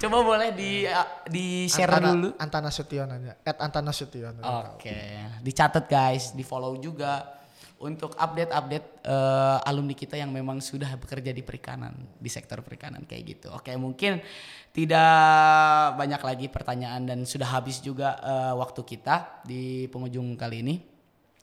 [0.00, 0.88] Coba boleh di
[1.28, 2.28] di share Antana, dulu.
[2.40, 3.36] Antana Sution aja.
[3.44, 4.40] At Antana Sution.
[4.72, 4.96] Oke,
[5.44, 7.28] dicatat guys, di follow juga
[7.76, 13.36] untuk update-update eh, alumni kita yang memang sudah bekerja di perikanan, di sektor perikanan kayak
[13.36, 13.52] gitu.
[13.52, 14.16] Oke, mungkin
[14.72, 15.12] tidak
[15.94, 20.76] banyak lagi pertanyaan dan sudah habis juga eh, waktu kita di penghujung kali ini.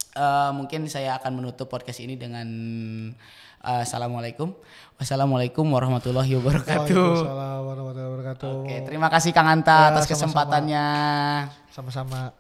[0.09, 2.47] Eh, mungkin saya akan menutup podcast ini dengan
[3.61, 4.57] eh, assalamualaikum,
[4.97, 6.89] wassalamualaikum warahmatullahi wabarakatuh.
[6.89, 8.51] Waalaikumsalam warahmatullahi wabarakatuh.
[8.65, 10.13] Oke, terima kasih Kang Anta Ya, atas sama-sama.
[10.17, 10.85] kesempatannya.
[11.69, 12.38] Sama-sama.